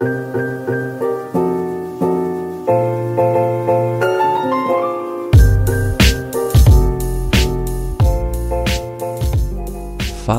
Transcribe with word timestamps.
Fala 0.00 0.08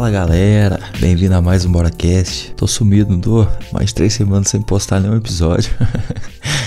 galera, 0.09 0.79
bem-vindo 0.99 1.35
a 1.35 1.41
mais 1.43 1.63
um 1.63 1.71
BoraCast. 1.71 2.53
Tô 2.57 2.65
sumido, 2.65 3.11
não 3.11 3.21
tô? 3.21 3.45
Mais 3.71 3.93
três 3.93 4.13
semanas 4.13 4.47
sem 4.47 4.63
postar 4.63 4.99
nenhum 4.99 5.15
episódio. 5.15 5.71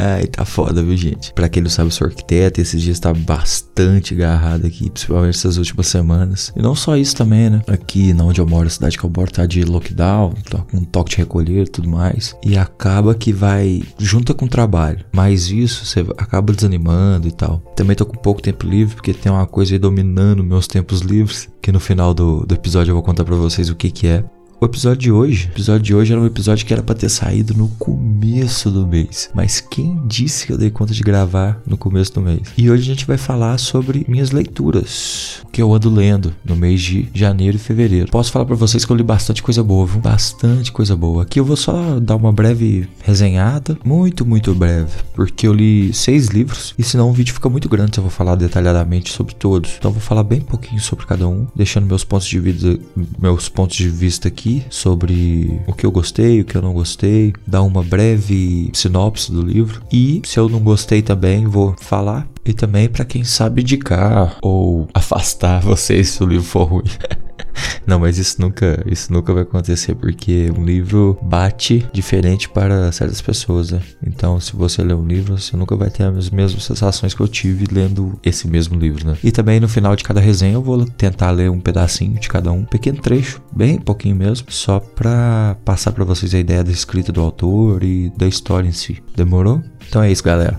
Ai, 0.00 0.26
tá 0.26 0.44
foda, 0.44 0.80
viu, 0.80 0.96
gente? 0.96 1.32
Pra 1.32 1.48
quem 1.48 1.60
não 1.60 1.68
sabe, 1.68 1.88
eu 1.88 1.92
sou 1.92 2.06
arquiteto 2.06 2.60
esses 2.60 2.80
dias 2.80 3.00
tá 3.00 3.12
bastante 3.12 4.14
agarrado 4.14 4.64
aqui, 4.64 4.88
principalmente 4.88 5.34
essas 5.34 5.56
últimas 5.56 5.88
semanas. 5.88 6.52
E 6.54 6.62
não 6.62 6.74
só 6.74 6.96
isso 6.96 7.16
também, 7.16 7.50
né? 7.50 7.62
Aqui, 7.66 8.12
na 8.12 8.24
onde 8.24 8.40
eu 8.40 8.46
moro, 8.46 8.68
a 8.68 8.70
cidade 8.70 8.96
que 8.96 9.04
eu 9.04 9.12
moro 9.14 9.30
tá 9.30 9.44
de 9.44 9.64
lockdown, 9.64 10.34
tá 10.48 10.58
com 10.58 10.84
toque 10.84 11.10
de 11.10 11.16
recolher 11.16 11.64
e 11.64 11.68
tudo 11.68 11.88
mais. 11.88 12.36
E 12.44 12.56
acaba 12.56 13.14
que 13.14 13.32
vai 13.32 13.82
junta 13.98 14.32
com 14.32 14.44
o 14.44 14.48
trabalho. 14.48 15.04
Mas 15.12 15.50
isso, 15.50 15.84
você 15.84 16.00
acaba 16.16 16.52
desanimando 16.52 17.26
e 17.26 17.32
tal. 17.32 17.58
Também 17.74 17.96
tô 17.96 18.06
com 18.06 18.16
pouco 18.16 18.40
tempo 18.40 18.66
livre, 18.66 18.94
porque 18.94 19.12
tem 19.12 19.32
uma 19.32 19.46
coisa 19.46 19.74
aí 19.74 19.78
dominando 19.78 20.44
meus 20.44 20.68
tempos 20.68 21.00
livres, 21.00 21.48
que 21.60 21.72
no 21.72 21.80
final 21.80 22.14
do, 22.14 22.46
do 22.46 22.54
episódio 22.54 22.92
eu 22.92 22.94
vou 22.94 23.02
contar 23.02 23.24
pra 23.24 23.34
vocês 23.34 23.68
o 23.68 23.74
que 23.74 23.90
que 23.90 24.06
é. 24.06 24.24
O 24.60 24.64
episódio 24.64 24.98
de 24.98 25.12
hoje, 25.12 25.46
o 25.46 25.52
episódio 25.52 25.82
de 25.82 25.94
hoje 25.94 26.12
era 26.12 26.20
um 26.20 26.26
episódio 26.26 26.66
que 26.66 26.72
era 26.72 26.82
para 26.82 26.96
ter 26.96 27.08
saído 27.08 27.54
no 27.54 27.68
começo 27.78 28.68
do 28.72 28.84
mês, 28.88 29.30
mas 29.32 29.60
quem 29.60 30.02
disse 30.04 30.44
que 30.44 30.52
eu 30.52 30.58
dei 30.58 30.68
conta 30.68 30.92
de 30.92 31.04
gravar 31.04 31.62
no 31.64 31.78
começo 31.78 32.12
do 32.14 32.20
mês? 32.20 32.40
E 32.56 32.68
hoje 32.68 32.82
a 32.82 32.86
gente 32.86 33.06
vai 33.06 33.16
falar 33.16 33.56
sobre 33.58 34.04
minhas 34.08 34.32
leituras, 34.32 35.44
que 35.52 35.62
eu 35.62 35.72
ando 35.72 35.88
lendo 35.88 36.34
no 36.44 36.56
mês 36.56 36.80
de 36.80 37.08
janeiro 37.14 37.56
e 37.56 37.60
fevereiro. 37.60 38.10
Posso 38.10 38.32
falar 38.32 38.46
para 38.46 38.56
vocês 38.56 38.84
que 38.84 38.90
eu 38.90 38.96
li 38.96 39.04
bastante 39.04 39.44
coisa 39.44 39.62
boa, 39.62 39.86
viu? 39.86 40.00
bastante 40.00 40.72
coisa 40.72 40.96
boa. 40.96 41.22
Aqui 41.22 41.38
eu 41.38 41.44
vou 41.44 41.56
só 41.56 42.00
dar 42.00 42.16
uma 42.16 42.32
breve 42.32 42.88
resenhada, 43.04 43.78
muito, 43.84 44.26
muito 44.26 44.52
breve, 44.56 44.90
porque 45.14 45.46
eu 45.46 45.52
li 45.52 45.94
seis 45.94 46.26
livros 46.26 46.74
e 46.76 46.82
senão 46.82 47.10
o 47.10 47.12
vídeo 47.12 47.32
fica 47.32 47.48
muito 47.48 47.68
grande 47.68 47.94
se 47.94 48.00
eu 48.00 48.02
vou 48.04 48.10
falar 48.10 48.34
detalhadamente 48.34 49.12
sobre 49.12 49.36
todos. 49.36 49.76
Então 49.78 49.92
eu 49.92 49.94
vou 49.94 50.02
falar 50.02 50.24
bem 50.24 50.40
pouquinho 50.40 50.80
sobre 50.80 51.06
cada 51.06 51.28
um, 51.28 51.46
deixando 51.54 51.86
meus 51.86 52.02
pontos 52.02 52.26
de 52.26 52.40
vida, 52.40 52.76
meus 53.20 53.48
pontos 53.48 53.76
de 53.76 53.88
vista 53.88 54.26
aqui 54.26 54.47
aqui 54.48 54.64
sobre 54.70 55.60
o 55.66 55.72
que 55.72 55.84
eu 55.84 55.90
gostei, 55.90 56.40
o 56.40 56.44
que 56.44 56.56
eu 56.56 56.62
não 56.62 56.72
gostei, 56.72 57.34
dar 57.46 57.62
uma 57.62 57.82
breve 57.82 58.70
sinopse 58.72 59.30
do 59.30 59.42
livro 59.42 59.82
e 59.92 60.22
se 60.24 60.38
eu 60.38 60.48
não 60.48 60.60
gostei 60.60 61.02
também 61.02 61.46
vou 61.46 61.74
falar 61.78 62.26
e 62.44 62.52
também 62.54 62.88
para 62.88 63.04
quem 63.04 63.24
sabe 63.24 63.60
indicar 63.60 64.38
ou 64.40 64.88
afastar 64.94 65.60
vocês 65.60 66.08
se 66.08 66.22
o 66.22 66.26
livro 66.26 66.46
for 66.46 66.64
ruim. 66.64 66.84
Não, 67.86 67.98
mas 67.98 68.18
isso 68.18 68.40
nunca, 68.40 68.82
isso 68.86 69.10
nunca 69.10 69.32
vai 69.32 69.44
acontecer 69.44 69.94
porque 69.94 70.52
um 70.54 70.62
livro 70.62 71.18
bate 71.22 71.88
diferente 71.90 72.46
para 72.46 72.92
certas 72.92 73.22
pessoas, 73.22 73.70
né? 73.70 73.80
Então, 74.06 74.38
se 74.38 74.54
você 74.54 74.82
ler 74.82 74.94
um 74.94 75.06
livro, 75.06 75.38
você 75.38 75.56
nunca 75.56 75.74
vai 75.74 75.88
ter 75.88 76.02
as 76.02 76.28
mesmas 76.28 76.64
sensações 76.64 77.14
que 77.14 77.20
eu 77.20 77.28
tive 77.28 77.66
lendo 77.72 78.18
esse 78.22 78.46
mesmo 78.46 78.78
livro, 78.78 79.06
né? 79.06 79.16
E 79.24 79.32
também 79.32 79.58
no 79.58 79.68
final 79.68 79.96
de 79.96 80.04
cada 80.04 80.20
resenha 80.20 80.54
eu 80.54 80.62
vou 80.62 80.84
tentar 80.84 81.30
ler 81.30 81.50
um 81.50 81.60
pedacinho 81.60 82.20
de 82.20 82.28
cada 82.28 82.52
um, 82.52 82.58
um 82.58 82.64
pequeno 82.64 83.00
trecho, 83.00 83.40
bem 83.54 83.78
pouquinho 83.78 84.16
mesmo, 84.16 84.50
só 84.50 84.80
para 84.80 85.56
passar 85.64 85.92
para 85.92 86.04
vocês 86.04 86.34
a 86.34 86.38
ideia 86.38 86.64
da 86.64 86.72
escrita 86.72 87.12
do 87.12 87.20
autor 87.20 87.84
e 87.84 88.10
da 88.16 88.26
história 88.26 88.68
em 88.68 88.72
si. 88.72 89.02
Demorou? 89.16 89.62
Então 89.88 90.02
é 90.02 90.10
isso, 90.10 90.22
galera. 90.22 90.58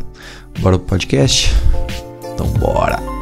Bora 0.59 0.77
pro 0.77 0.88
podcast? 0.88 1.53
Então 2.33 2.47
bora! 2.53 3.19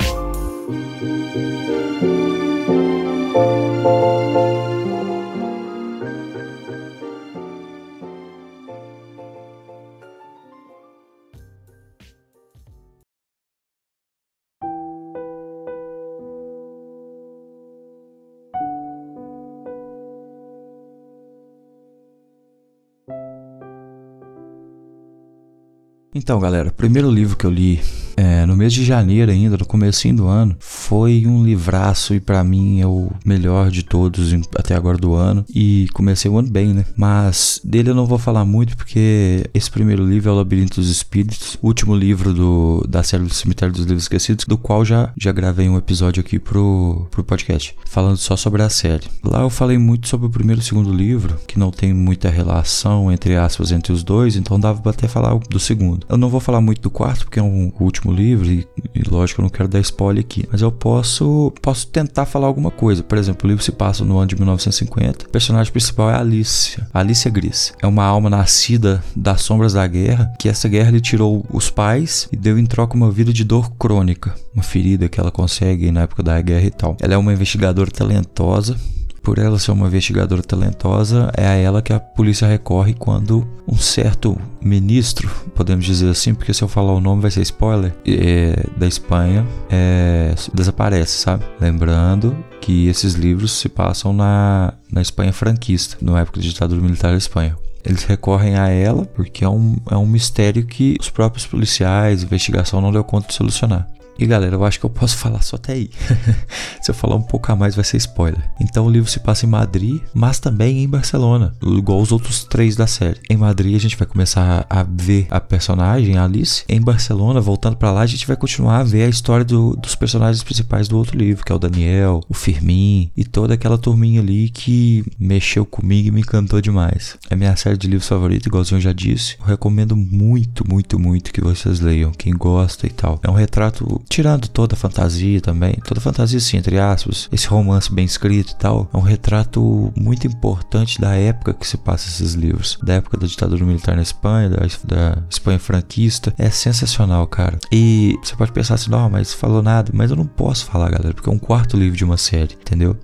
Então, 26.18 26.40
galera, 26.40 26.70
o 26.70 26.74
primeiro 26.74 27.12
livro 27.12 27.38
que 27.38 27.46
eu 27.46 27.52
li 27.52 27.80
é, 28.18 28.48
no 28.48 28.58
mês 28.58 28.74
de 28.74 28.84
janeiro 28.84 29.32
ainda, 29.32 29.56
no 29.56 29.66
comecinho 29.66 30.16
do 30.16 30.28
ano, 30.28 30.56
foi 30.60 31.28
um 31.28 31.46
livraço 31.46 32.16
e 32.16 32.20
para 32.20 32.44
mim 32.44 32.82
é 32.82 32.88
o 32.88 33.12
melhor 33.24 33.70
de 33.70 33.84
todos 33.84 34.34
até 34.56 34.74
agora 34.74 34.98
do 34.98 35.14
ano. 35.14 35.46
E 35.54 35.88
comecei 35.94 36.30
o 36.30 36.38
ano 36.38 36.50
bem, 36.50 36.74
né? 36.74 36.84
Mas 36.96 37.62
dele 37.64 37.92
eu 37.92 37.96
não 37.96 38.08
vou 38.08 38.18
falar 38.18 38.44
muito 38.44 38.76
porque 38.76 39.48
esse 39.54 39.70
primeiro 39.70 40.04
livro 40.04 40.30
é 40.30 40.34
o 40.34 40.36
Labirinto 40.36 40.82
dos 40.82 40.90
Espíritos, 40.90 41.60
último 41.62 41.96
livro 41.96 42.34
do, 42.34 42.84
da 42.90 43.04
série 43.04 43.24
do 43.24 43.34
Cemitério 43.34 43.74
dos 43.74 43.86
Livros 43.86 44.06
Esquecidos, 44.06 44.46
do 44.46 44.58
qual 44.58 44.84
já, 44.84 45.12
já 45.16 45.32
gravei 45.32 45.70
um 45.70 45.78
episódio 45.78 46.22
aqui 46.22 46.40
pro, 46.40 47.08
pro 47.12 47.24
podcast, 47.24 47.76
falando 47.86 48.18
só 48.18 48.36
sobre 48.36 48.64
a 48.64 48.70
série. 48.70 49.06
Lá 49.24 49.42
eu 49.42 49.50
falei 49.50 49.78
muito 49.78 50.08
sobre 50.08 50.26
o 50.26 50.32
primeiro 50.32 50.60
e 50.60 50.64
o 50.64 50.66
segundo 50.66 50.92
livro, 50.92 51.38
que 51.46 51.60
não 51.60 51.70
tem 51.70 51.94
muita 51.94 52.30
relação, 52.30 53.12
entre 53.12 53.36
aspas, 53.36 53.72
entre 53.72 53.94
os 53.94 54.04
dois, 54.04 54.36
então 54.36 54.60
dava 54.60 54.82
pra 54.82 54.92
até 54.92 55.08
falar 55.08 55.38
do 55.38 55.60
segundo. 55.60 56.06
Eu 56.10 56.18
não 56.18 56.30
vou 56.30 56.40
falar 56.40 56.62
muito 56.62 56.82
do 56.82 56.90
quarto, 56.90 57.26
porque 57.26 57.40
é 57.40 57.44
um, 57.44 57.72
o 57.80 57.84
último 57.84 58.07
livro, 58.14 58.46
e, 58.50 58.68
e 58.96 59.10
lógico 59.10 59.42
eu 59.42 59.44
não 59.44 59.50
quero 59.50 59.70
dar 59.70 59.80
spoiler 59.80 60.24
aqui, 60.24 60.46
mas 60.52 60.62
eu 60.62 60.72
posso, 60.72 61.52
posso 61.62 61.88
tentar 61.88 62.26
falar 62.26 62.48
alguma 62.48 62.72
coisa. 62.72 63.04
Por 63.04 63.18
exemplo, 63.18 63.46
o 63.46 63.50
livro 63.50 63.64
se 63.64 63.72
passa 63.72 64.04
no 64.04 64.18
ano 64.18 64.28
de 64.28 64.36
1950, 64.36 65.26
o 65.26 65.30
personagem 65.30 65.72
principal 65.72 66.10
é 66.10 66.14
a 66.14 66.20
Alicia, 66.20 66.88
Alicia 66.94 67.32
Gris. 67.32 67.74
É 67.82 67.88
uma 67.88 68.04
alma 68.04 68.30
nascida 68.30 69.04
das 69.16 69.42
sombras 69.42 69.74
da 69.74 69.86
guerra, 69.86 70.32
que 70.40 70.50
essa 70.50 70.68
guerra 70.68 70.92
lhe 70.92 71.02
tirou 71.02 71.46
os 71.52 71.70
pais 71.70 72.28
e 72.32 72.36
deu 72.36 72.58
em 72.58 72.66
troca 72.66 72.96
uma 72.96 73.12
vida 73.12 73.32
de 73.32 73.44
dor 73.44 73.72
crônica, 73.72 74.36
uma 74.54 74.64
ferida 74.64 75.08
que 75.10 75.20
ela 75.20 75.32
consegue 75.32 75.92
na 75.92 76.02
época 76.02 76.24
da 76.24 76.40
guerra 76.42 76.66
e 76.66 76.72
tal. 76.72 76.98
Ela 77.02 77.14
é 77.14 77.18
uma 77.18 77.34
investigadora 77.34 77.92
talentosa, 77.92 78.78
por 79.28 79.40
ela 79.40 79.60
ser 79.60 79.72
uma 79.72 79.88
investigadora 79.88 80.42
talentosa, 80.42 81.30
é 81.36 81.46
a 81.46 81.52
ela 81.52 81.82
que 81.82 81.92
a 81.92 82.00
polícia 82.00 82.48
recorre 82.48 82.94
quando 82.94 83.46
um 83.68 83.76
certo 83.76 84.40
ministro, 84.62 85.30
podemos 85.54 85.84
dizer 85.84 86.10
assim, 86.10 86.34
porque 86.34 86.54
se 86.54 86.64
eu 86.64 86.68
falar 86.70 86.94
o 86.94 87.02
nome 87.02 87.24
vai 87.24 87.30
ser 87.30 87.42
spoiler, 87.42 87.94
é, 88.08 88.56
da 88.78 88.88
Espanha, 88.88 89.46
é, 89.70 90.34
desaparece, 90.54 91.18
sabe? 91.18 91.44
Lembrando 91.60 92.38
que 92.62 92.88
esses 92.88 93.16
livros 93.16 93.52
se 93.52 93.68
passam 93.68 94.14
na, 94.14 94.74
na 94.90 95.02
Espanha 95.02 95.34
franquista, 95.34 95.98
na 96.00 96.22
época 96.22 96.40
da 96.40 96.48
ditadura 96.48 96.80
militar 96.80 97.12
da 97.12 97.18
Espanha. 97.18 97.58
Eles 97.84 98.06
recorrem 98.06 98.56
a 98.56 98.70
ela 98.70 99.04
porque 99.04 99.44
é 99.44 99.50
um, 99.50 99.76
é 99.92 99.98
um 99.98 100.06
mistério 100.06 100.66
que 100.66 100.96
os 101.02 101.10
próprios 101.10 101.46
policiais, 101.46 102.24
investigação 102.24 102.80
não 102.80 102.94
deu 102.94 103.04
conta 103.04 103.28
de 103.28 103.34
solucionar. 103.34 103.90
E 104.18 104.26
galera, 104.26 104.56
eu 104.56 104.64
acho 104.64 104.80
que 104.80 104.86
eu 104.86 104.90
posso 104.90 105.16
falar 105.18 105.42
só 105.42 105.56
até 105.56 105.74
aí. 105.74 105.90
Se 106.82 106.92
eu 106.92 106.96
falar 106.96 107.16
um 107.16 107.22
pouco 107.22 107.52
a 107.52 107.56
mais, 107.56 107.76
vai 107.76 107.84
ser 107.84 107.98
spoiler. 107.98 108.42
Então 108.60 108.86
o 108.86 108.90
livro 108.90 109.10
se 109.10 109.20
passa 109.20 109.46
em 109.46 109.50
Madrid, 109.50 110.02
mas 110.14 110.40
também 110.40 110.84
em 110.84 110.88
Barcelona, 110.88 111.54
igual 111.62 112.02
os 112.02 112.12
outros 112.12 112.44
três 112.44 112.76
da 112.76 112.88
série. 112.88 113.20
Em 113.30 113.38
Madrid 113.38 113.76
a 113.76 113.80
gente 113.80 113.98
vai 113.98 114.08
começar 114.08 114.66
a 114.70 114.84
ver 114.84 115.28
a 115.30 115.40
personagem, 115.40 116.18
a 116.18 116.24
Alice. 116.24 116.64
Em 116.68 116.82
Barcelona, 116.82 117.42
voltando 117.42 117.78
para 117.78 117.92
lá, 117.92 118.02
a 118.02 118.06
gente 118.06 118.26
vai 118.26 118.36
continuar 118.36 118.80
a 118.80 118.84
ver 118.84 119.04
a 119.04 119.10
história 119.10 119.46
do, 119.46 119.76
dos 119.76 119.96
personagens 119.96 120.44
principais 120.44 120.88
do 120.88 120.98
outro 120.98 121.18
livro, 121.18 121.46
que 121.46 121.52
é 121.52 121.56
o 121.56 121.60
Daniel, 121.60 122.22
o 122.30 122.34
Firmin 122.34 123.12
e 123.16 123.24
toda 123.24 123.54
aquela 123.54 123.78
turminha 123.78 124.22
ali 124.22 124.50
que 124.50 125.04
mexeu 125.20 125.66
comigo 125.66 126.08
e 126.08 126.12
me 126.12 126.22
encantou 126.22 126.62
demais. 126.62 127.18
É 127.30 127.36
minha 127.36 127.56
série 127.56 127.78
de 127.78 127.88
livros 127.88 128.08
favorita, 128.08 128.48
igualzinho 128.48 128.78
eu 128.78 128.82
já 128.82 128.94
disse. 128.94 129.36
Eu 129.40 129.46
recomendo 129.46 129.96
muito, 129.96 130.68
muito, 130.68 131.00
muito 131.00 131.32
que 131.32 131.42
vocês 131.42 131.80
leiam, 131.80 132.12
quem 132.12 132.34
gosta 132.34 132.88
e 132.88 132.90
tal. 132.90 133.20
É 133.24 133.30
um 133.30 133.34
retrato 133.34 134.02
tirando 134.10 134.48
toda 134.48 134.76
a 134.76 134.78
fantasia 134.78 135.42
também, 135.42 135.74
toda 135.86 136.00
a 136.00 136.04
fantasia 136.04 136.40
sim, 136.40 136.58
entre 136.58 136.80
aspas, 136.80 137.30
esse 137.32 137.48
romance 137.48 137.92
bem 137.92 138.06
escrito 138.06 138.52
e 138.52 138.56
tal, 138.56 138.90
é 138.94 138.98
um 138.98 139.02
retrato 139.02 139.92
muito 139.96 140.28
importante 140.28 141.00
da 141.00 141.16
época 141.16 141.54
que 141.54 141.68
se 141.68 141.78
passa 141.78 142.08
esses 142.08 142.34
livros, 142.34 142.78
da 142.82 142.96
época 142.96 143.18
da 143.18 143.28
ditadura 143.28 143.66
militar 143.66 143.96
na 143.96 144.02
Espanha, 144.02 144.50
da, 144.50 144.58
da 144.86 145.24
Espanha 145.30 145.60
franquista, 145.60 146.34
é 146.38 146.50
sensacional, 146.50 147.28
cara. 147.28 147.60
E 147.72 148.16
você 148.24 148.36
pode 148.36 148.52
pensar 148.52 148.76
assim, 148.76 148.90
não, 148.90 149.10
mas 149.10 149.34
falou 149.34 149.62
nada, 149.62 149.92
mas 149.94 150.10
eu 150.10 150.18
não 150.18 150.26
posso 150.26 150.66
falar, 150.66 150.90
galera, 150.90 151.14
porque 151.14 151.30
é 151.30 151.34
um 151.34 151.40
quarto 151.40 151.78
livro 151.78 151.98
de 151.98 152.06
uma 152.06 152.18
série, 152.18 152.56
entendeu? 152.56 152.98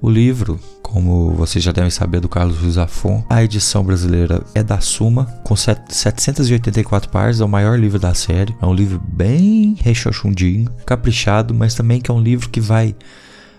O 0.00 0.10
livro, 0.10 0.60
como 0.82 1.30
vocês 1.30 1.64
já 1.64 1.72
devem 1.72 1.90
saber, 1.90 2.20
do 2.20 2.28
Carlos 2.28 2.58
Ruiz 2.58 2.76
Afon, 2.76 3.24
a 3.30 3.42
edição 3.42 3.82
brasileira 3.82 4.42
é 4.54 4.62
da 4.62 4.78
Suma, 4.78 5.24
com 5.42 5.56
784 5.56 7.10
páginas, 7.10 7.40
é 7.40 7.44
o 7.44 7.48
maior 7.48 7.78
livro 7.78 7.98
da 7.98 8.12
série. 8.12 8.54
É 8.60 8.66
um 8.66 8.74
livro 8.74 9.00
bem 9.08 9.74
rechochundinho, 9.80 10.70
caprichado, 10.84 11.54
mas 11.54 11.74
também 11.74 12.00
que 12.00 12.10
é 12.10 12.14
um 12.14 12.20
livro 12.20 12.50
que 12.50 12.60
vai 12.60 12.94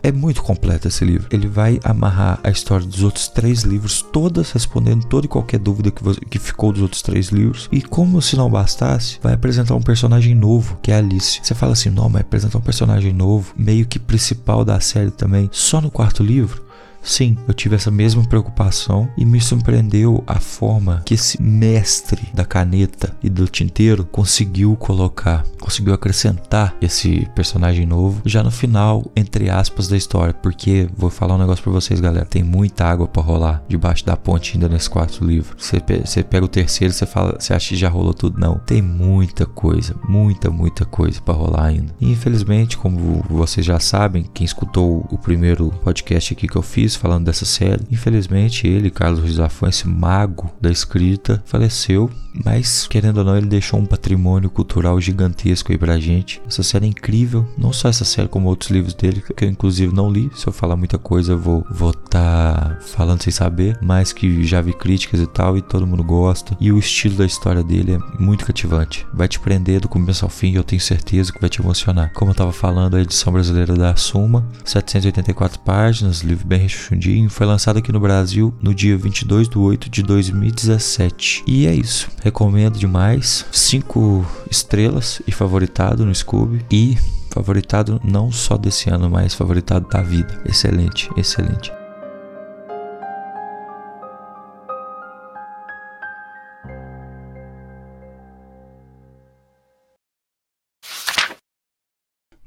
é 0.02 0.12
muito 0.12 0.44
completo 0.44 0.88
esse 0.88 1.04
livro. 1.04 1.28
Ele 1.32 1.48
vai 1.48 1.80
amarrar 1.84 2.40
a 2.44 2.50
história 2.50 2.86
dos 2.86 3.04
outros 3.04 3.28
três 3.28 3.62
livros, 3.64 4.02
todas 4.02 4.52
respondendo 4.52 5.06
toda 5.06 5.26
e 5.26 5.30
qualquer 5.30 5.60
dúvida 5.60 5.92
que, 5.92 6.04
você, 6.04 6.20
que 6.22 6.40
ficou 6.40 6.72
dos 6.72 6.82
outros 6.82 7.02
três 7.02 7.30
livros. 7.30 7.68
E 7.72 7.82
como 7.82 8.22
se 8.22 8.36
não 8.36 8.50
bastasse, 8.50 9.20
vai 9.22 9.34
apresentar 9.34 9.76
um 9.76 9.82
personagem 9.82 10.36
novo, 10.36 10.78
que 10.82 10.92
é 10.92 10.96
a 10.96 11.00
Alice. 11.00 11.40
Você 11.42 11.56
fala 11.56 11.74
assim, 11.74 11.90
não, 11.90 12.10
mas 12.10 12.22
apresentar 12.22 12.58
um 12.58 12.62
personagem 12.62 13.14
novo, 13.14 13.54
meio 13.58 13.86
que 13.86 14.00
principal 14.00 14.64
da 14.64 14.80
série 14.80 15.12
também, 15.12 15.50
só 15.52 15.82
no 15.82 15.92
quarto 15.92 16.24
livro. 16.24 16.67
Sim, 17.08 17.38
eu 17.48 17.54
tive 17.54 17.74
essa 17.74 17.90
mesma 17.90 18.22
preocupação 18.26 19.10
e 19.18 19.24
me 19.24 19.40
surpreendeu 19.40 20.22
a 20.28 20.42
forma 20.42 21.02
que 21.06 21.14
esse 21.14 21.42
mestre 21.42 22.28
da 22.34 22.44
caneta 22.44 23.16
e 23.24 23.30
do 23.30 23.48
tinteiro 23.48 24.04
conseguiu 24.04 24.76
colocar, 24.76 25.46
conseguiu 25.58 25.94
acrescentar 25.94 26.76
esse 26.82 27.26
personagem 27.34 27.86
novo 27.86 28.22
já 28.26 28.44
no 28.44 28.52
final, 28.52 29.10
entre 29.16 29.50
aspas, 29.50 29.88
da 29.88 29.96
história. 29.96 30.34
Porque 30.34 30.90
vou 30.98 31.10
falar 31.10 31.36
um 31.36 31.40
negócio 31.40 31.64
pra 31.64 31.72
vocês, 31.72 32.02
galera: 32.02 32.26
tem 32.26 32.44
muita 32.44 32.84
água 32.84 33.08
para 33.08 33.24
rolar 33.24 33.64
debaixo 33.70 34.06
da 34.06 34.18
ponte 34.18 34.56
ainda 34.56 34.68
nesse 34.68 34.90
quarto 34.90 35.24
livro. 35.24 35.56
Você, 35.58 35.80
pega 36.24 36.46
o 36.46 36.50
terceiro, 36.50 36.94
você 36.94 37.06
fala, 37.06 37.38
você 37.40 37.54
acha 37.54 37.70
que 37.70 37.78
já 37.78 37.88
rolou 37.88 38.14
tudo? 38.14 38.38
Não, 38.38 38.60
tem 38.60 38.82
muita 38.82 39.46
coisa, 39.46 39.96
muita, 40.06 40.50
muita 40.50 40.84
coisa 40.84 41.22
para 41.22 41.34
rolar 41.34 41.68
ainda. 41.68 41.96
E 42.02 42.12
infelizmente, 42.12 42.78
como 42.78 43.24
vocês 43.30 43.66
já 43.66 43.80
sabem, 43.80 44.26
quem 44.34 44.44
escutou 44.44 45.08
o 45.10 45.18
primeiro 45.18 45.70
podcast 45.82 46.34
aqui 46.34 46.50
que 46.50 46.58
eu 46.58 46.62
fiz 46.62 46.97
falando 46.98 47.26
dessa 47.26 47.46
série, 47.46 47.86
infelizmente 47.92 48.68
ele, 48.68 48.90
Carlos 48.90 49.20
Ruiz 49.20 49.38
esse 49.68 49.88
mago 49.88 50.52
da 50.62 50.70
escrita, 50.70 51.42
faleceu 51.46 52.10
mas, 52.44 52.88
querendo 52.88 53.20
ou 53.20 53.24
não, 53.24 53.38
ele 53.38 53.48
deixou 53.48 53.80
um 53.80 53.86
patrimônio 53.86 54.50
cultural 54.50 55.00
gigantesco 55.00 55.72
aí 55.72 55.78
pra 55.78 56.00
gente. 56.00 56.42
Essa 56.48 56.64
série 56.64 56.86
é 56.86 56.90
incrível, 56.90 57.48
não 57.58 57.74
só 57.74 57.90
essa 57.90 58.06
série, 58.06 58.28
como 58.28 58.48
outros 58.48 58.70
livros 58.70 58.94
dele, 58.94 59.22
que 59.36 59.46
eu 59.46 59.50
inclusive 59.50 59.94
não 59.94 60.10
li. 60.10 60.30
Se 60.36 60.48
eu 60.48 60.54
falar 60.54 60.76
muita 60.76 60.98
coisa, 60.98 61.34
eu 61.34 61.40
vou 61.40 61.66
estar 61.90 62.00
tá 62.10 62.80
falando 62.82 63.24
sem 63.24 63.32
saber, 63.32 63.78
mas 63.82 64.14
que 64.14 64.44
já 64.44 64.62
vi 64.62 64.74
críticas 64.74 65.20
e 65.20 65.28
tal, 65.28 65.58
e 65.58 65.62
todo 65.62 65.88
mundo 65.88 66.04
gosta. 66.04 66.56
E 66.60 66.72
o 66.72 66.78
estilo 66.78 67.16
da 67.16 67.26
história 67.26 67.64
dele 67.64 67.94
é 67.94 68.22
muito 68.22 68.46
cativante. 68.46 69.06
Vai 69.14 69.28
te 69.28 69.40
prender 69.40 69.82
do 69.82 69.90
começo 69.90 70.26
ao 70.26 70.30
fim, 70.30 70.54
eu 70.54 70.64
tenho 70.64 70.82
certeza 70.82 71.32
que 71.32 71.42
vai 71.42 71.50
te 71.50 71.62
emocionar. 71.62 72.12
Como 72.14 72.32
eu 72.32 72.36
tava 72.36 72.52
falando, 72.52 72.96
a 72.96 73.02
edição 73.02 73.34
brasileira 73.34 73.74
da 73.74 73.96
Suma, 73.96 74.46
784 74.64 75.60
páginas, 75.60 76.22
livro 76.22 76.48
bem 76.48 76.66
rechonchudinho, 76.78 77.30
foi 77.30 77.46
lançado 77.46 77.78
aqui 77.78 77.92
no 77.92 78.00
Brasil 78.00 78.54
no 78.62 78.74
dia 78.74 78.98
22 78.98 79.50
de 79.50 79.58
8 79.58 79.90
de 79.90 80.04
2017. 80.04 81.44
E 81.48 81.66
é 81.68 81.74
isso. 81.74 82.10
Recomendo 82.24 82.78
demais. 82.78 83.46
Cinco 83.52 84.26
estrelas 84.50 85.22
e 85.28 85.32
favoritado 85.32 86.06
no 86.06 86.14
Scooby. 86.14 86.66
E 86.72 86.98
favoritado 87.32 88.00
não 88.04 88.32
só 88.32 88.58
desse 88.58 88.90
ano, 88.90 89.10
mas 89.10 89.34
favoritado 89.34 89.88
da 89.90 90.02
vida. 90.02 90.42
Excelente, 90.46 91.10
excelente. 91.18 91.77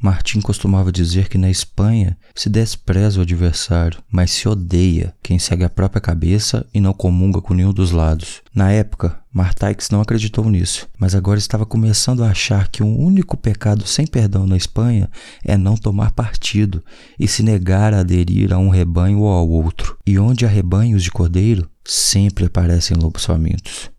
Martim 0.00 0.40
costumava 0.40 0.90
dizer 0.90 1.28
que 1.28 1.36
na 1.36 1.50
Espanha 1.50 2.16
se 2.34 2.48
despreza 2.48 3.18
o 3.18 3.22
adversário, 3.22 4.02
mas 4.10 4.30
se 4.30 4.48
odeia 4.48 5.14
quem 5.22 5.38
segue 5.38 5.62
a 5.62 5.68
própria 5.68 6.00
cabeça 6.00 6.66
e 6.72 6.80
não 6.80 6.94
comunga 6.94 7.42
com 7.42 7.52
nenhum 7.52 7.72
dos 7.72 7.90
lados. 7.90 8.40
Na 8.54 8.72
época, 8.72 9.20
Martaix 9.30 9.90
não 9.90 10.00
acreditou 10.00 10.48
nisso, 10.48 10.88
mas 10.98 11.14
agora 11.14 11.38
estava 11.38 11.66
começando 11.66 12.24
a 12.24 12.30
achar 12.30 12.68
que 12.68 12.82
um 12.82 12.98
único 12.98 13.36
pecado 13.36 13.86
sem 13.86 14.06
perdão 14.06 14.46
na 14.46 14.56
Espanha 14.56 15.10
é 15.44 15.58
não 15.58 15.76
tomar 15.76 16.12
partido 16.12 16.82
e 17.18 17.28
se 17.28 17.42
negar 17.42 17.92
a 17.92 18.00
aderir 18.00 18.54
a 18.54 18.58
um 18.58 18.70
rebanho 18.70 19.20
ou 19.20 19.30
ao 19.30 19.48
outro. 19.50 19.98
E 20.06 20.18
onde 20.18 20.46
há 20.46 20.48
rebanhos 20.48 21.02
de 21.02 21.10
cordeiro, 21.10 21.68
sempre 21.84 22.46
aparecem 22.46 22.96
lobos 22.96 23.26
famintos. 23.26 23.90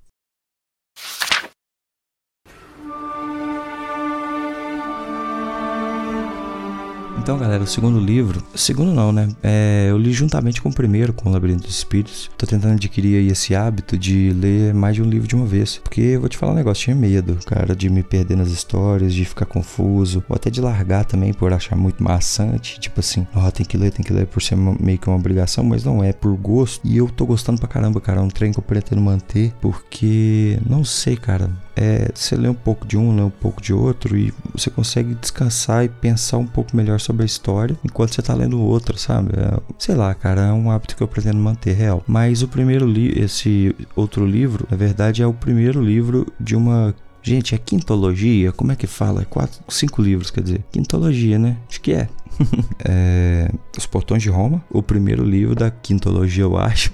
Então, 7.22 7.38
galera, 7.38 7.64
o 7.64 7.68
segundo 7.68 8.00
livro, 8.00 8.44
segundo 8.56 8.92
não, 8.92 9.12
né? 9.12 9.30
É, 9.44 9.86
eu 9.92 9.98
li 10.00 10.12
juntamente 10.12 10.60
com 10.60 10.70
o 10.70 10.74
primeiro, 10.74 11.14
com 11.14 11.30
o 11.30 11.32
Labirinto 11.32 11.68
dos 11.68 11.78
Espíritos. 11.78 12.32
Tô 12.36 12.48
tentando 12.48 12.74
adquirir 12.74 13.20
aí 13.20 13.28
esse 13.28 13.54
hábito 13.54 13.96
de 13.96 14.32
ler 14.32 14.74
mais 14.74 14.96
de 14.96 15.04
um 15.04 15.06
livro 15.06 15.28
de 15.28 15.36
uma 15.36 15.46
vez. 15.46 15.78
Porque 15.78 16.18
vou 16.18 16.28
te 16.28 16.36
falar 16.36 16.54
um 16.54 16.56
negócio, 16.56 16.86
tinha 16.86 16.96
medo, 16.96 17.38
cara, 17.46 17.76
de 17.76 17.92
me 17.92 18.02
perder 18.02 18.36
nas 18.36 18.50
histórias, 18.50 19.14
de 19.14 19.24
ficar 19.24 19.46
confuso, 19.46 20.24
ou 20.28 20.36
até 20.36 20.50
de 20.50 20.60
largar 20.60 21.06
também 21.06 21.32
por 21.32 21.54
achar 21.54 21.76
muito 21.76 22.04
maçante. 22.04 22.80
Tipo 22.80 23.02
assim, 23.02 23.28
ó, 23.36 23.48
oh, 23.48 23.52
tem 23.52 23.68
que 23.68 23.78
ler, 23.78 23.92
tem 23.92 24.04
que 24.04 24.12
ler 24.12 24.26
por 24.26 24.42
ser 24.42 24.58
meio 24.58 24.98
que 24.98 25.08
uma 25.08 25.16
obrigação, 25.16 25.64
mas 25.64 25.84
não 25.84 26.04
é, 26.04 26.12
por 26.12 26.36
gosto. 26.36 26.82
E 26.84 26.98
eu 26.98 27.08
tô 27.08 27.28
gostando 27.28 27.60
pra 27.60 27.68
caramba, 27.68 28.02
cara. 28.02 28.20
É 28.20 28.24
um 28.24 28.30
trem 28.30 28.52
que 28.52 28.58
eu 28.58 28.64
pretendo 28.64 29.00
manter, 29.00 29.54
porque 29.62 30.58
não 30.68 30.84
sei, 30.84 31.16
cara 31.16 31.52
é, 31.76 32.12
você 32.14 32.36
lê 32.36 32.50
um 32.50 32.54
pouco 32.54 32.86
de 32.86 32.98
um, 32.98 33.16
lê 33.16 33.22
um 33.22 33.30
pouco 33.30 33.62
de 33.62 33.74
outro 33.74 34.18
e 34.18 34.34
você 34.54 34.70
consegue 34.70 35.16
descansar 35.16 35.86
e 35.86 35.90
pensar 35.90 36.38
um 36.38 36.48
pouco 36.48 36.76
melhor 36.76 37.00
sobre 37.00 37.24
a 37.24 37.26
história 37.26 37.78
enquanto 37.84 38.14
você 38.14 38.22
tá 38.22 38.34
lendo 38.34 38.62
outro, 38.62 38.98
sabe? 38.98 39.32
É, 39.38 39.60
sei 39.78 39.96
lá, 39.96 40.14
cara, 40.14 40.42
é 40.42 40.54
um 40.54 40.70
hábito 40.72 40.96
que 40.96 41.04
eu 41.04 41.08
pretendo 41.08 41.38
manter 41.38 41.74
real. 41.74 42.04
Mas 42.08 42.42
o 42.42 42.48
primeiro 42.48 42.86
livro, 42.86 43.24
esse 43.24 43.76
outro 43.96 44.26
livro, 44.26 44.68
na 44.70 44.78
verdade 44.78 45.22
é 45.22 45.28
o 45.28 45.34
primeiro 45.34 45.82
livro 45.82 46.28
de 46.40 46.56
uma 46.56 46.94
Gente, 47.24 47.54
é 47.54 47.58
quintologia? 47.58 48.52
Como 48.52 48.72
é 48.72 48.76
que 48.76 48.88
fala? 48.88 49.22
É 49.22 49.26
quatro, 49.26 49.60
cinco 49.70 50.02
livros, 50.02 50.32
quer 50.32 50.42
dizer. 50.42 50.64
Quintologia, 50.72 51.38
né? 51.38 51.58
Acho 51.70 51.80
que 51.80 51.94
é. 51.94 52.10
é. 52.84 53.52
Os 53.78 53.86
Portões 53.86 54.24
de 54.24 54.30
Roma, 54.30 54.64
o 54.72 54.82
primeiro 54.82 55.24
livro 55.24 55.54
da 55.54 55.70
quintologia, 55.70 56.44
eu 56.44 56.58
acho. 56.58 56.92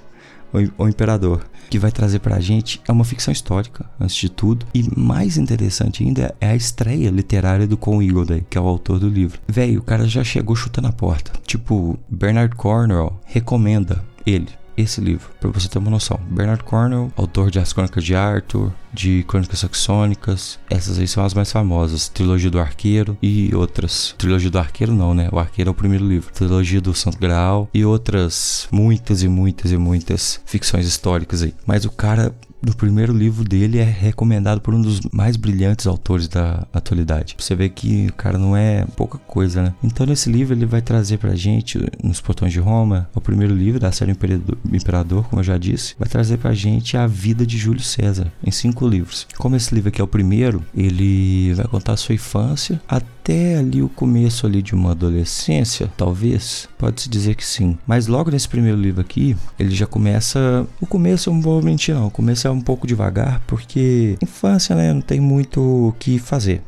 O, 0.77 0.87
Imperador 0.87 1.45
que 1.69 1.77
vai 1.77 1.91
trazer 1.91 2.19
pra 2.19 2.39
gente 2.39 2.81
é 2.87 2.91
uma 2.91 3.03
ficção 3.03 3.31
histórica, 3.31 3.85
antes 3.99 4.15
de 4.15 4.29
tudo. 4.29 4.65
E 4.73 4.87
mais 4.97 5.37
interessante 5.37 6.03
ainda 6.03 6.33
é 6.39 6.47
a 6.47 6.55
estreia 6.55 7.09
literária 7.09 7.67
do 7.67 7.77
Con 7.77 8.01
Eagleday, 8.01 8.45
que 8.49 8.57
é 8.57 8.61
o 8.61 8.67
autor 8.67 8.99
do 8.99 9.09
livro. 9.09 9.39
Velho, 9.47 9.79
o 9.79 9.83
cara 9.83 10.07
já 10.07 10.23
chegou 10.23 10.55
chutando 10.55 10.87
a 10.87 10.93
porta. 10.93 11.33
Tipo, 11.45 11.99
Bernard 12.09 12.55
Cornwell 12.55 13.19
recomenda 13.25 14.03
ele 14.25 14.49
esse 14.77 15.01
livro, 15.01 15.29
para 15.39 15.49
você 15.49 15.67
ter 15.67 15.79
uma 15.79 15.89
noção. 15.89 16.19
Bernard 16.29 16.63
Cornwell, 16.63 17.11
autor 17.17 17.49
de 17.49 17.59
As 17.59 17.73
Crônicas 17.73 18.03
de 18.03 18.15
Arthur, 18.15 18.71
de 18.93 19.23
Crônicas 19.23 19.59
Saxônicas, 19.59 20.59
essas 20.69 20.99
aí 20.99 21.07
são 21.07 21.23
as 21.23 21.33
mais 21.33 21.51
famosas. 21.51 22.07
Trilogia 22.09 22.49
do 22.49 22.59
Arqueiro 22.59 23.17
e 23.21 23.53
outras. 23.55 24.15
Trilogia 24.17 24.49
do 24.49 24.59
Arqueiro 24.59 24.93
não, 24.93 25.13
né? 25.13 25.29
O 25.31 25.39
Arqueiro 25.39 25.69
é 25.69 25.71
o 25.71 25.75
primeiro 25.75 26.07
livro. 26.07 26.31
Trilogia 26.33 26.81
do 26.81 26.93
Santo 26.93 27.17
Graal 27.17 27.69
e 27.73 27.83
outras 27.83 28.67
muitas 28.71 29.23
e 29.23 29.27
muitas 29.27 29.71
e 29.71 29.77
muitas 29.77 30.39
ficções 30.45 30.87
históricas 30.87 31.41
aí. 31.41 31.53
Mas 31.65 31.85
o 31.85 31.91
cara 31.91 32.33
do 32.61 32.75
primeiro 32.75 33.13
livro 33.13 33.43
dele 33.43 33.79
é 33.79 33.83
recomendado 33.83 34.61
por 34.61 34.73
um 34.73 34.81
dos 34.81 35.01
mais 35.11 35.35
brilhantes 35.35 35.87
autores 35.87 36.27
da 36.27 36.67
atualidade. 36.73 37.35
Você 37.37 37.55
vê 37.55 37.69
que 37.69 38.11
cara 38.11 38.37
não 38.37 38.55
é 38.55 38.85
pouca 38.95 39.17
coisa, 39.17 39.61
né? 39.61 39.73
Então 39.83 40.05
nesse 40.05 40.31
livro 40.31 40.55
ele 40.55 40.65
vai 40.65 40.81
trazer 40.81 41.17
pra 41.17 41.35
gente, 41.35 41.79
nos 42.03 42.19
Portões 42.19 42.51
de 42.51 42.59
Roma, 42.59 43.09
o 43.13 43.21
primeiro 43.21 43.55
livro 43.55 43.79
da 43.79 43.91
série 43.91 44.11
Imperador, 44.11 45.27
como 45.27 45.39
eu 45.39 45.43
já 45.43 45.57
disse, 45.57 45.95
vai 45.97 46.07
trazer 46.07 46.37
pra 46.37 46.53
gente 46.53 46.97
a 46.97 47.07
vida 47.07 47.45
de 47.45 47.57
Júlio 47.57 47.81
César, 47.81 48.31
em 48.43 48.51
cinco 48.51 48.87
livros. 48.87 49.27
Como 49.37 49.55
esse 49.55 49.73
livro 49.73 49.89
aqui 49.89 50.01
é 50.01 50.03
o 50.03 50.07
primeiro, 50.07 50.63
ele 50.75 51.53
vai 51.53 51.67
contar 51.67 51.93
a 51.93 51.97
sua 51.97 52.15
infância 52.15 52.81
até 52.87 53.16
ali 53.33 53.81
o 53.81 53.89
começo 53.89 54.45
ali 54.45 54.61
de 54.61 54.73
uma 54.73 54.91
adolescência, 54.91 55.91
talvez, 55.97 56.67
pode-se 56.77 57.09
dizer 57.09 57.35
que 57.35 57.45
sim. 57.45 57.77
Mas 57.85 58.07
logo 58.07 58.31
nesse 58.31 58.47
primeiro 58.47 58.77
livro 58.77 59.01
aqui, 59.01 59.35
ele 59.57 59.71
já 59.75 59.85
começa... 59.85 60.67
O 60.79 60.85
começo 60.85 61.29
eu 61.29 61.33
não 61.33 61.41
vou 61.41 61.61
mentir 61.61 61.95
não, 61.95 62.07
o 62.07 62.11
começo 62.11 62.47
é 62.47 62.51
um 62.51 62.61
pouco 62.61 62.87
devagar, 62.87 63.41
porque 63.47 64.17
infância, 64.21 64.75
né, 64.75 64.93
não 64.93 65.01
tem 65.01 65.19
muito 65.19 65.61
o 65.61 65.95
que 65.99 66.19
fazer. 66.19 66.61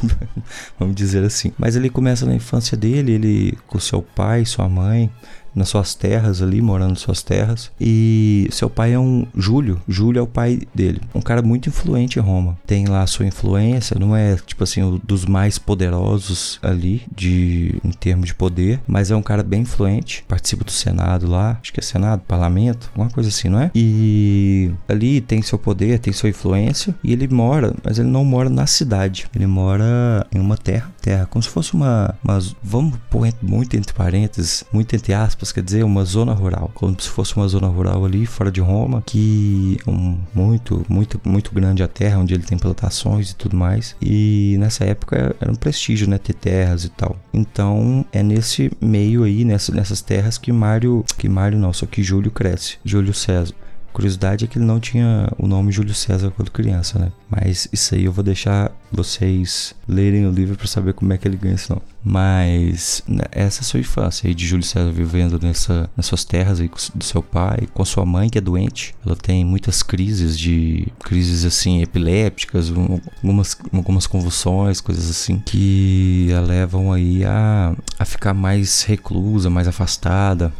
Vamos 0.78 0.94
dizer 0.94 1.24
assim. 1.24 1.52
Mas 1.58 1.76
ele 1.76 1.88
começa 1.88 2.26
na 2.26 2.34
infância 2.34 2.76
dele, 2.76 3.12
ele 3.12 3.58
com 3.66 3.78
seu 3.78 4.02
pai, 4.02 4.44
sua 4.44 4.68
mãe, 4.68 5.10
nas 5.56 5.70
suas 5.70 5.94
terras 5.94 6.42
ali, 6.42 6.60
morando 6.60 6.90
nas 6.90 7.00
suas 7.00 7.22
terras. 7.22 7.70
E 7.80 8.46
seu 8.52 8.68
pai 8.68 8.92
é 8.92 8.98
um 8.98 9.26
Júlio. 9.34 9.80
Júlio 9.88 10.20
é 10.20 10.22
o 10.22 10.26
pai 10.26 10.60
dele. 10.74 11.00
Um 11.14 11.22
cara 11.22 11.40
muito 11.40 11.68
influente 11.68 12.18
em 12.18 12.22
Roma. 12.22 12.58
Tem 12.66 12.86
lá 12.86 13.02
a 13.02 13.06
sua 13.06 13.26
influência, 13.26 13.98
não 13.98 14.14
é 14.14 14.36
tipo 14.36 14.62
assim, 14.62 14.82
um 14.82 15.00
dos 15.02 15.24
mais 15.24 15.58
poderosos 15.58 16.58
ali 16.62 17.02
de 17.14 17.74
em 17.82 17.90
termos 17.90 18.26
de 18.26 18.34
poder, 18.34 18.80
mas 18.86 19.10
é 19.10 19.16
um 19.16 19.22
cara 19.22 19.42
bem 19.42 19.62
influente. 19.62 20.24
Participa 20.28 20.64
do 20.64 20.70
Senado 20.70 21.26
lá, 21.26 21.58
acho 21.62 21.72
que 21.72 21.80
é 21.80 21.82
Senado, 21.82 22.22
parlamento, 22.26 22.90
alguma 22.92 23.10
coisa 23.10 23.30
assim, 23.30 23.48
não 23.48 23.60
é? 23.60 23.70
E 23.74 24.70
ali 24.86 25.20
tem 25.20 25.40
seu 25.40 25.58
poder, 25.58 25.98
tem 25.98 26.12
sua 26.12 26.28
influência 26.28 26.94
e 27.02 27.12
ele 27.12 27.26
mora, 27.28 27.74
mas 27.82 27.98
ele 27.98 28.08
não 28.08 28.24
mora 28.24 28.50
na 28.50 28.66
cidade. 28.66 29.26
Ele 29.34 29.46
mora 29.46 30.26
em 30.32 30.38
uma 30.38 30.56
terra, 30.56 30.92
terra 31.00 31.26
como 31.26 31.42
se 31.42 31.48
fosse 31.48 31.72
uma, 31.72 32.14
uma 32.22 32.38
vamos 32.62 32.98
pôr 33.10 33.26
muito 33.42 33.76
entre 33.76 33.92
parênteses, 33.92 34.64
muito 34.72 34.94
entre 34.94 35.14
aspas 35.14 35.45
quer 35.54 35.62
dizer, 35.62 35.84
uma 35.84 36.04
zona 36.04 36.32
rural, 36.32 36.70
como 36.74 37.00
se 37.00 37.08
fosse 37.08 37.36
uma 37.36 37.48
zona 37.48 37.66
rural 37.66 38.04
ali 38.04 38.26
fora 38.26 38.50
de 38.50 38.60
Roma, 38.60 39.02
que 39.04 39.78
é 39.86 39.90
um, 39.90 40.18
muito, 40.34 40.84
muito, 40.88 41.20
muito 41.24 41.52
grande 41.52 41.82
a 41.82 41.88
terra, 41.88 42.18
onde 42.18 42.34
ele 42.34 42.42
tem 42.42 42.58
plantações 42.58 43.30
e 43.30 43.36
tudo 43.36 43.56
mais. 43.56 43.96
E 44.00 44.56
nessa 44.58 44.84
época 44.84 45.34
era 45.40 45.50
um 45.50 45.56
prestígio, 45.56 46.08
né, 46.08 46.18
ter 46.18 46.34
terras 46.34 46.84
e 46.84 46.88
tal. 46.88 47.16
Então 47.32 48.04
é 48.12 48.22
nesse 48.22 48.70
meio 48.80 49.24
aí, 49.24 49.44
nessa, 49.44 49.72
nessas 49.72 50.00
terras 50.00 50.38
que 50.38 50.52
Mário, 50.52 51.04
que 51.18 51.28
Mário 51.28 51.58
não, 51.58 51.72
só 51.72 51.86
que 51.86 52.02
Júlio 52.02 52.30
cresce, 52.30 52.78
Júlio 52.84 53.14
César 53.14 53.54
curiosidade 53.96 54.44
é 54.44 54.48
que 54.48 54.58
ele 54.58 54.66
não 54.66 54.78
tinha 54.78 55.32
o 55.38 55.46
nome 55.46 55.72
Júlio 55.72 55.94
César 55.94 56.30
quando 56.30 56.50
criança, 56.50 56.98
né? 56.98 57.10
Mas 57.30 57.66
isso 57.72 57.94
aí 57.94 58.04
eu 58.04 58.12
vou 58.12 58.22
deixar 58.22 58.70
vocês 58.92 59.74
lerem 59.88 60.26
o 60.26 60.30
livro 60.30 60.54
para 60.54 60.66
saber 60.66 60.92
como 60.92 61.14
é 61.14 61.16
que 61.16 61.26
ele 61.26 61.38
ganha 61.38 61.54
esse 61.54 61.70
nome. 61.70 61.80
Mas 62.08 63.02
né, 63.08 63.24
essa 63.32 63.60
é 63.60 63.62
a 63.62 63.64
sua 63.64 63.80
infância 63.80 64.28
aí 64.28 64.34
de 64.34 64.46
Júlio 64.46 64.64
César 64.64 64.92
vivendo 64.92 65.40
nessa, 65.42 65.90
nessas 65.96 66.24
terras 66.24 66.60
aí 66.60 66.70
do 66.94 67.02
seu 67.02 67.20
pai, 67.20 67.66
com 67.74 67.84
sua 67.84 68.06
mãe 68.06 68.30
que 68.30 68.38
é 68.38 68.40
doente. 68.40 68.94
Ela 69.04 69.16
tem 69.16 69.44
muitas 69.44 69.82
crises 69.82 70.38
de 70.38 70.86
crises 71.00 71.44
assim 71.44 71.82
epilépticas, 71.82 72.70
algumas, 72.70 73.58
algumas 73.72 74.06
convulsões, 74.06 74.80
coisas 74.80 75.10
assim 75.10 75.42
que 75.44 76.32
a 76.32 76.40
levam 76.40 76.92
aí 76.92 77.24
a, 77.24 77.74
a 77.98 78.04
ficar 78.04 78.32
mais 78.32 78.82
reclusa, 78.84 79.50
mais 79.50 79.66
afastada. 79.66 80.52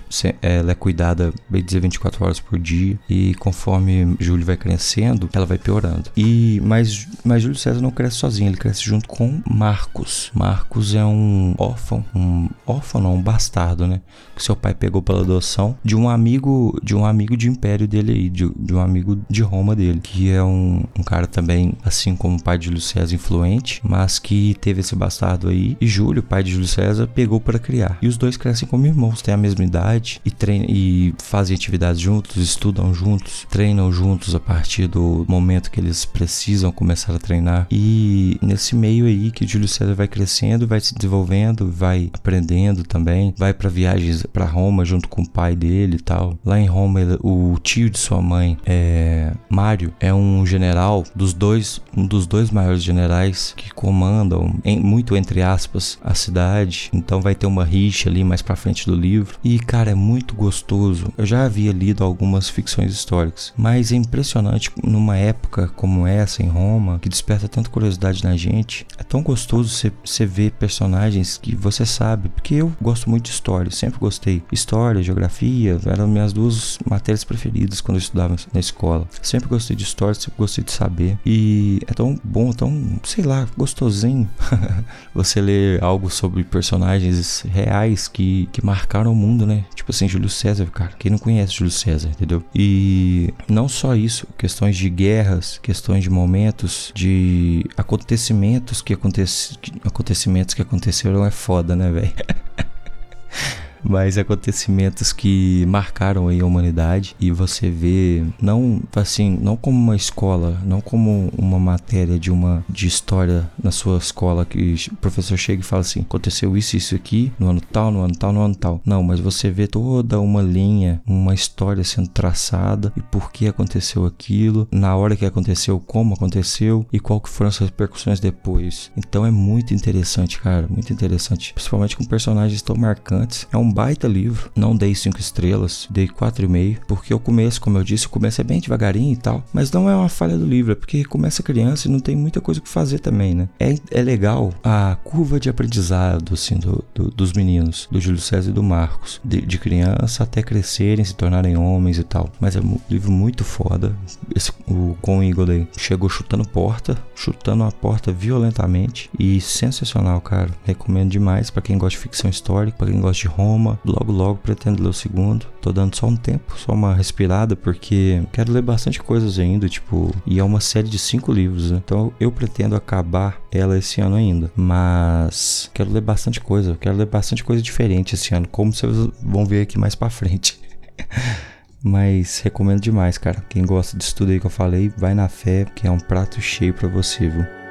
Ela 0.43 0.73
é 0.73 0.75
cuidada, 0.75 1.33
bem 1.49 1.63
dizer, 1.63 1.79
24 1.79 2.25
horas 2.25 2.41
por 2.41 2.59
dia 2.59 2.99
e 3.09 3.37
conforme 3.37 4.17
Júlio 4.19 4.45
vai 4.45 4.57
crescendo, 4.57 5.31
ela 5.33 5.47
vai 5.47 5.59
piorando. 5.59 6.11
E 6.17 6.61
mas 6.65 7.07
mas 7.25 7.43
Júlio 7.45 7.57
César 7.57 7.81
não 7.81 7.93
cresce 7.93 8.17
sozinho, 8.17 8.49
ele 8.49 8.57
cresce 8.57 8.83
junto 8.83 9.07
com 9.07 9.41
Marcos. 9.49 10.33
Marcos 10.35 10.93
é 10.93 11.05
um 11.05 11.36
órfão, 11.59 12.05
um 12.15 12.49
órfão 12.67 13.01
não, 13.01 13.15
um 13.15 13.23
bastardo, 13.23 13.87
né? 13.87 14.01
Que 14.35 14.43
seu 14.43 14.57
pai 14.57 14.75
pegou 14.75 15.03
pela 15.03 15.21
adoção 15.21 15.77
de 15.85 15.97
um 15.97 16.09
amigo, 16.09 16.79
de 16.83 16.95
um 16.95 17.05
amigo 17.05 17.37
de 17.37 17.49
império 17.49 17.87
dele 17.87 18.13
aí, 18.13 18.29
de, 18.29 18.51
de 18.57 18.75
um 18.75 18.81
amigo 18.81 19.19
de 19.29 19.43
Roma 19.43 19.75
dele, 19.75 20.01
que 20.03 20.31
é 20.31 20.43
um, 20.43 20.85
um 20.99 21.03
cara 21.03 21.27
também, 21.27 21.75
assim 21.85 22.17
como 22.17 22.37
o 22.37 22.43
pai 22.43 22.59
de 22.59 22.67
Júlio 22.67 22.81
César, 22.81 23.15
influente, 23.15 23.81
mas 23.85 24.19
que 24.19 24.57
teve 24.61 24.81
esse 24.81 24.95
bastardo 24.95 25.49
aí. 25.49 25.77
E 25.81 25.87
Júlio, 25.87 26.23
pai 26.23 26.43
de 26.43 26.53
Júlio 26.53 26.69
César, 26.69 27.07
pegou 27.07 27.41
para 27.41 27.59
criar. 27.59 27.99
E 28.01 28.09
os 28.09 28.17
dois 28.17 28.37
crescem 28.37 28.69
como 28.69 28.87
irmãos, 28.87 29.23
têm 29.23 29.35
a 29.35 29.39
mesma 29.39 29.65
idade 29.65 30.21
e 30.25 30.31
treinam 30.31 30.67
e 30.69 31.15
fazem 31.19 31.55
atividades 31.55 32.01
juntos, 32.01 32.37
estudam 32.37 32.93
juntos, 32.93 33.47
treinam 33.51 33.91
juntos 33.93 34.35
a 34.35 34.41
partir 34.41 34.87
do 34.87 35.25
momento 35.29 35.71
que 35.71 35.81
eles 35.81 36.05
precisam 36.05 36.73
começar 36.73 37.15
a 37.15 37.19
treinar. 37.19 37.67
E 37.71 38.39
nesse 38.43 38.75
meio 38.75 39.07
aí 39.07 39.31
que 39.31 39.47
Júlio 39.47 39.69
César 39.69 39.95
vai 39.95 40.09
crescendo, 40.09 40.67
vai 40.67 40.81
se 40.81 40.95
desenvolvendo, 40.95 41.26
vai 41.71 42.11
aprendendo 42.13 42.83
também, 42.83 43.35
vai 43.37 43.53
para 43.53 43.69
viagens 43.69 44.25
para 44.25 44.45
Roma 44.45 44.85
junto 44.85 45.09
com 45.09 45.23
o 45.23 45.29
pai 45.29 45.55
dele 45.55 45.97
e 45.97 46.01
tal. 46.01 46.39
Lá 46.45 46.59
em 46.59 46.67
Roma, 46.67 47.01
ele, 47.01 47.19
o 47.23 47.57
tio 47.63 47.91
de 47.91 47.99
sua 47.99 48.21
mãe, 48.23 48.57
é, 48.65 49.33
Mário, 49.49 49.93
é 50.01 50.13
um 50.13 50.45
general 50.47 51.05
dos 51.15 51.33
dois, 51.33 51.81
um 51.97 52.07
dos 52.07 52.27
dois 52.27 52.51
maiores 52.51 52.83
generais 52.83 53.55
que 53.57 53.73
comandam, 53.73 54.55
em, 54.65 54.81
muito 54.81 55.17
entre 55.17 55.43
aspas, 55.43 55.99
a 56.03 56.15
cidade. 56.15 56.91
Então 56.93 57.21
vai 57.21 57.35
ter 57.35 57.47
uma 57.47 57.65
rixa 57.65 58.09
ali 58.09 58.25
mais 58.25 58.43
para 58.43 58.57
frente 58.57 58.87
do 58.87 58.95
livro. 58.95 59.39
E 59.43 59.59
cara, 59.59 59.91
é 59.91 59.95
muito 59.95 60.35
gostoso. 60.35 61.13
Eu 61.17 61.27
já 61.27 61.45
havia 61.45 61.73
lido 61.73 62.05
algumas 62.05 62.49
ficções 62.49 62.93
históricas, 62.93 63.53
mas 63.57 63.93
é 63.93 63.97
impressionante 63.97 64.71
numa 64.83 65.17
época 65.17 65.69
como 65.69 66.07
essa 66.07 66.43
em 66.43 66.49
Roma, 66.49 66.99
que 66.99 67.09
desperta 67.09 67.49
tanta 67.49 67.71
curiosidade 67.71 68.25
na 68.25 68.37
gente. 68.37 68.87
É 68.99 69.03
tão 69.03 69.23
gostoso 69.23 69.91
você 70.05 70.27
ver 70.27 70.53
personagens 70.53 71.06
que 71.41 71.55
você 71.55 71.85
sabe, 71.85 72.29
porque 72.29 72.55
eu 72.55 72.73
gosto 72.81 73.09
muito 73.09 73.25
de 73.25 73.31
história, 73.31 73.71
sempre 73.71 73.99
gostei. 73.99 74.43
História, 74.51 75.03
geografia, 75.03 75.79
eram 75.87 76.07
minhas 76.07 76.33
duas 76.33 76.79
matérias 76.89 77.25
preferidas 77.25 77.81
quando 77.81 77.97
eu 77.97 78.01
estudava 78.01 78.37
na 78.53 78.61
escola. 78.61 79.07
Sempre 79.23 79.49
gostei 79.49 79.77
de 79.77 79.85
história, 79.85 80.15
sempre 80.15 80.39
gostei 80.39 80.65
de 80.65 80.73
saber. 80.73 81.19
E 81.25 81.81
é 81.87 81.93
tão 81.93 82.19
bom, 82.23 82.53
tão, 82.53 83.01
sei 83.05 83.25
lá, 83.25 83.47
gostosinho 83.57 84.29
você 85.15 85.41
ler 85.41 85.83
algo 85.83 86.11
sobre 86.11 86.45
personagens 86.45 87.45
reais 87.53 88.09
que, 88.09 88.49
que 88.53 88.65
marcaram 88.65 89.13
o 89.13 89.17
mundo, 89.17 89.47
né? 89.47 89.65
Tipo 89.75 89.91
assim, 89.91 90.09
Júlio 90.09 90.29
César, 90.29 90.67
cara. 90.67 90.93
Quem 90.99 91.11
não 91.11 91.19
conhece 91.19 91.55
Júlio 91.55 91.71
César, 91.71 92.09
entendeu? 92.09 92.43
E 92.55 93.33
não 93.49 93.69
só 93.69 93.95
isso, 93.95 94.27
questões 94.37 94.77
de 94.77 94.89
guerras, 94.89 95.59
questões 95.63 96.03
de 96.03 96.11
momentos, 96.11 96.93
de 96.95 97.65
acontecimentos 97.77 98.83
que, 98.83 98.93
acontece, 98.93 99.57
acontecimentos 99.85 100.55
que 100.55 100.63
aconteceram 100.63 100.96
é 101.25 101.31
foda, 101.31 101.75
né, 101.77 101.91
velho? 101.91 102.13
mas 103.89 104.19
acontecimentos 104.19 105.13
que 105.13 105.65
marcaram 105.67 106.29
aí 106.29 106.41
a 106.41 106.47
humanidade 106.47 107.15
e 107.21 107.31
você 107.31 107.71
vê 107.71 108.25
não 108.41 108.83
assim, 108.95 109.39
não 109.41 109.57
como 109.57 109.79
uma 109.79 109.97
escola, 109.97 110.61
não 110.65 110.81
como 110.81 111.31
uma 111.37 111.59
matéria 111.59 112.19
de 112.19 112.31
uma 112.31 112.65
de 112.69 112.87
história 112.87 113.49
na 113.63 113.71
sua 113.71 113.99
escola 113.99 114.45
que 114.45 114.75
o 114.93 114.97
professor 114.97 115.37
chega 115.37 115.61
e 115.61 115.65
fala 115.65 115.81
assim, 115.81 116.01
aconteceu 116.01 116.57
isso 116.57 116.77
isso 116.77 116.95
aqui 116.95 117.33
no 117.39 117.49
ano 117.49 117.61
tal, 117.61 117.91
no 117.91 118.01
ano 118.01 118.15
tal, 118.15 118.33
no 118.33 118.41
ano 118.41 118.55
tal. 118.55 118.81
Não, 118.85 119.03
mas 119.03 119.21
você 119.21 119.51
vê 119.51 119.67
toda 119.67 120.21
uma 120.21 120.43
linha, 120.43 121.03
uma 121.07 121.35
história 121.35 121.85
sendo 121.85 122.09
traçada 122.09 122.93
e 122.97 123.03
por 123.03 123.31
que 123.31 123.47
aconteceu 123.47 124.05
aquilo, 124.05 124.69
na 124.71 124.97
hora 124.97 125.17
que 125.17 125.25
aconteceu, 125.25 125.79
como 125.79 126.15
aconteceu 126.15 126.87
e 126.93 126.99
qual 126.99 127.21
que 127.21 127.29
foram 127.29 127.49
as 127.49 127.59
repercussões 127.59 128.21
depois. 128.21 128.91
Então 128.97 129.25
é 129.27 129.31
muito 129.31 129.75
interessante, 129.75 130.41
cara, 130.41 130.67
muito 130.69 130.93
interessante, 130.93 131.53
principalmente 131.53 131.97
com 131.97 132.05
personagens 132.05 132.63
tão 132.63 132.77
marcantes. 132.77 133.47
É 133.53 133.57
um 133.57 133.73
baita 133.77 134.09
livro. 134.09 134.51
Não 134.57 134.75
dei 134.75 134.95
cinco 134.95 135.21
estrelas, 135.21 135.87
dei 135.91 136.09
quatro 136.09 136.47
e 136.47 136.49
meio, 136.49 136.79
porque 136.89 137.13
o 137.13 137.19
começo, 137.19 137.61
como 137.61 137.77
eu 137.77 137.85
disse, 137.85 138.07
o 138.07 138.11
começo 138.11 138.41
é 138.41 138.45
bem 138.45 138.59
devagarinho 138.59 139.13
e 139.13 139.17
tal, 139.17 139.45
mas 139.53 139.71
não 139.71 139.91
é 139.91 139.95
uma 139.95 140.09
falha 140.09 140.39
do 140.39 140.47
livro, 140.47 140.73
é 140.73 140.75
porque 140.75 141.05
começa 141.05 141.43
criança 141.43 141.87
e 141.87 141.91
não 141.91 142.01
tem 142.01 142.17
muita 142.17 142.41
coisa 142.41 142.59
que 142.59 142.69
fazer 142.69 143.01
também, 143.01 143.35
né? 143.35 143.51
É, 143.61 143.75
é 143.91 144.03
legal 144.03 144.51
a 144.65 144.97
curva 145.05 145.39
de 145.39 145.51
aprendizado, 145.51 146.33
assim, 146.33 146.57
do, 146.57 146.83
do, 146.95 147.11
dos 147.11 147.35
meninos, 147.35 147.87
do 147.91 148.01
Júlio 148.01 148.21
César 148.21 148.49
e 148.49 148.55
do 148.55 148.63
Marcos, 148.63 149.21
de, 149.23 149.43
de, 149.43 149.59
criança 149.59 150.23
até 150.23 150.43
crescerem, 150.43 151.05
se 151.05 151.15
tornarem 151.15 151.59
homens 151.59 151.99
e 151.99 152.05
tal. 152.05 152.31
Mas 152.41 152.57
é 152.57 152.61
um 152.61 152.79
livro 152.89 153.13
muito 153.13 153.45
foda. 153.45 153.95
Esse, 154.35 154.51
o 154.67 154.97
Con 155.03 155.23
Eagle 155.23 155.69
chegou 155.77 156.09
chutando 156.09 156.49
porta, 156.49 156.97
chutando 157.15 157.65
a 157.65 157.71
porta 157.71 158.11
violentamente 158.11 159.11
e 159.19 159.39
sensacional, 159.39 160.21
cara. 160.23 160.51
Recomendo 160.65 161.11
demais 161.11 161.51
para 161.51 161.63
quem 161.63 161.77
gosta 161.77 161.99
de 161.99 162.03
ficção 162.03 162.31
histórica, 162.31 162.79
para 162.79 162.91
quem 162.91 163.01
gosta 163.01 163.21
de 163.21 163.29
Roma 163.29 163.66
Logo, 163.85 164.13
logo 164.13 164.39
pretendo 164.43 164.83
ler 164.83 164.89
o 164.89 164.93
segundo. 164.93 165.47
Tô 165.61 165.73
dando 165.73 165.95
só 165.97 166.07
um 166.07 166.17
tempo, 166.17 166.57
só 166.59 166.73
uma 166.73 166.95
respirada, 166.95 167.57
porque 167.57 168.23
quero 168.33 168.53
ler 168.53 168.63
bastante 168.63 169.03
coisas 169.03 169.39
ainda, 169.39 169.69
tipo, 169.69 170.15
e 170.27 170.39
é 170.39 170.45
uma 170.45 170.61
série 170.61 170.89
de 170.89 170.99
cinco 170.99 171.33
livros, 171.33 171.71
né? 171.71 171.81
Então 171.85 172.13
eu 172.21 172.31
pretendo 172.31 172.77
acabar 172.77 173.41
ela 173.51 173.79
esse 173.79 174.01
ano 174.01 174.17
ainda. 174.17 174.51
Mas 174.55 175.71
quero 175.75 175.93
ler 175.93 176.03
bastante 176.03 176.41
coisa, 176.41 176.77
quero 176.81 176.97
ler 176.97 177.07
bastante 177.07 177.43
coisa 177.43 177.63
diferente 177.63 178.15
esse 178.15 178.35
ano, 178.35 178.47
como 178.49 178.73
vocês 178.73 179.09
vão 179.23 179.45
ver 179.45 179.63
aqui 179.63 179.79
mais 179.79 179.95
pra 179.95 180.11
frente. 180.11 180.59
Mas 181.83 182.41
recomendo 182.41 182.81
demais, 182.81 183.17
cara. 183.17 183.45
Quem 183.49 183.65
gosta 183.65 183.97
disso 183.97 184.17
tudo 184.17 184.33
aí 184.33 184.41
que 184.41 184.47
eu 184.47 184.51
falei, 184.51 184.93
vai 184.97 185.15
na 185.15 185.29
fé, 185.29 185.65
que 185.65 185.87
é 185.87 185.91
um 185.91 186.01
prato 186.01 186.41
cheio 186.41 186.75
para 186.75 186.89
você, 186.89 187.29
viu? 187.29 187.66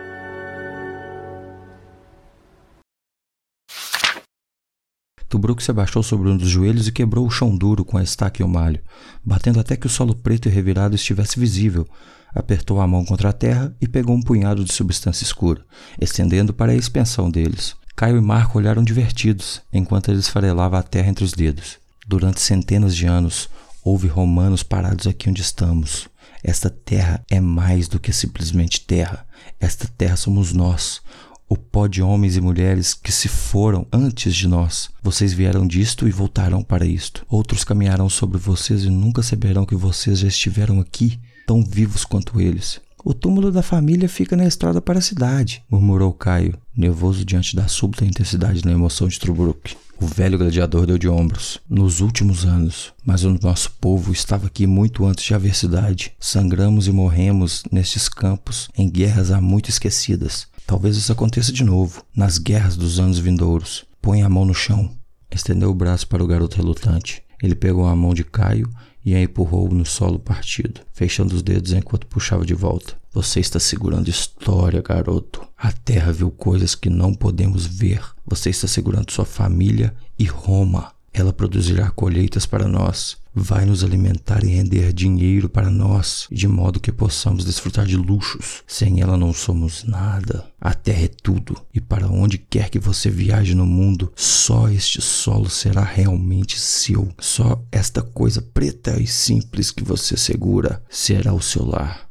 Tubruk 5.36 5.62
se 5.62 5.70
abaixou 5.70 6.02
sobre 6.02 6.30
um 6.30 6.38
dos 6.38 6.48
joelhos 6.48 6.88
e 6.88 6.94
quebrou 6.94 7.28
o 7.28 7.30
chão 7.30 7.58
duro 7.58 7.84
com 7.84 7.98
a 7.98 8.04
estaca 8.04 8.42
e 8.42 8.46
o 8.46 8.48
malho, 8.48 8.80
batendo 9.22 9.60
até 9.60 9.76
que 9.76 9.86
o 9.86 9.90
solo 9.90 10.16
preto 10.16 10.48
e 10.48 10.52
revirado 10.52 10.96
estivesse 10.96 11.38
visível. 11.38 11.86
Apertou 12.34 12.80
a 12.80 12.88
mão 12.88 13.04
contra 13.04 13.28
a 13.28 13.34
terra 13.34 13.76
e 13.82 13.86
pegou 13.86 14.16
um 14.16 14.22
punhado 14.22 14.64
de 14.64 14.72
substância 14.72 15.26
escura, 15.26 15.62
estendendo 16.00 16.54
para 16.54 16.72
a 16.72 16.76
expensão 16.76 17.30
deles. 17.30 17.76
Caio 17.98 18.16
e 18.16 18.22
Marco 18.22 18.58
olharam 18.58 18.82
divertidos, 18.82 19.62
enquanto 19.74 20.10
ele 20.10 20.20
esfarelava 20.20 20.80
a 20.80 20.84
terra 20.84 21.10
entre 21.10 21.26
os 21.26 21.34
dedos. 21.34 21.80
Durante 22.08 22.40
centenas 22.40 22.96
de 22.96 23.06
anos, 23.06 23.50
houve 23.84 24.08
romanos 24.08 24.64
parados 24.64 25.06
aqui 25.06 25.30
onde 25.30 25.42
estamos. 25.42 26.08
Esta 26.42 26.70
terra 26.70 27.22
é 27.30 27.42
mais 27.42 27.90
do 27.90 28.00
que 28.00 28.14
simplesmente 28.14 28.80
terra. 28.80 29.28
Esta 29.60 29.86
terra 29.98 30.16
somos 30.16 30.54
nós, 30.54 31.02
o 31.48 31.56
pó 31.56 31.88
de 31.88 32.02
homens 32.02 32.36
e 32.36 32.42
mulheres 32.42 32.94
que 32.94 33.12
se 33.12 33.28
foram 33.28 33.86
antes 33.92 34.36
de 34.36 34.48
nós. 34.48 34.90
Vocês 35.04 35.34
vieram 35.34 35.68
disto 35.68 36.08
e 36.08 36.12
voltarão 36.12 36.64
para 36.64 36.86
isto. 36.86 37.26
Outros 37.30 37.64
caminharão 37.64 38.10
sobre 38.10 38.38
vocês 38.38 38.84
e 38.84 38.90
nunca 38.90 39.22
saberão 39.22 39.66
que 39.66 39.76
vocês 39.76 40.20
já 40.20 40.28
estiveram 40.28 40.80
aqui, 40.80 41.20
tão 41.46 41.64
vivos 41.64 42.04
quanto 42.04 42.42
eles. 42.42 42.82
O 43.04 43.14
túmulo 43.14 43.52
da 43.52 43.62
família 43.62 44.10
fica 44.10 44.36
na 44.36 44.48
estrada 44.48 44.82
para 44.82 44.98
a 44.98 45.02
cidade, 45.02 45.64
murmurou 45.70 46.12
Caio, 46.12 46.58
nervoso 46.76 47.24
diante 47.24 47.56
da 47.56 47.68
súbita 47.68 48.04
intensidade 48.04 48.66
na 48.66 48.72
emoção 48.72 49.08
de 49.08 49.20
Trubruk. 49.20 49.76
O 50.02 50.08
velho 50.08 50.38
gladiador 50.38 50.86
deu 50.86 50.98
de 50.98 51.08
ombros. 51.08 51.60
Nos 51.70 52.02
últimos 52.02 52.46
anos, 52.46 52.94
mas 53.06 53.24
o 53.24 53.38
nosso 53.42 53.72
povo 53.80 54.12
estava 54.12 54.48
aqui 54.48 54.68
muito 54.68 55.06
antes 55.06 55.24
de 55.24 55.34
haver 55.34 55.56
cidade. 55.56 56.12
Sangramos 56.20 56.88
e 56.88 56.92
morremos 56.92 57.64
nestes 57.72 58.10
campos, 58.10 58.70
em 58.78 58.90
guerras 58.90 59.32
há 59.32 59.40
muito 59.40 59.70
esquecidas. 59.70 60.48
Talvez 60.66 60.98
isso 60.98 61.12
aconteça 61.12 61.52
de 61.52 61.64
novo, 61.64 62.04
nas 62.16 62.40
guerras 62.40 62.76
dos 62.76 63.00
anos 63.00 63.20
vindouros. 63.20 63.86
Põe 64.02 64.24
a 64.24 64.30
mão 64.30 64.46
no 64.46 64.54
chão. 64.54 64.92
Estendeu 65.30 65.70
o 65.70 65.76
braço 65.76 66.08
para 66.08 66.24
o 66.24 66.28
garoto 66.28 66.58
relutante. 66.58 67.22
Ele 67.42 67.54
pegou 67.54 67.86
a 67.86 67.96
mão 67.96 68.14
de 68.14 68.24
Caio 68.24 68.68
e 69.06 69.14
a 69.14 69.22
empurrou 69.22 69.70
no 69.70 69.86
solo 69.86 70.18
partido, 70.18 70.82
fechando 70.92 71.36
os 71.36 71.44
dedos 71.44 71.72
enquanto 71.72 72.08
puxava 72.08 72.44
de 72.44 72.56
volta. 72.56 72.98
Você 73.14 73.40
está 73.40 73.60
segurando 73.60 74.10
história, 74.10 74.82
garoto. 74.82 75.48
A 75.56 75.72
terra 75.72 76.12
viu 76.12 76.32
coisas 76.32 76.74
que 76.74 76.90
não 76.90 77.14
podemos 77.14 77.68
ver. 77.68 78.02
Você 78.26 78.50
está 78.50 78.68
segurando 78.68 79.12
sua 79.12 79.26
família 79.26 79.96
e 80.18 80.26
Roma. 80.26 80.95
Ela 81.18 81.32
produzirá 81.32 81.90
colheitas 81.92 82.46
para 82.46 82.68
nós, 82.68 83.16
vai 83.34 83.66
nos 83.66 83.86
alimentar 83.86 84.44
e 84.44 84.50
render 84.50 84.92
dinheiro 84.92 85.48
para 85.48 85.70
nós, 85.70 86.28
de 86.30 86.46
modo 86.46 86.78
que 86.78 86.92
possamos 86.92 87.46
desfrutar 87.46 87.86
de 87.86 87.96
luxos. 87.96 88.64
Sem 88.68 89.00
ela 89.00 89.16
não 89.16 89.32
somos 89.32 89.86
nada. 89.86 90.46
A 90.60 90.74
terra 90.74 91.06
é 91.06 91.08
tudo, 91.08 91.56
e 91.74 91.80
para 91.80 92.10
onde 92.10 92.38
quer 92.38 92.70
que 92.70 92.80
você 92.80 93.10
viaje 93.10 93.56
no 93.56 93.66
mundo, 93.66 94.12
só 94.14 94.68
este 94.68 95.02
solo 95.02 95.50
será 95.50 95.86
realmente 95.86 96.60
seu. 96.60 97.08
Só 97.18 97.64
esta 97.72 98.02
coisa 98.02 98.42
preta 98.42 99.02
e 99.02 99.08
simples 99.08 99.72
que 99.72 99.86
você 99.86 100.18
segura 100.18 100.84
será 100.90 101.34
o 101.34 101.42
seu 101.42 101.66
lar. 101.66 102.05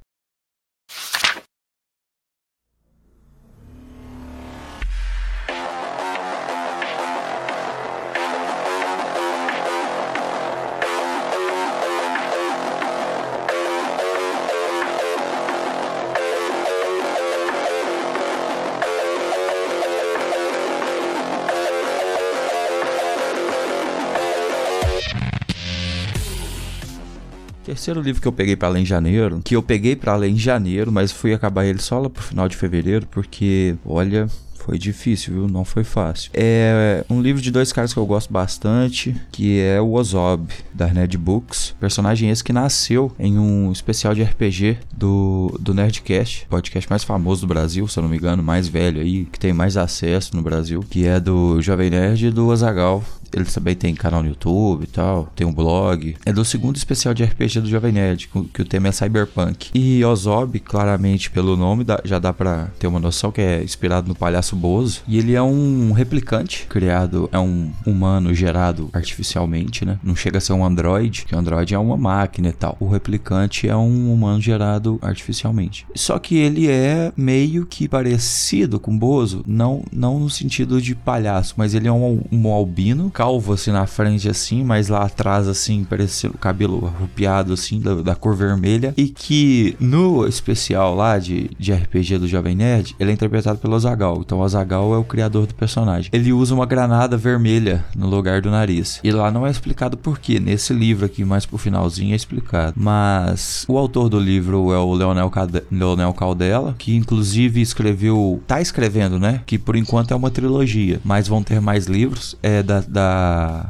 Terceiro 27.85 28.01
livro 28.01 28.23
que 28.23 28.27
eu 28.27 28.33
peguei 28.33 28.57
para 28.57 28.71
ler 28.71 28.81
em 28.81 28.87
janeiro, 28.87 29.43
que 29.45 29.55
eu 29.55 29.63
peguei 29.63 29.95
para 29.95 30.17
ler 30.17 30.31
em 30.31 30.39
janeiro, 30.39 30.91
mas 30.91 31.13
fui 31.13 31.35
acabar 31.35 31.67
ele 31.67 31.83
só 31.83 31.99
lá 31.99 32.09
pro 32.09 32.23
final 32.23 32.49
de 32.49 32.57
fevereiro, 32.57 33.07
porque, 33.11 33.77
olha, 33.85 34.27
foi 34.55 34.79
difícil, 34.79 35.35
viu? 35.35 35.49
Não 35.49 35.67
foi 35.67 35.85
fácil. 35.85 36.31
É 36.33 37.05
um 37.11 37.21
livro 37.21 37.43
de 37.43 37.51
dois 37.51 37.75
caras 37.75 37.93
que 37.93 37.99
eu 37.99 38.07
gosto 38.07 38.33
bastante, 38.33 39.15
que 39.31 39.61
é 39.61 39.79
o 39.83 39.93
Ozob, 39.93 40.51
da 40.73 40.87
Nerd 40.87 41.19
Books. 41.19 41.75
Personagem 41.79 42.31
esse 42.31 42.43
que 42.43 42.55
nasceu 42.55 43.13
em 43.19 43.39
um 43.39 43.71
especial 43.71 44.15
de 44.15 44.23
RPG 44.23 44.79
do, 44.97 45.55
do 45.61 45.75
Nerdcast, 45.75 46.47
podcast 46.49 46.89
mais 46.89 47.05
famoso 47.05 47.43
do 47.43 47.49
Brasil, 47.49 47.87
se 47.87 47.99
eu 47.99 48.03
não 48.03 48.09
me 48.09 48.17
engano, 48.17 48.43
mais 48.43 48.67
velho 48.67 49.03
aí, 49.03 49.27
que 49.27 49.39
tem 49.39 49.53
mais 49.53 49.77
acesso 49.77 50.35
no 50.35 50.41
Brasil, 50.41 50.83
que 50.89 51.07
é 51.07 51.21
do 51.21 51.61
Jovem 51.61 51.91
Nerd 51.91 52.29
e 52.29 52.31
do 52.31 52.51
Azagal, 52.51 53.05
ele 53.35 53.45
também 53.45 53.75
tem 53.75 53.95
canal 53.95 54.23
no 54.23 54.29
YouTube 54.29 54.85
e 54.85 54.87
tal, 54.87 55.29
tem 55.35 55.47
um 55.47 55.53
blog. 55.53 56.17
É 56.25 56.33
do 56.33 56.45
segundo 56.45 56.77
especial 56.77 57.15
de 57.15 57.25
RPG 57.25 57.61
do 57.61 57.69
Jovem 57.69 57.93
Nerd, 57.93 58.29
que 58.53 58.63
o 58.63 58.65
tema 58.65 58.89
é 58.89 58.93
Cyberpunk. 58.93 59.71
E 59.75 60.05
Ozob, 60.05 60.59
claramente 60.61 61.31
pelo 61.31 61.57
nome, 61.57 61.85
já 62.05 62.19
dá 62.19 62.33
pra 62.33 62.69
ter 62.79 62.87
uma 62.87 63.01
noção 63.01 63.31
que 63.31 63.41
é 63.41 63.63
inspirado 63.63 64.09
no 64.09 64.15
Palhaço 64.15 64.57
Bozo. 64.57 65.03
E 65.07 65.19
ele 65.19 65.35
é 65.35 65.43
um 65.43 65.93
replicante 65.93 66.67
criado, 66.69 67.29
é 67.33 67.39
um 67.39 67.71
humano 67.87 68.35
gerado 68.35 68.89
artificialmente, 68.93 69.85
né? 69.85 69.99
Não 70.03 70.15
chega 70.15 70.39
a 70.39 70.41
ser 70.41 70.53
um 70.53 70.65
android, 70.65 71.25
que 71.25 71.35
o 71.35 71.39
android 71.39 71.75
é 71.75 71.79
uma 71.79 71.97
máquina 71.97 72.49
e 72.49 72.53
tal. 72.53 72.77
O 72.81 72.89
replicante 72.89 73.69
é 73.69 73.77
um 73.77 74.13
humano 74.13 74.41
gerado 74.41 74.99
artificialmente. 75.03 75.87
Só 75.95 76.19
que 76.19 76.37
ele 76.37 76.69
é 76.69 77.13
meio 77.17 77.67
que 77.67 77.89
parecido 77.89 78.79
com 78.79 78.97
Bozo, 78.97 79.43
não, 79.47 79.85
não 79.93 80.19
no 80.19 80.31
sentido 80.31 80.81
de 80.81 80.95
palhaço, 80.95 81.55
mas 81.57 81.75
ele 81.75 81.89
é 81.89 81.93
um, 81.93 82.23
um 82.31 82.49
albino, 82.49 83.11
calvo 83.25 83.55
assim 83.55 83.71
na 83.71 83.87
frente 83.87 84.29
assim, 84.29 84.63
mas 84.63 84.89
lá 84.89 85.05
atrás 85.05 85.49
assim, 85.49 85.83
parecendo 85.83 86.35
o 86.35 86.39
cabelo 86.39 86.93
arrupiado 86.95 87.55
assim, 87.55 87.81
da, 87.81 87.95
da, 87.95 88.15
cor 88.15 88.37
vermelha. 88.37 88.93
E 88.99 89.09
que 89.09 89.75
no 89.81 90.27
especial 90.27 90.95
lá 90.95 91.19
de, 91.19 91.51
de 91.59 91.73
RPG 91.73 92.19
do 92.19 92.29
Jovem 92.29 92.55
Nerd, 92.55 92.95
ele 93.01 93.11
é 93.11 93.15
interpretado 93.15 93.59
pelo 93.59 93.77
Azagal. 93.77 94.21
Então 94.21 94.41
o 94.41 94.45
Azagal 94.45 94.93
é 94.93 94.99
o 94.99 95.05
criador 95.05 95.47
do 95.47 95.55
personagem. 95.55 96.11
Ele 96.13 96.35
usa 96.35 96.55
uma 96.55 96.67
granada 96.67 97.17
vermelha 97.17 97.83
no 97.97 98.07
lugar 98.07 98.43
do 98.43 98.51
nariz. 98.51 99.01
E 99.03 99.11
lá 99.11 99.31
não 99.31 99.47
é 99.47 99.51
explicado 99.51 99.97
por 99.97 100.19
quê. 100.19 100.39
Nesse 100.39 100.75
livro 100.75 101.07
aqui, 101.07 101.25
mais 101.25 101.47
pro 101.47 101.57
finalzinho, 101.57 102.13
é 102.13 102.17
explicado. 102.17 102.75
Mas 102.77 103.65
o 103.67 103.79
autor 103.79 104.11
do 104.11 104.21
livro 104.21 104.71
é 104.71 104.79
o 104.79 104.93
Leonel, 104.93 105.31
Cade 105.31 105.63
Leonel 105.73 106.13
Caldela, 106.13 106.75
que 106.77 106.95
inclusive 106.95 107.63
escreveu. 107.63 108.43
tá 108.47 108.61
escrevendo, 108.61 109.19
né? 109.19 109.41
Que 109.47 109.57
por 109.57 109.77
enquanto 109.77 110.13
é 110.13 110.15
uma 110.15 110.31
trilogia, 110.31 111.01
mas 111.03 111.27
vão 111.27 111.43
ter 111.43 111.59
mais 111.59 111.87
livros. 111.87 112.37
É 112.43 112.63
da, 112.63 112.81
da 112.81 113.14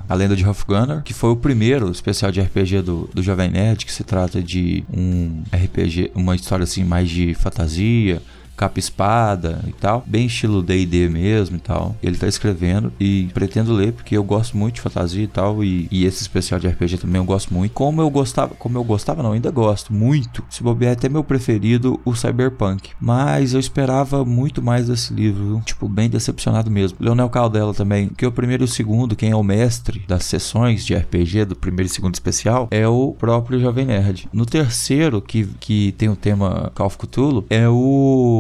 a 0.08 0.14
Lenda 0.14 0.36
de 0.36 0.46
Hofgunner, 0.46 1.02
que 1.02 1.14
foi 1.14 1.30
o 1.30 1.36
primeiro 1.36 1.90
especial 1.90 2.30
de 2.30 2.40
RPG 2.40 2.82
do, 2.82 3.08
do 3.12 3.22
Jovem 3.22 3.50
Nerd, 3.50 3.84
que 3.84 3.92
se 3.92 4.04
trata 4.04 4.42
de 4.42 4.84
um 4.92 5.42
RPG, 5.52 6.12
uma 6.14 6.34
história 6.34 6.64
assim 6.64 6.84
mais 6.84 7.08
de 7.08 7.34
fantasia, 7.34 8.20
capa 8.56 8.78
espada 8.78 9.60
e 9.66 9.72
tal, 9.72 10.02
bem 10.06 10.26
estilo 10.26 10.62
D&D 10.62 11.08
mesmo 11.08 11.56
e 11.56 11.60
tal. 11.60 11.96
Ele 12.02 12.16
tá 12.16 12.26
escrevendo 12.26 12.92
e 12.98 13.28
pretendo 13.34 13.72
ler 13.72 13.92
porque 13.92 14.16
eu 14.16 14.24
gosto 14.24 14.56
muito 14.56 14.76
de 14.76 14.80
fantasia 14.80 15.24
e 15.24 15.28
tal 15.28 15.62
e, 15.62 15.88
e, 15.90 16.04
esse 16.04 16.22
especial 16.22 16.60
de 16.60 16.68
RPG 16.68 16.98
também 16.98 17.20
eu 17.20 17.24
gosto 17.24 17.52
muito. 17.52 17.72
Como 17.72 18.00
eu 18.00 18.10
gostava, 18.10 18.54
como 18.54 18.78
eu 18.78 18.84
gostava 18.84 19.22
não, 19.22 19.32
ainda 19.32 19.50
gosto 19.50 19.92
muito. 19.92 20.44
Se 20.50 20.62
bobear 20.62 20.92
é 20.92 20.94
até 20.94 21.08
meu 21.08 21.24
preferido, 21.24 22.00
o 22.04 22.14
Cyberpunk. 22.14 22.90
Mas 23.00 23.54
eu 23.54 23.60
esperava 23.60 24.24
muito 24.24 24.62
mais 24.62 24.88
desse 24.88 25.12
livro, 25.12 25.44
viu? 25.44 25.60
tipo 25.60 25.88
bem 25.88 26.08
decepcionado 26.08 26.70
mesmo. 26.70 26.98
Leonel 27.00 27.28
Caldela 27.28 27.74
também, 27.74 28.08
que 28.08 28.24
é 28.24 28.28
o 28.28 28.32
primeiro 28.32 28.64
e 28.64 28.66
o 28.66 28.68
segundo, 28.68 29.16
quem 29.16 29.30
é 29.30 29.36
o 29.36 29.42
mestre 29.42 30.04
das 30.06 30.24
sessões 30.24 30.84
de 30.84 30.94
RPG 30.94 31.46
do 31.46 31.56
primeiro 31.56 31.90
e 31.90 31.94
segundo 31.94 32.14
especial 32.14 32.68
é 32.70 32.86
o 32.86 33.14
próprio 33.18 33.60
Jovem 33.60 33.86
Nerd. 33.86 34.28
No 34.32 34.46
terceiro, 34.46 35.20
que, 35.20 35.46
que 35.60 35.92
tem 35.92 36.08
o 36.08 36.16
tema 36.16 36.70
Call 36.74 36.86
of 36.86 36.98
Cthulhu, 36.98 37.44
é 37.48 37.68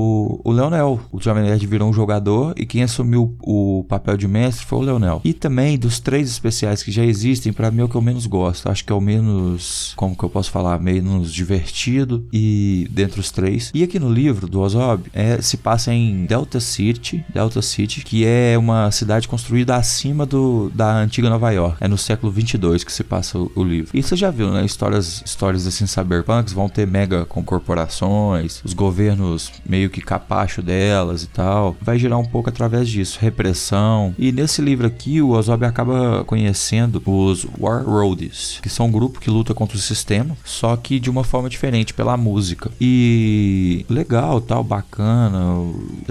o 0.04 0.34
o, 0.44 0.52
Leonel. 0.52 1.00
O 1.12 1.20
Jovem 1.20 1.44
Nerd 1.44 1.66
virou 1.66 1.88
um 1.88 1.92
jogador 1.92 2.54
e 2.56 2.66
quem 2.66 2.82
assumiu 2.82 3.36
o 3.40 3.84
papel 3.88 4.16
de 4.16 4.26
mestre 4.26 4.64
foi 4.64 4.78
o 4.78 4.82
Leonel. 4.82 5.20
E 5.24 5.32
também 5.32 5.78
dos 5.78 6.00
três 6.00 6.28
especiais 6.28 6.82
que 6.82 6.92
já 6.92 7.04
existem, 7.04 7.52
para 7.52 7.70
mim 7.70 7.80
é 7.80 7.84
o 7.84 7.88
que 7.88 7.94
eu 7.94 8.02
menos 8.02 8.26
gosto. 8.26 8.68
Acho 8.68 8.84
que 8.84 8.92
é 8.92 8.94
o 8.94 9.00
menos, 9.00 9.92
como 9.96 10.16
que 10.16 10.24
eu 10.24 10.30
posso 10.30 10.50
falar, 10.50 10.80
menos 10.80 11.32
divertido 11.32 12.26
e 12.32 12.88
dentre 12.90 13.20
os 13.20 13.30
três. 13.30 13.70
E 13.74 13.82
aqui 13.82 13.98
no 13.98 14.12
livro 14.12 14.46
do 14.46 14.60
Ozob, 14.60 15.04
é, 15.12 15.40
se 15.40 15.56
passa 15.56 15.92
em 15.92 16.24
Delta 16.26 16.60
City, 16.60 17.24
Delta 17.32 17.62
City, 17.62 18.02
que 18.02 18.24
é 18.24 18.56
uma 18.58 18.90
cidade 18.90 19.28
construída 19.28 19.76
acima 19.76 20.26
do, 20.26 20.70
da 20.74 20.98
antiga 20.98 21.30
Nova 21.30 21.50
York. 21.50 21.78
É 21.80 21.88
no 21.88 21.98
século 21.98 22.32
22 22.32 22.84
que 22.84 22.92
se 22.92 23.04
passa 23.04 23.38
o, 23.38 23.50
o 23.54 23.64
livro. 23.64 23.90
E 23.94 24.02
você 24.02 24.16
já 24.16 24.30
viu, 24.30 24.50
né? 24.50 24.64
Histórias, 24.64 25.22
histórias 25.24 25.66
assim 25.66 25.86
cyberpunks 25.86 26.52
vão 26.52 26.68
ter 26.68 26.86
mega 26.86 27.24
corporações, 27.24 28.60
os 28.64 28.72
governos 28.72 29.52
meio 29.66 29.90
que 29.94 30.00
capacho 30.00 30.60
delas 30.60 31.22
e 31.22 31.28
tal. 31.28 31.76
Vai 31.80 31.98
girar 31.98 32.18
um 32.18 32.24
pouco 32.24 32.48
através 32.48 32.88
disso, 32.88 33.18
repressão. 33.20 34.12
E 34.18 34.32
nesse 34.32 34.60
livro 34.60 34.86
aqui, 34.88 35.22
o 35.22 35.30
Ozob 35.30 35.64
acaba 35.64 36.24
conhecendo 36.24 37.00
os 37.06 37.46
War 37.58 37.84
Roadies, 37.84 38.58
que 38.60 38.68
são 38.68 38.86
um 38.86 38.90
grupo 38.90 39.20
que 39.20 39.30
luta 39.30 39.54
contra 39.54 39.76
o 39.76 39.80
sistema, 39.80 40.36
só 40.44 40.76
que 40.76 40.98
de 40.98 41.08
uma 41.08 41.22
forma 41.22 41.48
diferente, 41.48 41.94
pela 41.94 42.16
música. 42.16 42.72
E 42.80 43.86
legal, 43.88 44.40
tal, 44.40 44.64
bacana, 44.64 45.38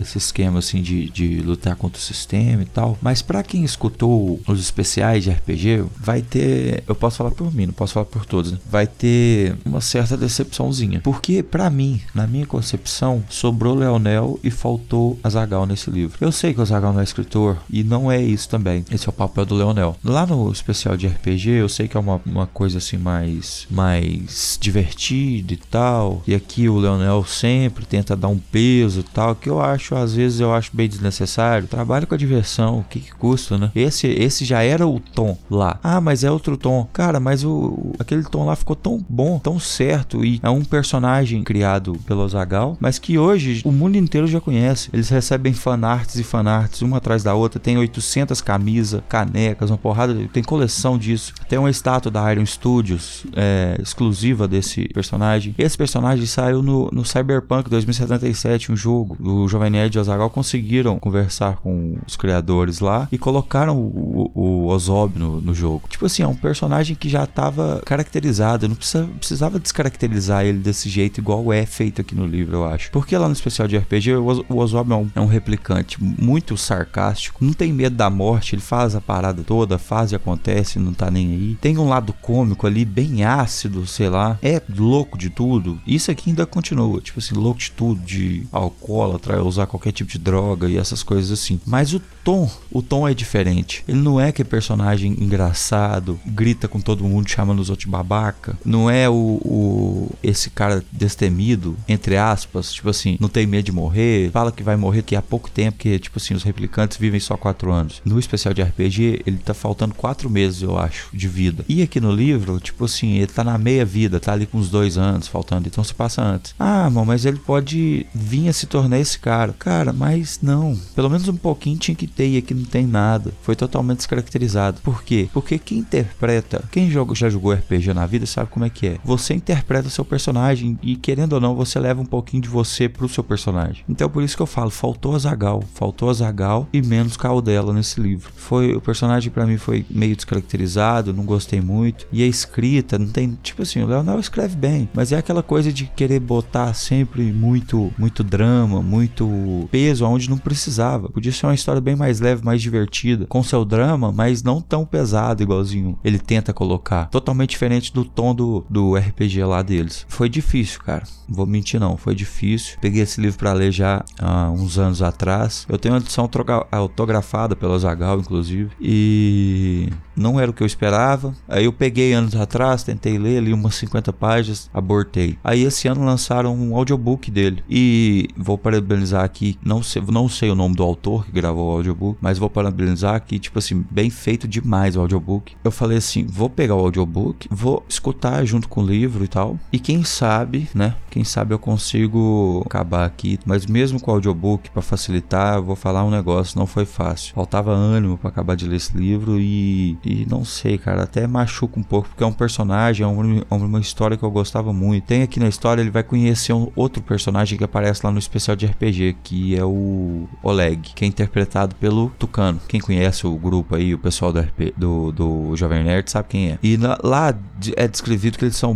esse 0.01 0.17
esquema 0.17 0.59
assim 0.59 0.81
de, 0.81 1.09
de 1.09 1.41
lutar 1.41 1.75
contra 1.75 1.99
o 1.99 2.01
sistema 2.01 2.61
e 2.61 2.65
tal. 2.65 2.97
Mas 3.01 3.21
para 3.21 3.43
quem 3.43 3.65
escutou 3.65 4.39
os 4.47 4.59
especiais 4.61 5.25
de 5.25 5.31
RPG, 5.31 5.83
vai 5.97 6.21
ter, 6.21 6.83
eu 6.87 6.95
posso 6.95 7.17
falar 7.17 7.31
por 7.31 7.53
mim, 7.53 7.65
não 7.65 7.73
posso 7.73 7.95
falar 7.95 8.05
por 8.05 8.25
todos, 8.25 8.53
né? 8.53 8.59
vai 8.69 8.87
ter 8.87 9.57
uma 9.65 9.81
certa 9.81 10.15
decepçãozinha. 10.15 11.01
Porque 11.03 11.43
para 11.43 11.69
mim, 11.69 11.99
na 12.15 12.25
minha 12.25 12.45
concepção, 12.45 13.23
sobrou 13.29 13.72
sobrou 13.73 13.75
Leonel 13.75 14.39
e 14.43 14.51
faltou 14.51 15.19
Azagal 15.23 15.65
nesse 15.65 15.89
livro. 15.89 16.17
Eu 16.21 16.31
sei 16.31 16.53
que 16.53 16.59
o 16.59 16.61
Azagal 16.61 16.93
não 16.93 17.01
é 17.01 17.03
escritor 17.03 17.57
e 17.69 17.83
não 17.83 18.11
é 18.11 18.21
isso 18.21 18.47
também. 18.47 18.85
Esse 18.91 19.07
é 19.07 19.09
o 19.09 19.13
papel 19.13 19.45
do 19.45 19.55
Leonel. 19.55 19.95
Lá 20.03 20.25
no 20.25 20.51
especial 20.51 20.95
de 20.95 21.07
RPG, 21.07 21.49
eu 21.49 21.69
sei 21.69 21.87
que 21.87 21.97
é 21.97 21.99
uma, 21.99 22.21
uma 22.25 22.47
coisa 22.47 22.77
assim 22.77 22.97
mais, 22.97 23.67
mais 23.69 24.57
divertida 24.61 25.53
e 25.53 25.57
tal. 25.57 26.21
E 26.27 26.35
aqui 26.35 26.69
o 26.69 26.77
Leonel 26.77 27.25
sempre 27.25 27.85
tenta 27.85 28.15
dar 28.15 28.27
um 28.27 28.37
peso 28.37 29.01
e 29.01 29.03
tal, 29.03 29.35
que 29.35 29.49
eu 29.49 29.61
acho, 29.61 29.95
às 29.95 30.13
vezes 30.13 30.39
eu 30.39 30.53
acho 30.53 30.71
bem 30.73 30.87
desnecessário. 30.87 31.67
Trabalho 31.67 32.07
com 32.07 32.15
a 32.15 32.17
diversão, 32.17 32.79
o 32.79 32.83
que, 32.83 32.99
que 32.99 33.11
custa, 33.11 33.57
né? 33.57 33.71
Esse, 33.75 34.07
esse 34.07 34.45
já 34.45 34.61
era 34.63 34.87
o 34.87 34.99
tom 34.99 35.37
lá. 35.49 35.79
Ah, 35.83 35.99
mas 35.99 36.23
é 36.23 36.31
outro 36.31 36.57
tom. 36.57 36.87
Cara, 36.93 37.19
mas 37.19 37.43
o, 37.43 37.93
aquele 37.99 38.23
tom 38.23 38.45
lá 38.45 38.55
ficou 38.55 38.75
tão 38.75 39.03
bom, 39.09 39.39
tão 39.39 39.59
certo. 39.59 40.23
E 40.23 40.39
é 40.43 40.49
um 40.49 40.63
personagem 40.63 41.43
criado 41.43 41.93
pelo 42.05 42.23
Azagal, 42.23 42.77
mas 42.79 42.99
que 42.99 43.17
hoje 43.17 43.62
o 43.63 43.71
mundo 43.71 43.95
inteiro 43.95 44.27
já 44.27 44.41
conhece. 44.41 44.89
Eles 44.93 45.09
recebem 45.09 45.53
fanarts 45.53 46.15
e 46.15 46.23
fanarts 46.23 46.81
uma 46.81 46.97
atrás 46.97 47.23
da 47.23 47.33
outra. 47.33 47.59
Tem 47.59 47.77
800 47.77 48.41
camisas, 48.41 49.01
canecas, 49.07 49.69
uma 49.69 49.77
porrada. 49.77 50.13
Tem 50.31 50.43
coleção 50.43 50.97
disso. 50.97 51.33
Tem 51.47 51.57
uma 51.57 51.69
estátua 51.69 52.11
da 52.11 52.31
Iron 52.31 52.45
Studios 52.45 53.25
é, 53.35 53.77
exclusiva 53.81 54.47
desse 54.47 54.87
personagem. 54.89 55.55
Esse 55.57 55.77
personagem 55.77 56.25
saiu 56.25 56.61
no, 56.61 56.89
no 56.91 57.05
Cyberpunk 57.05 57.69
2077, 57.69 58.71
um 58.71 58.75
jogo. 58.75 59.17
O 59.19 59.47
Jovem 59.47 59.69
Nerd 59.69 59.95
e 59.95 59.97
o 59.97 60.01
Azaghal 60.01 60.29
conseguiram 60.29 60.99
conversar 60.99 61.57
com 61.57 61.97
os 62.05 62.15
criadores 62.15 62.79
lá 62.79 63.07
e 63.11 63.17
colocaram 63.17 63.77
o, 63.77 64.31
o, 64.33 64.41
o 64.41 64.67
Ozob 64.67 65.17
no, 65.17 65.39
no, 65.41 65.53
jogo. 65.53 65.83
Tipo 65.87 66.05
assim, 66.05 66.23
é 66.23 66.27
um 66.27 66.35
personagem 66.35 66.95
que 66.95 67.07
já 67.07 67.23
estava 67.23 67.81
caracterizado. 67.85 68.67
Não 68.67 68.75
precisa, 68.75 69.07
precisava 69.17 69.59
descaracterizar 69.59 70.45
ele 70.45 70.59
desse 70.59 70.89
jeito 70.89 71.19
igual 71.19 71.53
é 71.53 71.65
feito 71.65 72.01
aqui 72.01 72.15
no 72.15 72.25
livro, 72.25 72.57
eu 72.57 72.65
acho. 72.65 72.91
Porque 72.91 73.17
lá 73.17 73.27
no 73.27 73.33
especial 73.53 73.67
de 73.67 73.77
RPG, 73.77 74.15
o 74.15 74.57
Ozob 74.57 74.91
é 74.91 74.95
um, 74.95 75.09
é 75.15 75.21
um 75.21 75.27
replicante 75.27 76.03
muito 76.03 76.57
sarcástico, 76.57 77.43
não 77.43 77.53
tem 77.53 77.71
medo 77.71 77.95
da 77.95 78.09
morte, 78.09 78.55
ele 78.55 78.61
faz 78.61 78.95
a 78.95 79.01
parada 79.01 79.43
toda, 79.43 79.77
faz 79.77 80.11
e 80.11 80.15
acontece, 80.15 80.79
não 80.79 80.93
tá 80.93 81.09
nem 81.11 81.27
aí. 81.31 81.57
Tem 81.61 81.77
um 81.77 81.87
lado 81.87 82.13
cômico 82.13 82.65
ali, 82.65 82.83
bem 82.83 83.23
ácido, 83.23 83.85
sei 83.85 84.09
lá. 84.09 84.37
É 84.41 84.61
louco 84.75 85.17
de 85.17 85.29
tudo. 85.29 85.79
Isso 85.85 86.09
aqui 86.09 86.29
ainda 86.29 86.45
continua, 86.45 86.99
tipo 86.99 87.19
assim, 87.19 87.35
louco 87.35 87.59
de 87.59 87.71
tudo, 87.71 88.01
de 88.01 88.45
alcoólatra, 88.51 89.43
usar 89.43 89.67
qualquer 89.67 89.91
tipo 89.91 90.11
de 90.11 90.17
droga 90.17 90.67
e 90.67 90.77
essas 90.77 91.03
coisas 91.03 91.31
assim. 91.31 91.59
Mas 91.65 91.93
o 91.93 92.01
tom, 92.23 92.49
o 92.71 92.81
tom 92.81 93.07
é 93.07 93.13
diferente. 93.13 93.83
Ele 93.87 93.99
não 93.99 94.19
é 94.19 94.31
que 94.31 94.43
personagem 94.43 95.11
engraçado, 95.19 96.19
grita 96.25 96.67
com 96.67 96.79
todo 96.79 97.03
mundo, 97.03 97.29
chamando 97.29 97.59
os 97.59 97.69
outros 97.69 97.85
de 97.85 97.91
babaca. 97.91 98.57
Não 98.63 98.89
é 98.89 99.09
o, 99.09 99.13
o 99.43 100.11
esse 100.21 100.49
cara 100.49 100.83
destemido, 100.91 101.75
entre 101.87 102.17
aspas, 102.17 102.73
tipo 102.73 102.89
assim, 102.89 103.17
não 103.19 103.29
tem 103.29 103.45
medo 103.45 103.65
de 103.65 103.71
morrer, 103.71 104.31
fala 104.31 104.51
que 104.51 104.63
vai 104.63 104.75
morrer 104.75 105.01
daqui 105.01 105.15
a 105.15 105.21
pouco 105.21 105.49
tempo, 105.49 105.77
que 105.77 105.99
tipo 105.99 106.17
assim, 106.17 106.33
os 106.33 106.43
replicantes 106.43 106.97
vivem 106.97 107.19
só 107.19 107.35
quatro 107.35 107.71
anos. 107.71 108.01
No 108.05 108.19
especial 108.19 108.53
de 108.53 108.61
RPG, 108.61 109.23
ele 109.25 109.37
tá 109.37 109.53
faltando 109.53 109.93
quatro 109.93 110.29
meses, 110.29 110.61
eu 110.61 110.77
acho, 110.77 111.09
de 111.13 111.27
vida. 111.27 111.65
E 111.67 111.81
aqui 111.81 111.99
no 111.99 112.11
livro, 112.11 112.59
tipo 112.59 112.85
assim, 112.85 113.17
ele 113.17 113.27
tá 113.27 113.43
na 113.43 113.57
meia 113.57 113.85
vida, 113.85 114.19
tá 114.19 114.33
ali 114.33 114.45
com 114.45 114.57
uns 114.57 114.69
dois 114.69 114.97
anos 114.97 115.27
faltando, 115.27 115.67
então 115.67 115.83
se 115.83 115.93
passa 115.93 116.21
antes. 116.21 116.55
Ah, 116.59 116.89
mano, 116.89 117.07
mas 117.07 117.25
ele 117.25 117.37
pode 117.37 118.05
vir 118.13 118.47
a 118.47 118.53
se 118.53 118.65
tornar 118.65 118.99
esse 118.99 119.19
cara. 119.19 119.53
Cara, 119.57 119.91
mas 119.91 120.39
não. 120.41 120.79
Pelo 120.95 121.09
menos 121.09 121.27
um 121.27 121.35
pouquinho 121.35 121.77
tinha 121.77 121.95
que 121.95 122.07
ter 122.13 122.27
e 122.27 122.37
aqui 122.37 122.53
não 122.53 122.65
tem 122.65 122.85
nada. 122.85 123.33
Foi 123.41 123.55
totalmente 123.55 123.97
descaracterizado. 123.97 124.81
Por 124.81 125.03
quê? 125.03 125.29
Porque 125.33 125.57
quem 125.57 125.79
interpreta, 125.79 126.63
quem 126.71 126.89
joga, 126.89 127.15
já 127.15 127.29
jogou 127.29 127.53
RPG 127.53 127.93
na 127.93 128.05
vida 128.05 128.25
sabe 128.25 128.49
como 128.49 128.65
é 128.65 128.69
que 128.69 128.87
é. 128.87 128.97
Você 129.03 129.33
interpreta 129.33 129.89
seu 129.89 130.05
personagem 130.05 130.77
e 130.81 130.95
querendo 130.95 131.33
ou 131.33 131.41
não, 131.41 131.55
você 131.55 131.79
leva 131.79 132.01
um 132.01 132.05
pouquinho 132.05 132.43
de 132.43 132.49
você 132.49 132.87
pro 132.87 133.09
seu 133.09 133.23
personagem. 133.23 133.83
Então 133.87 134.09
por 134.09 134.23
isso 134.23 134.35
que 134.35 134.41
eu 134.41 134.47
falo, 134.47 134.69
faltou 134.69 135.15
a 135.15 135.19
Zagal, 135.19 135.63
faltou 135.73 136.09
a 136.09 136.13
Zagal 136.13 136.67
e 136.71 136.81
menos 136.81 137.17
Caldela 137.17 137.73
nesse 137.73 137.99
livro. 137.99 138.31
Foi 138.35 138.75
o 138.75 138.81
personagem 138.81 139.31
para 139.31 139.45
mim 139.45 139.57
foi 139.57 139.85
meio 139.89 140.15
descaracterizado, 140.15 141.13
não 141.13 141.25
gostei 141.25 141.61
muito. 141.61 142.07
E 142.11 142.23
a 142.23 142.27
escrita 142.27 142.99
não 142.99 143.07
tem, 143.07 143.37
tipo 143.41 143.61
assim, 143.61 143.81
o 143.81 143.87
Leonel 143.87 144.19
escreve 144.19 144.55
bem, 144.55 144.89
mas 144.93 145.11
é 145.11 145.17
aquela 145.17 145.43
coisa 145.43 145.71
de 145.71 145.85
querer 145.85 146.19
botar 146.19 146.73
sempre 146.73 147.23
muito 147.31 147.91
muito 147.97 148.23
drama, 148.23 148.81
muito 148.81 149.67
peso 149.71 150.05
aonde 150.05 150.29
não 150.29 150.37
precisava. 150.37 151.09
Podia 151.09 151.31
ser 151.31 151.45
uma 151.45 151.55
história 151.55 151.81
bem 151.81 151.95
mais 151.95 152.02
leve, 152.19 152.43
mais 152.43 152.61
divertida, 152.61 153.25
com 153.25 153.43
seu 153.43 153.65
drama, 153.65 154.11
mas 154.11 154.43
não 154.43 154.61
tão 154.61 154.85
pesado 154.85 155.43
igualzinho 155.43 155.97
ele 156.03 156.19
tenta 156.19 156.53
colocar. 156.53 157.09
Totalmente 157.09 157.51
diferente 157.51 157.93
do 157.93 158.05
tom 158.05 158.33
do, 158.33 158.65
do 158.69 158.95
RPG 158.95 159.43
lá 159.43 159.61
deles. 159.61 160.05
Foi 160.07 160.29
difícil, 160.29 160.81
cara. 160.81 161.03
Vou 161.27 161.45
mentir 161.45 161.79
não, 161.79 161.97
foi 161.97 162.15
difícil. 162.15 162.77
Peguei 162.81 163.01
esse 163.01 163.19
livro 163.19 163.37
para 163.37 163.53
ler 163.53 163.71
já 163.71 164.03
há 164.19 164.49
uns 164.49 164.77
anos 164.77 165.01
atrás. 165.01 165.65
Eu 165.69 165.77
tenho 165.77 165.95
uma 165.95 166.01
edição 166.01 166.29
autografada 166.71 167.55
pela 167.55 167.79
Zagal, 167.79 168.19
inclusive, 168.19 168.71
e 168.79 169.89
não 170.15 170.39
era 170.39 170.49
o 170.49 170.53
que 170.53 170.63
eu 170.63 170.67
esperava. 170.67 171.33
Aí 171.47 171.65
eu 171.65 171.73
peguei 171.73 172.13
anos 172.13 172.35
atrás, 172.35 172.83
tentei 172.83 173.17
ler 173.17 173.37
ali 173.37 173.53
umas 173.53 173.75
50 173.75 174.11
páginas, 174.13 174.69
abortei. 174.73 175.37
Aí 175.43 175.63
esse 175.63 175.87
ano 175.87 176.05
lançaram 176.05 176.55
um 176.55 176.75
audiobook 176.75 177.29
dele. 177.31 177.63
E 177.69 178.29
vou 178.37 178.57
parabenizar 178.57 179.23
aqui, 179.23 179.57
não 179.63 179.81
sei, 179.81 180.01
não 180.07 180.29
sei 180.29 180.49
o 180.49 180.55
nome 180.55 180.75
do 180.75 180.83
autor 180.83 181.25
que 181.25 181.31
gravou 181.31 181.69
o 181.69 181.75
audiobook, 181.77 182.17
mas 182.21 182.37
vou 182.37 182.49
parabenizar 182.49 183.15
aqui, 183.15 183.39
tipo 183.39 183.59
assim, 183.59 183.83
bem 183.89 184.09
feito 184.09 184.47
demais 184.47 184.95
o 184.95 185.01
audiobook. 185.01 185.55
Eu 185.63 185.71
falei 185.71 185.97
assim, 185.97 186.25
vou 186.25 186.49
pegar 186.49 186.75
o 186.75 186.79
audiobook, 186.79 187.47
vou 187.49 187.83
escutar 187.87 188.43
junto 188.45 188.67
com 188.67 188.81
o 188.81 188.85
livro 188.85 189.23
e 189.23 189.27
tal. 189.27 189.57
E 189.71 189.79
quem 189.79 190.03
sabe, 190.03 190.69
né? 190.73 190.95
Quem 191.09 191.23
sabe 191.23 191.53
eu 191.53 191.59
consigo 191.59 192.63
acabar 192.65 193.05
aqui, 193.05 193.39
mas 193.45 193.65
mesmo 193.65 193.99
com 193.99 194.11
o 194.11 194.13
audiobook 194.15 194.69
para 194.71 194.81
facilitar, 194.81 195.55
eu 195.55 195.63
vou 195.63 195.75
falar 195.75 196.03
um 196.03 196.09
negócio, 196.09 196.57
não 196.57 196.65
foi 196.65 196.85
fácil. 196.85 197.35
Faltava 197.35 197.71
ânimo 197.71 198.17
para 198.17 198.29
acabar 198.29 198.55
de 198.55 198.67
ler 198.67 198.77
esse 198.77 198.95
livro 198.97 199.39
e 199.39 199.97
e 200.05 200.25
não 200.29 200.43
sei, 200.43 200.77
cara, 200.77 201.03
até 201.03 201.25
machuca 201.27 201.79
um 201.79 201.83
pouco, 201.83 202.09
porque 202.09 202.23
é 202.23 202.27
um 202.27 202.33
personagem, 202.33 203.03
é 203.03 203.07
uma, 203.07 203.45
é 203.49 203.53
uma 203.55 203.79
história 203.79 204.17
que 204.17 204.23
eu 204.23 204.31
gostava 204.31 204.73
muito. 204.73 205.05
Tem 205.05 205.23
aqui 205.23 205.39
na 205.39 205.47
história, 205.47 205.81
ele 205.81 205.89
vai 205.89 206.03
conhecer 206.03 206.53
um 206.53 206.71
outro 206.75 207.01
personagem 207.01 207.57
que 207.57 207.63
aparece 207.63 208.01
lá 208.03 208.11
no 208.11 208.19
especial 208.19 208.55
de 208.55 208.65
RPG, 208.65 209.17
que 209.23 209.55
é 209.55 209.63
o 209.63 210.27
Oleg, 210.41 210.93
que 210.93 211.05
é 211.05 211.07
interpretado 211.07 211.75
pelo 211.75 212.09
Tucano. 212.19 212.59
Quem 212.67 212.79
conhece 212.79 213.25
o 213.25 213.35
grupo 213.35 213.75
aí, 213.75 213.93
o 213.93 213.97
pessoal 213.97 214.33
do, 214.33 214.39
RP, 214.39 214.73
do, 214.77 215.11
do 215.11 215.55
Jovem 215.55 215.83
Nerd, 215.83 216.09
sabe 216.09 216.27
quem 216.29 216.51
é. 216.51 216.59
E 216.61 216.77
na, 216.77 216.97
lá 217.03 217.33
é 217.75 217.87
descrevido 217.87 218.37
que 218.37 218.45
eles 218.45 218.55
são 218.55 218.75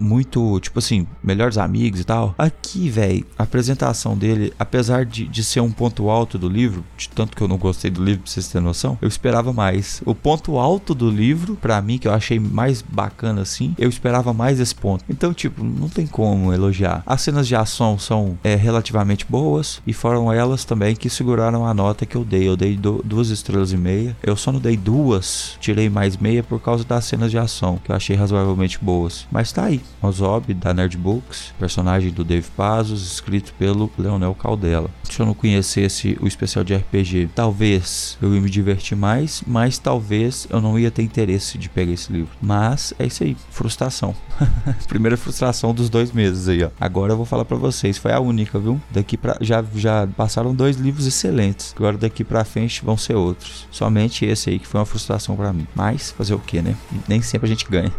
muito, 0.00 0.58
tipo 0.60 0.78
assim, 0.78 1.06
melhores 1.22 1.58
amigos 1.58 2.00
e 2.00 2.04
tal. 2.04 2.34
Aqui, 2.38 2.88
velho, 2.88 3.26
a 3.38 3.42
apresentação 3.42 4.16
dele, 4.16 4.52
apesar 4.58 5.04
de, 5.04 5.26
de 5.26 5.44
ser 5.44 5.60
um 5.60 5.70
ponto 5.70 6.08
alto 6.08 6.38
do 6.38 6.48
livro, 6.48 6.84
de 6.96 7.08
tanto 7.08 7.36
que 7.36 7.42
eu 7.42 7.48
não 7.48 7.58
gostei 7.58 7.90
do 7.90 8.02
livro, 8.02 8.22
pra 8.22 8.30
vocês 8.32 8.48
terem 8.48 8.66
noção, 8.66 8.98
eu 9.00 9.08
esperava 9.08 9.52
mais. 9.52 10.02
O 10.04 10.14
ponto 10.14 10.56
alto 10.56 10.61
do 10.94 11.10
livro, 11.10 11.56
para 11.56 11.82
mim, 11.82 11.98
que 11.98 12.06
eu 12.06 12.12
achei 12.12 12.38
mais 12.38 12.82
bacana 12.82 13.42
assim, 13.42 13.74
eu 13.76 13.88
esperava 13.88 14.32
mais 14.32 14.60
esse 14.60 14.74
ponto. 14.74 15.04
Então, 15.08 15.34
tipo, 15.34 15.64
não 15.64 15.88
tem 15.88 16.06
como 16.06 16.52
elogiar. 16.52 17.02
As 17.04 17.20
cenas 17.22 17.48
de 17.48 17.56
ação 17.56 17.98
são 17.98 18.38
é, 18.44 18.54
relativamente 18.54 19.26
boas 19.28 19.82
e 19.84 19.92
foram 19.92 20.32
elas 20.32 20.64
também 20.64 20.94
que 20.94 21.10
seguraram 21.10 21.66
a 21.66 21.74
nota 21.74 22.06
que 22.06 22.16
eu 22.16 22.24
dei. 22.24 22.48
Eu 22.48 22.56
dei 22.56 22.78
duas 23.04 23.28
estrelas 23.30 23.72
e 23.72 23.76
meia. 23.76 24.16
Eu 24.22 24.36
só 24.36 24.52
não 24.52 24.60
dei 24.60 24.76
duas, 24.76 25.56
tirei 25.60 25.90
mais 25.90 26.16
meia 26.16 26.44
por 26.44 26.60
causa 26.60 26.84
das 26.84 27.06
cenas 27.06 27.32
de 27.32 27.38
ação, 27.38 27.80
que 27.82 27.90
eu 27.90 27.96
achei 27.96 28.14
razoavelmente 28.14 28.78
boas. 28.80 29.26
Mas 29.32 29.50
tá 29.50 29.64
aí, 29.64 29.80
Ozob, 30.00 30.54
da 30.54 30.72
Nerd 30.72 30.96
Books, 30.96 31.52
personagem 31.58 32.12
do 32.12 32.22
Dave 32.24 32.48
Pazos, 32.56 33.12
escrito 33.12 33.52
pelo 33.58 33.90
Leonel 33.98 34.34
Caldela. 34.34 34.88
Se 35.02 35.20
eu 35.20 35.26
não 35.26 35.34
conhecesse 35.34 36.16
o 36.20 36.26
especial 36.26 36.64
de 36.64 36.74
RPG, 36.74 37.30
talvez 37.34 38.16
eu 38.22 38.34
ia 38.34 38.40
me 38.40 38.48
divertir 38.48 38.96
mais, 38.96 39.42
mas 39.46 39.78
talvez 39.78 40.46
eu 40.52 40.60
não 40.60 40.78
ia 40.78 40.90
ter 40.90 41.02
interesse 41.02 41.58
de 41.58 41.68
pegar 41.68 41.92
esse 41.92 42.12
livro. 42.12 42.30
Mas 42.40 42.92
é 42.98 43.06
isso 43.06 43.24
aí, 43.24 43.36
frustração. 43.50 44.14
Primeira 44.86 45.16
frustração 45.16 45.74
dos 45.74 45.88
dois 45.88 46.12
meses 46.12 46.48
aí, 46.48 46.62
ó. 46.62 46.70
Agora 46.78 47.12
eu 47.12 47.16
vou 47.16 47.26
falar 47.26 47.44
para 47.44 47.56
vocês, 47.56 47.98
foi 47.98 48.12
a 48.12 48.20
única, 48.20 48.58
viu? 48.58 48.80
Daqui 48.90 49.16
para 49.16 49.36
já 49.40 49.64
já 49.74 50.06
passaram 50.16 50.54
dois 50.54 50.76
livros 50.76 51.06
excelentes. 51.06 51.74
Agora 51.76 51.96
daqui 51.96 52.22
para 52.22 52.44
frente 52.44 52.84
vão 52.84 52.96
ser 52.96 53.14
outros. 53.14 53.66
Somente 53.70 54.24
esse 54.24 54.50
aí 54.50 54.58
que 54.58 54.66
foi 54.66 54.78
uma 54.78 54.86
frustração 54.86 55.34
para 55.34 55.52
mim. 55.52 55.66
Mas 55.74 56.10
fazer 56.10 56.34
o 56.34 56.38
que, 56.38 56.60
né? 56.60 56.76
Nem 57.08 57.22
sempre 57.22 57.46
a 57.46 57.48
gente 57.48 57.66
ganha. 57.68 57.92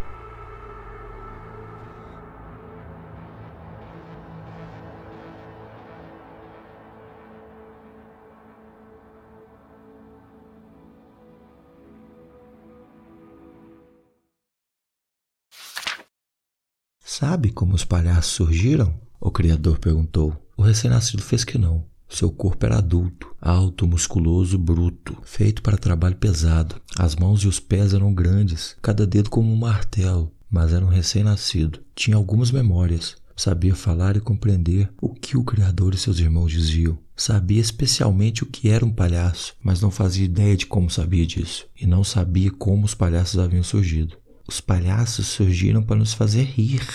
Sabe 17.26 17.52
como 17.52 17.74
os 17.74 17.86
palhaços 17.86 18.34
surgiram? 18.34 18.94
O 19.18 19.32
criador 19.32 19.80
perguntou. 19.80 20.36
O 20.58 20.62
recém-nascido 20.62 21.24
fez 21.24 21.46
que 21.46 21.58
não. 21.58 21.86
Seu 22.10 22.30
corpo 22.30 22.66
era 22.66 22.80
adulto, 22.80 23.34
alto, 23.42 23.88
musculoso, 23.88 24.58
bruto, 24.58 25.18
feito 25.24 25.62
para 25.62 25.78
trabalho 25.78 26.18
pesado. 26.18 26.76
As 27.00 27.16
mãos 27.16 27.40
e 27.40 27.48
os 27.48 27.62
pés 27.62 27.94
eram 27.94 28.14
grandes, 28.14 28.76
cada 28.82 29.08
dedo 29.08 29.30
como 29.30 29.50
um 29.54 29.56
martelo, 29.56 30.34
mas 30.52 30.74
era 30.74 30.84
um 30.84 30.90
recém-nascido. 30.90 31.80
Tinha 31.96 32.18
algumas 32.18 32.52
memórias. 32.52 33.16
Sabia 33.38 33.74
falar 33.74 34.18
e 34.18 34.20
compreender 34.20 34.92
o 35.02 35.14
que 35.14 35.38
o 35.38 35.46
Criador 35.46 35.94
e 35.94 35.98
seus 35.98 36.20
irmãos 36.20 36.52
diziam. 36.52 36.98
Sabia 37.16 37.62
especialmente 37.62 38.44
o 38.44 38.48
que 38.48 38.68
era 38.68 38.86
um 38.86 38.92
palhaço, 38.92 39.56
mas 39.64 39.80
não 39.80 39.90
fazia 39.90 40.26
ideia 40.26 40.58
de 40.58 40.66
como 40.66 40.90
sabia 40.90 41.26
disso. 41.26 41.68
E 41.80 41.88
não 41.88 42.04
sabia 42.04 42.52
como 42.52 42.84
os 42.84 42.94
palhaços 42.94 43.40
haviam 43.40 43.64
surgido. 43.64 44.18
Os 44.46 44.60
palhaços 44.60 45.28
surgiram 45.28 45.82
para 45.82 45.96
nos 45.96 46.14
fazer 46.14 46.44
rir, 46.44 46.86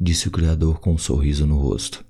disse 0.00 0.28
o 0.28 0.30
Criador 0.30 0.80
com 0.80 0.92
um 0.92 0.98
sorriso 0.98 1.46
no 1.46 1.58
rosto. 1.58 2.04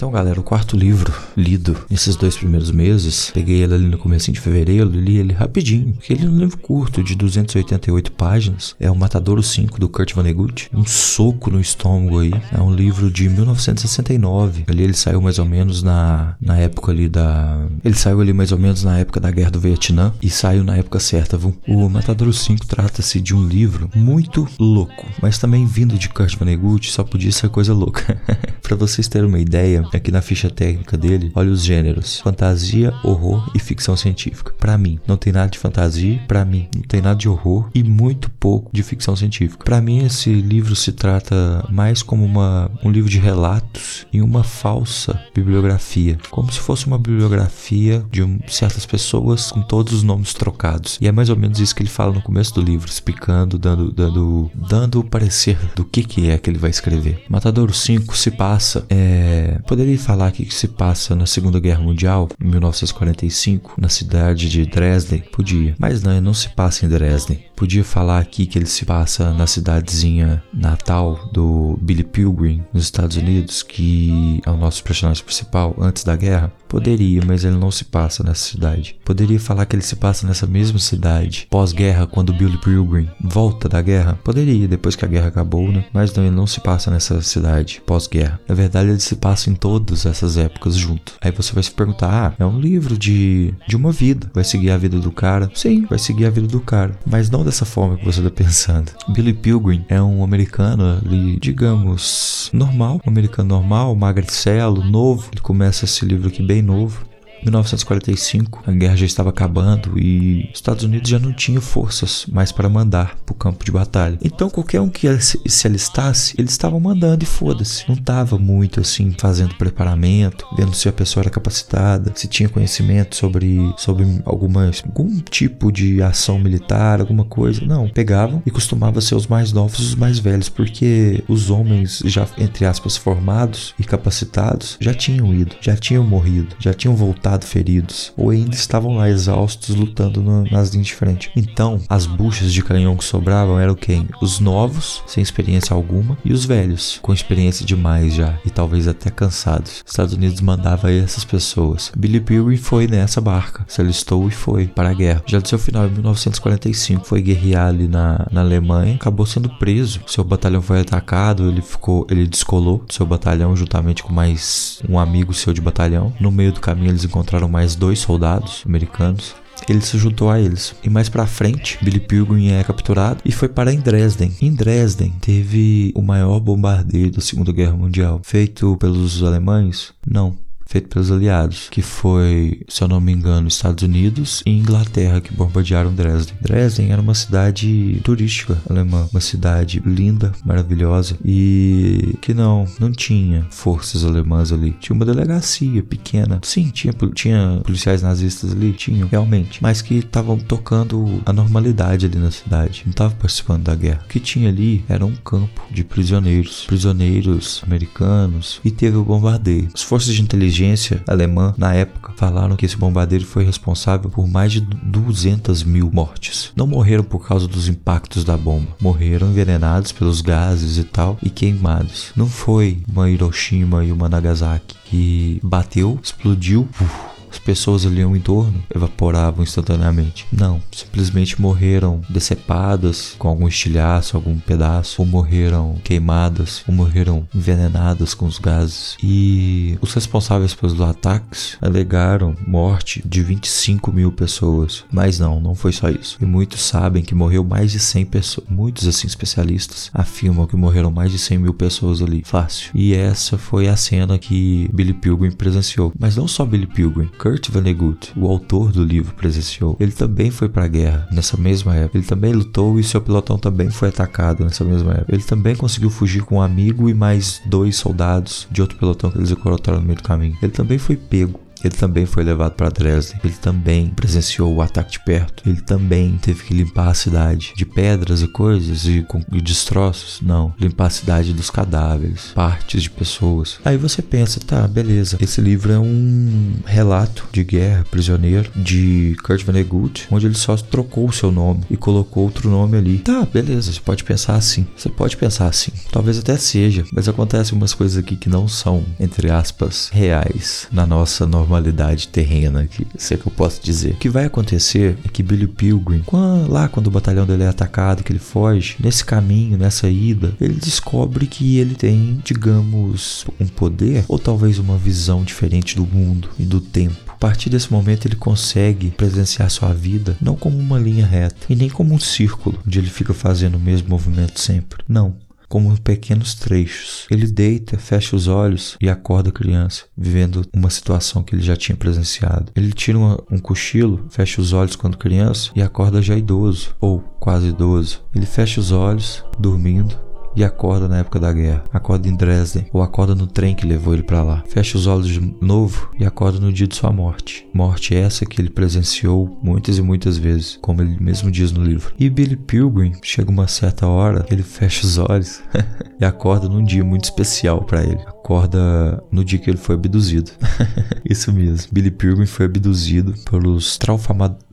Então, 0.00 0.10
galera, 0.10 0.40
o 0.40 0.42
quarto 0.42 0.78
livro 0.78 1.12
lido 1.36 1.76
nesses 1.90 2.16
dois 2.16 2.34
primeiros 2.34 2.70
meses, 2.70 3.30
peguei 3.34 3.62
ele 3.62 3.74
ali 3.74 3.86
no 3.86 3.98
começo 3.98 4.32
de 4.32 4.40
fevereiro, 4.40 4.88
li 4.88 5.18
ele 5.18 5.34
rapidinho, 5.34 5.92
porque 5.92 6.14
ele 6.14 6.24
é 6.24 6.26
um 6.26 6.38
livro 6.38 6.56
curto 6.56 7.04
de 7.04 7.14
288 7.14 8.10
páginas, 8.12 8.74
é 8.80 8.90
o 8.90 8.96
Matadouro 8.96 9.42
5 9.42 9.78
do 9.78 9.90
Kurt 9.90 10.14
Vonnegut, 10.14 10.70
um 10.72 10.86
soco 10.86 11.50
no 11.50 11.60
estômago 11.60 12.20
aí, 12.20 12.32
é 12.50 12.58
um 12.62 12.74
livro 12.74 13.10
de 13.10 13.28
1969, 13.28 14.64
ali 14.68 14.84
ele 14.84 14.94
saiu 14.94 15.20
mais 15.20 15.38
ou 15.38 15.44
menos 15.44 15.82
na, 15.82 16.34
na 16.40 16.56
época 16.56 16.92
ali 16.92 17.06
da... 17.06 17.68
ele 17.84 17.94
saiu 17.94 18.22
ali 18.22 18.32
mais 18.32 18.52
ou 18.52 18.58
menos 18.58 18.82
na 18.82 18.98
época 19.00 19.20
da 19.20 19.30
Guerra 19.30 19.50
do 19.50 19.60
Vietnã 19.60 20.14
e 20.22 20.30
saiu 20.30 20.64
na 20.64 20.78
época 20.78 20.98
certa, 20.98 21.36
viu? 21.36 21.54
O 21.68 21.90
Matadouro 21.90 22.32
5 22.32 22.66
trata-se 22.66 23.20
de 23.20 23.34
um 23.34 23.46
livro 23.46 23.90
muito 23.94 24.48
louco, 24.58 25.06
mas 25.20 25.36
também 25.36 25.66
vindo 25.66 25.98
de 25.98 26.08
Kurt 26.08 26.38
Vonnegut, 26.38 26.90
só 26.90 27.04
podia 27.04 27.30
ser 27.30 27.50
coisa 27.50 27.74
louca. 27.74 28.18
para 28.70 28.76
vocês 28.76 29.08
terem 29.08 29.28
uma 29.28 29.40
ideia, 29.40 29.82
aqui 29.96 30.10
na 30.10 30.22
ficha 30.22 30.50
técnica 30.50 30.96
dele, 30.96 31.30
olha 31.34 31.50
os 31.50 31.62
gêneros: 31.62 32.20
fantasia, 32.20 32.92
horror 33.02 33.50
e 33.54 33.58
ficção 33.58 33.96
científica. 33.96 34.52
Para 34.58 34.76
mim, 34.76 34.98
não 35.06 35.16
tem 35.16 35.32
nada 35.32 35.50
de 35.50 35.58
fantasia, 35.58 36.20
para 36.26 36.44
mim, 36.44 36.68
não 36.74 36.82
tem 36.82 37.00
nada 37.00 37.16
de 37.16 37.28
horror 37.28 37.68
e 37.74 37.82
muito 37.82 38.30
pouco 38.30 38.70
de 38.72 38.82
ficção 38.82 39.16
científica. 39.16 39.64
Para 39.64 39.80
mim, 39.80 40.04
esse 40.04 40.32
livro 40.32 40.74
se 40.76 40.92
trata 40.92 41.64
mais 41.70 42.02
como 42.02 42.24
uma, 42.24 42.70
um 42.84 42.90
livro 42.90 43.10
de 43.10 43.18
relatos 43.18 44.06
e 44.12 44.20
uma 44.20 44.42
falsa 44.42 45.20
bibliografia, 45.34 46.18
como 46.30 46.52
se 46.52 46.58
fosse 46.58 46.86
uma 46.86 46.98
bibliografia 46.98 48.04
de 48.10 48.22
um, 48.22 48.38
certas 48.46 48.86
pessoas 48.86 49.50
com 49.50 49.62
todos 49.62 49.92
os 49.92 50.02
nomes 50.02 50.34
trocados. 50.34 50.98
E 51.00 51.06
é 51.06 51.12
mais 51.12 51.28
ou 51.28 51.36
menos 51.36 51.58
isso 51.58 51.74
que 51.74 51.82
ele 51.82 51.90
fala 51.90 52.12
no 52.12 52.22
começo 52.22 52.54
do 52.54 52.62
livro, 52.62 52.90
explicando, 52.90 53.58
dando, 53.58 53.92
dando, 53.92 54.50
dando 54.54 55.00
o 55.00 55.04
parecer 55.04 55.58
do 55.74 55.84
que, 55.84 56.02
que 56.02 56.30
é 56.30 56.38
que 56.38 56.48
ele 56.48 56.58
vai 56.58 56.70
escrever. 56.70 57.24
Matadouro 57.28 57.72
5 57.72 58.16
se 58.16 58.30
passa, 58.30 58.84
é, 58.88 59.58
poderia 59.80 59.98
falar 59.98 60.26
aqui 60.26 60.44
que 60.44 60.52
se 60.52 60.68
passa 60.68 61.16
na 61.16 61.24
Segunda 61.24 61.58
Guerra 61.58 61.80
Mundial, 61.80 62.28
em 62.38 62.48
1945, 62.48 63.80
na 63.80 63.88
cidade 63.88 64.50
de 64.50 64.66
Dresden? 64.66 65.20
Podia, 65.32 65.74
mas 65.78 66.02
não, 66.02 66.20
não 66.20 66.34
se 66.34 66.50
passa 66.50 66.84
em 66.84 66.88
Dresden. 66.90 67.42
Podia 67.60 67.84
falar 67.84 68.20
aqui 68.20 68.46
que 68.46 68.56
ele 68.56 68.64
se 68.64 68.86
passa 68.86 69.34
na 69.34 69.46
cidadezinha 69.46 70.42
natal 70.50 71.28
do 71.30 71.78
Billy 71.82 72.02
Pilgrim, 72.02 72.64
nos 72.72 72.84
Estados 72.84 73.18
Unidos, 73.18 73.62
que 73.62 74.40
é 74.46 74.50
o 74.50 74.56
nosso 74.56 74.82
personagem 74.82 75.22
principal 75.22 75.76
antes 75.78 76.02
da 76.02 76.16
guerra? 76.16 76.50
Poderia, 76.66 77.20
mas 77.26 77.44
ele 77.44 77.56
não 77.56 77.70
se 77.70 77.84
passa 77.84 78.24
nessa 78.24 78.48
cidade. 78.48 78.96
Poderia 79.04 79.38
falar 79.38 79.66
que 79.66 79.76
ele 79.76 79.82
se 79.82 79.96
passa 79.96 80.26
nessa 80.26 80.46
mesma 80.46 80.78
cidade 80.78 81.48
pós-guerra, 81.50 82.06
quando 82.06 82.32
Billy 82.32 82.56
Pilgrim 82.56 83.10
volta 83.20 83.68
da 83.68 83.82
guerra? 83.82 84.18
Poderia, 84.24 84.66
depois 84.66 84.96
que 84.96 85.04
a 85.04 85.08
guerra 85.08 85.28
acabou, 85.28 85.70
né? 85.70 85.84
Mas 85.92 86.14
não, 86.14 86.24
ele 86.24 86.34
não 86.34 86.46
se 86.46 86.60
passa 86.60 86.90
nessa 86.90 87.20
cidade 87.20 87.82
pós-guerra. 87.84 88.40
Na 88.48 88.54
verdade, 88.54 88.88
ele 88.88 89.00
se 89.00 89.16
passa 89.16 89.50
em 89.50 89.54
todas 89.54 90.06
essas 90.06 90.38
épocas 90.38 90.76
junto. 90.76 91.12
Aí 91.20 91.30
você 91.30 91.52
vai 91.52 91.62
se 91.62 91.72
perguntar: 91.72 92.28
ah, 92.28 92.34
é 92.38 92.46
um 92.46 92.58
livro 92.58 92.96
de, 92.96 93.52
de 93.68 93.76
uma 93.76 93.92
vida. 93.92 94.30
Vai 94.32 94.44
seguir 94.44 94.70
a 94.70 94.78
vida 94.78 94.98
do 94.98 95.12
cara? 95.12 95.50
Sim, 95.54 95.84
vai 95.84 95.98
seguir 95.98 96.24
a 96.24 96.30
vida 96.30 96.46
do 96.46 96.60
cara. 96.60 96.98
Mas 97.04 97.28
não 97.28 97.49
dessa 97.50 97.64
forma 97.64 97.96
que 97.96 98.04
você 98.04 98.20
está 98.20 98.30
pensando. 98.30 98.92
Billy 99.08 99.32
Pilgrim 99.32 99.84
é 99.88 100.00
um 100.00 100.22
americano 100.22 101.00
digamos, 101.40 102.48
normal. 102.52 103.00
Um 103.04 103.10
americano 103.10 103.48
normal, 103.48 103.94
magricelo, 103.96 104.84
novo. 104.84 105.28
Ele 105.32 105.40
começa 105.40 105.84
esse 105.84 106.04
livro 106.04 106.28
aqui 106.28 106.42
bem 106.42 106.62
novo. 106.62 107.09
1945, 107.42 108.62
a 108.66 108.72
guerra 108.72 108.96
já 108.96 109.06
estava 109.06 109.30
acabando 109.30 109.98
e 109.98 110.48
os 110.52 110.58
Estados 110.58 110.84
Unidos 110.84 111.10
já 111.10 111.18
não 111.18 111.32
tinham 111.32 111.60
forças 111.60 112.26
mais 112.30 112.52
para 112.52 112.68
mandar 112.68 113.16
para 113.24 113.32
o 113.32 113.36
campo 113.36 113.64
de 113.64 113.72
batalha. 113.72 114.18
Então 114.22 114.50
qualquer 114.50 114.80
um 114.80 114.88
que 114.88 115.06
se 115.20 115.66
alistasse, 115.66 116.34
eles 116.38 116.52
estavam 116.52 116.80
mandando 116.80 117.24
e 117.24 117.26
foda-se. 117.26 117.84
Não 117.88 117.94
estava 117.94 118.38
muito 118.38 118.80
assim 118.80 119.14
fazendo 119.18 119.54
preparamento, 119.54 120.46
vendo 120.56 120.74
se 120.74 120.88
a 120.88 120.92
pessoa 120.92 121.22
era 121.22 121.30
capacitada, 121.30 122.12
se 122.14 122.28
tinha 122.28 122.48
conhecimento 122.48 123.16
sobre, 123.16 123.72
sobre 123.76 124.06
alguma, 124.24 124.70
algum 124.84 125.18
tipo 125.20 125.72
de 125.72 126.02
ação 126.02 126.38
militar, 126.38 127.00
alguma 127.00 127.24
coisa. 127.24 127.64
Não, 127.64 127.88
pegavam 127.88 128.42
e 128.44 128.50
costumava 128.50 129.00
ser 129.00 129.14
os 129.14 129.26
mais 129.26 129.52
novos 129.52 129.80
os 129.80 129.94
mais 129.94 130.18
velhos, 130.18 130.48
porque 130.48 131.24
os 131.28 131.50
homens 131.50 132.02
já, 132.04 132.26
entre 132.38 132.64
aspas, 132.64 132.96
formados 132.96 133.74
e 133.78 133.84
capacitados 133.84 134.76
já 134.80 134.92
tinham 134.92 135.34
ido, 135.34 135.56
já 135.60 135.76
tinham 135.76 136.04
morrido, 136.04 136.54
já 136.58 136.74
tinham 136.74 136.94
voltado 136.94 137.29
feridos, 137.38 138.12
ou 138.16 138.30
ainda 138.30 138.54
estavam 138.54 138.96
lá 138.96 139.08
exaustos 139.08 139.74
lutando 139.74 140.22
no, 140.22 140.44
nas 140.50 140.70
linhas 140.70 140.88
de 140.88 140.94
frente. 140.94 141.30
Então, 141.36 141.80
as 141.88 142.06
buchas 142.06 142.52
de 142.52 142.62
canhão 142.62 142.96
que 142.96 143.04
sobravam 143.04 143.58
eram 143.58 143.74
quem? 143.74 144.08
Os 144.20 144.40
novos, 144.40 145.02
sem 145.06 145.22
experiência 145.22 145.74
alguma, 145.74 146.16
e 146.24 146.32
os 146.32 146.44
velhos, 146.44 146.98
com 147.02 147.12
experiência 147.12 147.64
demais 147.64 148.14
já, 148.14 148.38
e 148.44 148.50
talvez 148.50 148.88
até 148.88 149.10
cansados. 149.10 149.82
Os 149.84 149.92
Estados 149.92 150.14
Unidos 150.14 150.40
mandava 150.40 150.90
essas 150.90 151.24
pessoas. 151.24 151.92
Billy 151.96 152.20
Pilgrim 152.20 152.56
foi 152.56 152.86
nessa 152.86 153.20
barca, 153.20 153.64
se 153.68 153.80
alistou 153.80 154.26
e 154.28 154.30
foi 154.30 154.66
para 154.66 154.90
a 154.90 154.94
guerra. 154.94 155.22
Já 155.26 155.38
do 155.38 155.48
seu 155.48 155.58
final, 155.58 155.86
em 155.86 155.90
1945, 155.90 157.04
foi 157.06 157.22
guerrear 157.22 157.68
ali 157.68 157.88
na, 157.88 158.26
na 158.30 158.40
Alemanha, 158.40 158.94
acabou 158.94 159.26
sendo 159.26 159.48
preso. 159.58 160.00
Seu 160.06 160.24
batalhão 160.24 160.62
foi 160.62 160.80
atacado, 160.80 161.48
ele 161.48 161.62
ficou, 161.62 162.06
ele 162.10 162.26
descolou 162.26 162.78
do 162.86 162.92
seu 162.92 163.06
batalhão 163.06 163.54
juntamente 163.54 164.02
com 164.02 164.12
mais 164.12 164.80
um 164.88 164.98
amigo 164.98 165.34
seu 165.34 165.52
de 165.52 165.60
batalhão. 165.60 166.12
No 166.20 166.30
meio 166.30 166.52
do 166.52 166.60
caminho 166.60 166.90
eles 166.90 167.04
encontraram 167.04 167.19
encontraram 167.20 167.48
mais 167.48 167.74
dois 167.76 167.98
soldados 167.98 168.62
americanos 168.64 169.34
ele 169.68 169.82
se 169.82 169.98
juntou 169.98 170.30
a 170.30 170.40
eles. 170.40 170.74
E 170.82 170.88
mais 170.88 171.10
para 171.10 171.26
frente, 171.26 171.78
Billy 171.82 172.00
Pilgrim 172.00 172.48
é 172.48 172.64
capturado 172.64 173.20
e 173.24 173.30
foi 173.30 173.46
para 173.46 173.70
Dresden. 173.76 174.32
Em 174.40 174.52
Dresden 174.54 175.12
teve 175.20 175.92
o 175.94 176.00
maior 176.00 176.40
bombardeio 176.40 177.10
da 177.10 177.20
Segunda 177.20 177.52
Guerra 177.52 177.76
Mundial, 177.76 178.20
feito 178.24 178.76
pelos 178.78 179.22
alemães? 179.22 179.92
Não, 180.06 180.34
feito 180.70 180.88
pelos 180.88 181.10
aliados, 181.10 181.68
que 181.68 181.82
foi, 181.82 182.62
se 182.68 182.82
eu 182.82 182.86
não 182.86 183.00
me 183.00 183.12
engano, 183.12 183.48
Estados 183.48 183.82
Unidos 183.82 184.40
e 184.46 184.50
Inglaterra 184.50 185.20
que 185.20 185.34
bombardearam 185.34 185.92
Dresden. 185.92 186.36
Dresden 186.40 186.92
era 186.92 187.02
uma 187.02 187.14
cidade 187.14 188.00
turística 188.04 188.56
alemã, 188.70 189.08
uma 189.10 189.20
cidade 189.20 189.82
linda, 189.84 190.30
maravilhosa 190.44 191.16
e 191.24 192.16
que 192.20 192.32
não, 192.32 192.66
não 192.78 192.92
tinha 192.92 193.44
forças 193.50 194.04
alemãs 194.04 194.52
ali. 194.52 194.76
Tinha 194.78 194.94
uma 194.94 195.04
delegacia 195.04 195.82
pequena. 195.82 196.38
Sim, 196.44 196.70
tinha, 196.72 196.94
tinha 197.14 197.60
policiais 197.64 198.00
nazistas 198.00 198.52
ali, 198.52 198.72
tinham, 198.72 199.08
realmente, 199.08 199.60
mas 199.60 199.82
que 199.82 199.96
estavam 199.96 200.38
tocando 200.38 201.20
a 201.26 201.32
normalidade 201.32 202.06
ali 202.06 202.18
na 202.18 202.30
cidade, 202.30 202.82
não 202.84 202.92
estavam 202.92 203.16
participando 203.16 203.64
da 203.64 203.74
guerra. 203.74 204.02
O 204.04 204.08
que 204.08 204.20
tinha 204.20 204.48
ali 204.48 204.84
era 204.88 205.04
um 205.04 205.16
campo 205.16 205.62
de 205.68 205.82
prisioneiros, 205.82 206.64
prisioneiros 206.66 207.60
americanos 207.66 208.60
e 208.64 208.70
teve 208.70 208.96
o 208.96 209.04
bombardeio. 209.04 209.68
As 209.74 209.82
forças 209.82 210.14
de 210.14 210.22
inteligência 210.22 210.59
inteligência 210.60 211.02
alemã 211.06 211.54
na 211.56 211.74
época 211.74 212.12
falaram 212.16 212.56
que 212.56 212.66
esse 212.66 212.76
bombardeiro 212.76 213.24
foi 213.24 213.44
responsável 213.44 214.10
por 214.10 214.28
mais 214.28 214.52
de 214.52 214.60
200 214.60 215.62
mil 215.62 215.90
mortes. 215.92 216.52
Não 216.54 216.66
morreram 216.66 217.02
por 217.02 217.26
causa 217.26 217.48
dos 217.48 217.68
impactos 217.68 218.24
da 218.24 218.36
bomba, 218.36 218.68
morreram 218.80 219.28
envenenados 219.28 219.92
pelos 219.92 220.20
gases 220.20 220.76
e 220.76 220.84
tal 220.84 221.18
e 221.22 221.30
queimados. 221.30 222.12
Não 222.14 222.28
foi 222.28 222.82
uma 222.88 223.08
Hiroshima 223.10 223.84
e 223.84 223.90
uma 223.92 224.08
Nagasaki 224.08 224.76
que 224.84 225.40
bateu, 225.42 225.98
explodiu, 226.02 226.68
uf, 226.80 227.19
as 227.30 227.38
pessoas 227.38 227.86
ali 227.86 228.02
ao 228.02 228.16
entorno 228.16 228.62
evaporavam 228.74 229.42
instantaneamente. 229.42 230.26
Não, 230.32 230.60
simplesmente 230.72 231.40
morreram 231.40 232.00
decepadas 232.08 233.14
com 233.18 233.28
algum 233.28 233.46
estilhaço, 233.46 234.16
algum 234.16 234.38
pedaço, 234.38 235.00
ou 235.00 235.06
morreram 235.06 235.76
queimadas, 235.84 236.62
ou 236.66 236.74
morreram 236.74 237.26
envenenadas 237.34 238.14
com 238.14 238.26
os 238.26 238.38
gases. 238.38 238.96
E 239.02 239.78
os 239.80 239.94
responsáveis 239.94 240.54
pelos 240.54 240.80
ataques 240.80 241.56
alegaram 241.60 242.34
morte 242.46 243.02
de 243.06 243.22
25 243.22 243.92
mil 243.92 244.12
pessoas. 244.12 244.84
Mas 244.90 245.18
não, 245.18 245.40
não 245.40 245.54
foi 245.54 245.72
só 245.72 245.88
isso. 245.88 246.18
E 246.20 246.24
muitos 246.24 246.62
sabem 246.62 247.02
que 247.02 247.14
morreu 247.14 247.44
mais 247.44 247.72
de 247.72 247.78
100 247.78 248.06
pessoas. 248.06 248.46
Muitos, 248.48 248.86
assim, 248.86 249.06
especialistas 249.06 249.90
afirmam 249.94 250.46
que 250.46 250.56
morreram 250.56 250.90
mais 250.90 251.12
de 251.12 251.18
100 251.18 251.38
mil 251.38 251.54
pessoas 251.54 252.02
ali. 252.02 252.22
Fácil. 252.24 252.70
E 252.74 252.94
essa 252.94 253.38
foi 253.38 253.68
a 253.68 253.76
cena 253.76 254.18
que 254.18 254.68
Billy 254.72 254.94
Pilgrim 254.94 255.30
presenciou. 255.30 255.92
Mas 255.98 256.16
não 256.16 256.26
só 256.26 256.44
Billy 256.44 256.66
Pilgrim. 256.66 257.10
Kurt 257.20 257.50
Vonnegut, 257.50 258.12
o 258.16 258.26
autor 258.26 258.72
do 258.72 258.82
livro, 258.82 259.14
presenciou. 259.14 259.76
Ele 259.78 259.92
também 259.92 260.30
foi 260.30 260.48
para 260.48 260.64
a 260.64 260.68
guerra 260.68 261.06
nessa 261.12 261.36
mesma 261.36 261.76
época. 261.76 261.98
Ele 261.98 262.06
também 262.06 262.32
lutou 262.32 262.80
e 262.80 262.82
seu 262.82 262.98
pilotão 262.98 263.36
também 263.38 263.68
foi 263.68 263.90
atacado 263.90 264.42
nessa 264.42 264.64
mesma 264.64 264.92
época. 264.92 265.14
Ele 265.14 265.22
também 265.22 265.54
conseguiu 265.54 265.90
fugir 265.90 266.22
com 266.22 266.36
um 266.36 266.40
amigo 266.40 266.88
e 266.88 266.94
mais 266.94 267.42
dois 267.44 267.76
soldados 267.76 268.48
de 268.50 268.62
outro 268.62 268.78
pelotão 268.78 269.10
que 269.10 269.18
eles 269.18 269.30
encontraram 269.30 269.80
no 269.80 269.86
meio 269.86 269.98
do 269.98 270.02
caminho. 270.02 270.34
Ele 270.40 270.50
também 270.50 270.78
foi 270.78 270.96
pego 270.96 271.38
ele 271.64 271.74
também 271.74 272.06
foi 272.06 272.24
levado 272.24 272.52
para 272.52 272.70
Dresden. 272.70 273.20
Ele 273.22 273.34
também 273.34 273.88
presenciou 273.88 274.54
o 274.54 274.62
ataque 274.62 274.92
de 274.92 275.00
perto. 275.00 275.48
Ele 275.48 275.60
também 275.60 276.18
teve 276.20 276.44
que 276.44 276.54
limpar 276.54 276.88
a 276.88 276.94
cidade 276.94 277.52
de 277.56 277.64
pedras 277.64 278.22
e 278.22 278.28
coisas 278.28 278.84
e, 278.84 279.06
e 279.32 279.40
destroços. 279.40 280.20
Não, 280.20 280.54
limpar 280.58 280.86
a 280.86 280.90
cidade 280.90 281.32
dos 281.32 281.50
cadáveres, 281.50 282.32
partes 282.34 282.82
de 282.82 282.90
pessoas. 282.90 283.58
Aí 283.64 283.76
você 283.76 284.02
pensa, 284.02 284.40
tá, 284.40 284.66
beleza. 284.66 285.18
Esse 285.20 285.40
livro 285.40 285.72
é 285.72 285.78
um 285.78 286.54
relato 286.64 287.28
de 287.32 287.44
guerra 287.44 287.84
prisioneiro 287.90 288.50
de 288.56 289.16
Kurt 289.22 289.44
Vonnegut, 289.44 290.06
onde 290.10 290.26
ele 290.26 290.34
só 290.34 290.56
trocou 290.56 291.08
o 291.08 291.12
seu 291.12 291.30
nome 291.30 291.64
e 291.70 291.76
colocou 291.76 292.24
outro 292.24 292.50
nome 292.50 292.76
ali. 292.76 292.98
Tá, 292.98 293.24
beleza. 293.24 293.72
Você 293.72 293.80
pode 293.80 294.04
pensar 294.04 294.34
assim. 294.34 294.66
Você 294.76 294.88
pode 294.88 295.16
pensar 295.16 295.46
assim. 295.46 295.72
Talvez 295.92 296.18
até 296.18 296.36
seja, 296.36 296.84
mas 296.92 297.08
acontecem 297.08 297.56
umas 297.56 297.74
coisas 297.74 297.96
aqui 297.96 298.16
que 298.16 298.28
não 298.28 298.48
são, 298.48 298.84
entre 298.98 299.30
aspas, 299.30 299.90
reais 299.92 300.66
na 300.72 300.86
nossa 300.86 301.26
norma 301.26 301.49
normalidade 301.50 302.06
terrena, 302.08 302.66
que 302.66 302.86
se 302.96 303.14
é 303.14 303.16
que 303.16 303.26
eu 303.26 303.32
posso 303.32 303.60
dizer. 303.60 303.92
O 303.94 303.96
que 303.96 304.08
vai 304.08 304.24
acontecer 304.24 304.96
é 305.04 305.08
que 305.08 305.22
Billy 305.22 305.48
Pilgrim, 305.48 306.04
lá 306.48 306.68
quando 306.68 306.86
o 306.86 306.90
batalhão 306.90 307.26
dele 307.26 307.42
é 307.42 307.48
atacado, 307.48 308.04
que 308.04 308.12
ele 308.12 308.20
foge, 308.20 308.76
nesse 308.78 309.04
caminho, 309.04 309.58
nessa 309.58 309.88
ida, 309.88 310.32
ele 310.40 310.54
descobre 310.54 311.26
que 311.26 311.58
ele 311.58 311.74
tem, 311.74 312.20
digamos, 312.24 313.26
um 313.40 313.46
poder 313.46 314.04
ou 314.06 314.18
talvez 314.18 314.58
uma 314.58 314.78
visão 314.78 315.24
diferente 315.24 315.74
do 315.74 315.84
mundo 315.84 316.28
e 316.38 316.44
do 316.44 316.60
tempo. 316.60 316.96
A 317.08 317.20
partir 317.20 317.50
desse 317.50 317.70
momento 317.70 318.06
ele 318.06 318.16
consegue 318.16 318.90
presenciar 318.90 319.50
sua 319.50 319.74
vida 319.74 320.16
não 320.22 320.36
como 320.36 320.56
uma 320.56 320.78
linha 320.78 321.04
reta 321.04 321.46
e 321.50 321.56
nem 321.56 321.68
como 321.68 321.92
um 321.92 321.98
círculo 321.98 322.58
onde 322.66 322.78
ele 322.78 322.88
fica 322.88 323.12
fazendo 323.12 323.56
o 323.56 323.60
mesmo 323.60 323.88
movimento 323.88 324.40
sempre. 324.40 324.82
Não, 324.88 325.14
como 325.50 325.78
pequenos 325.80 326.34
trechos. 326.36 327.06
Ele 327.10 327.26
deita, 327.26 327.76
fecha 327.76 328.14
os 328.14 328.28
olhos 328.28 328.76
e 328.80 328.88
acorda 328.88 329.30
a 329.30 329.32
criança, 329.32 329.84
vivendo 329.98 330.46
uma 330.54 330.70
situação 330.70 331.24
que 331.24 331.34
ele 331.34 331.42
já 331.42 331.56
tinha 331.56 331.76
presenciado. 331.76 332.52
Ele 332.54 332.72
tira 332.72 332.96
uma, 332.96 333.20
um 333.30 333.38
cochilo, 333.38 334.06
fecha 334.08 334.40
os 334.40 334.52
olhos 334.52 334.76
quando 334.76 334.96
criança 334.96 335.50
e 335.56 335.60
acorda 335.60 336.00
já 336.00 336.16
idoso, 336.16 336.76
ou 336.80 337.00
quase 337.18 337.48
idoso. 337.48 338.00
Ele 338.14 338.26
fecha 338.26 338.60
os 338.60 338.70
olhos, 338.70 339.24
dormindo, 339.38 339.98
e 340.34 340.44
acorda 340.44 340.88
na 340.88 340.98
época 340.98 341.18
da 341.18 341.32
guerra. 341.32 341.64
Acorda 341.72 342.08
em 342.08 342.14
Dresden 342.14 342.66
ou 342.72 342.82
acorda 342.82 343.14
no 343.14 343.26
trem 343.26 343.54
que 343.54 343.66
levou 343.66 343.94
ele 343.94 344.02
para 344.02 344.22
lá. 344.22 344.42
Fecha 344.46 344.76
os 344.76 344.86
olhos 344.86 345.08
de 345.08 345.20
novo 345.40 345.90
e 345.98 346.04
acorda 346.04 346.38
no 346.38 346.52
dia 346.52 346.66
de 346.66 346.74
sua 346.74 346.92
morte. 346.92 347.46
Morte 347.52 347.94
essa 347.94 348.26
que 348.26 348.40
ele 348.40 348.50
presenciou 348.50 349.38
muitas 349.42 349.78
e 349.78 349.82
muitas 349.82 350.16
vezes, 350.18 350.58
como 350.60 350.82
ele 350.82 350.96
mesmo 351.00 351.30
diz 351.30 351.52
no 351.52 351.62
livro. 351.64 351.94
E 351.98 352.08
Billy 352.08 352.36
Pilgrim 352.36 352.92
chega 353.02 353.30
uma 353.30 353.48
certa 353.48 353.86
hora, 353.86 354.26
ele 354.30 354.42
fecha 354.42 354.86
os 354.86 354.98
olhos 354.98 355.42
e 356.00 356.04
acorda 356.04 356.48
num 356.48 356.62
dia 356.62 356.84
muito 356.84 357.04
especial 357.04 357.64
para 357.64 357.82
ele. 357.82 358.00
Acorda 358.06 359.02
no 359.10 359.24
dia 359.24 359.38
que 359.38 359.50
ele 359.50 359.58
foi 359.58 359.74
abduzido. 359.74 360.30
Isso 361.08 361.32
mesmo. 361.32 361.68
Billy 361.72 361.90
Pilgrim 361.90 362.26
foi 362.26 362.46
abduzido 362.46 363.14
pelos 363.30 363.78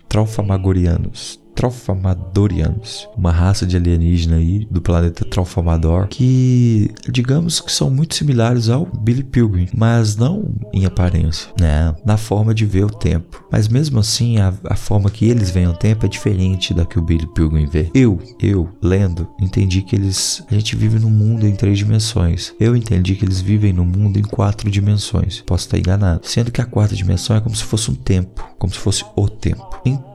Traufamagorianos 0.07 1.39
Trofamadorianos, 1.58 3.10
uma 3.17 3.32
raça 3.32 3.65
de 3.65 3.76
alienígena 3.76 4.36
aí 4.36 4.67
do 4.70 4.80
planeta 4.80 5.26
Trofamador, 5.26 6.08
que 6.08 6.91
digamos 7.10 7.60
que 7.60 7.72
são 7.72 7.89
muito 7.89 8.13
similares 8.13 8.70
ao 8.70 8.86
Billy 8.86 9.24
Pilgrim, 9.24 9.67
mas 9.76 10.15
não 10.15 10.54
em 10.72 10.86
aparência, 10.86 11.50
né? 11.60 11.96
Na 12.06 12.15
forma 12.15 12.54
de 12.54 12.63
ver 12.63 12.86
o 12.86 12.91
tempo. 12.91 13.43
Mas 13.52 13.67
mesmo 13.67 14.00
assim, 14.00 14.38
a, 14.38 14.54
a 14.65 14.76
forma 14.76 15.10
que 15.10 15.26
eles 15.26 15.50
veem 15.50 15.67
o 15.67 15.74
tempo 15.74 16.06
é 16.06 16.10
diferente 16.10 16.76
da 16.76 16.86
que 16.86 17.00
o 17.00 17.02
Billy 17.02 17.26
Pilgrim 17.34 17.65
vê. 17.65 17.89
Eu, 17.91 18.20
eu, 18.39 18.70
lendo, 18.80 19.28
entendi 19.41 19.82
que 19.82 19.96
eles. 19.96 20.43
A 20.52 20.54
gente 20.54 20.76
vive 20.76 21.00
num 21.00 21.10
mundo 21.10 21.48
em 21.48 21.56
três 21.56 21.80
dimensões. 21.80 22.54
Eu 22.60 22.76
entendi 22.76 23.15
que 23.15 23.26
eles 23.26 23.41
vivem 23.41 23.74
no 23.74 23.84
mundo 23.84 24.20
em 24.20 24.24
quatro 24.24 24.70
dimensões. 24.70 25.41
Posso 25.41 25.65
estar 25.65 25.80
enganado. 25.80 26.22
Sendo 26.24 26.52
que 26.52 26.62
a 26.62 26.65
quarta 26.65 26.96
dimensão 26.96 27.36
é 27.36 27.41
como 27.41 27.56
se 27.56 27.63
fosse 27.63 27.89
um 27.89 27.96
tempo, 27.96 28.48
como 28.60 28.72
se 28.72 28.80
fosse 28.80 29.04
o 29.15 29.28
tempo. 29.28 29.67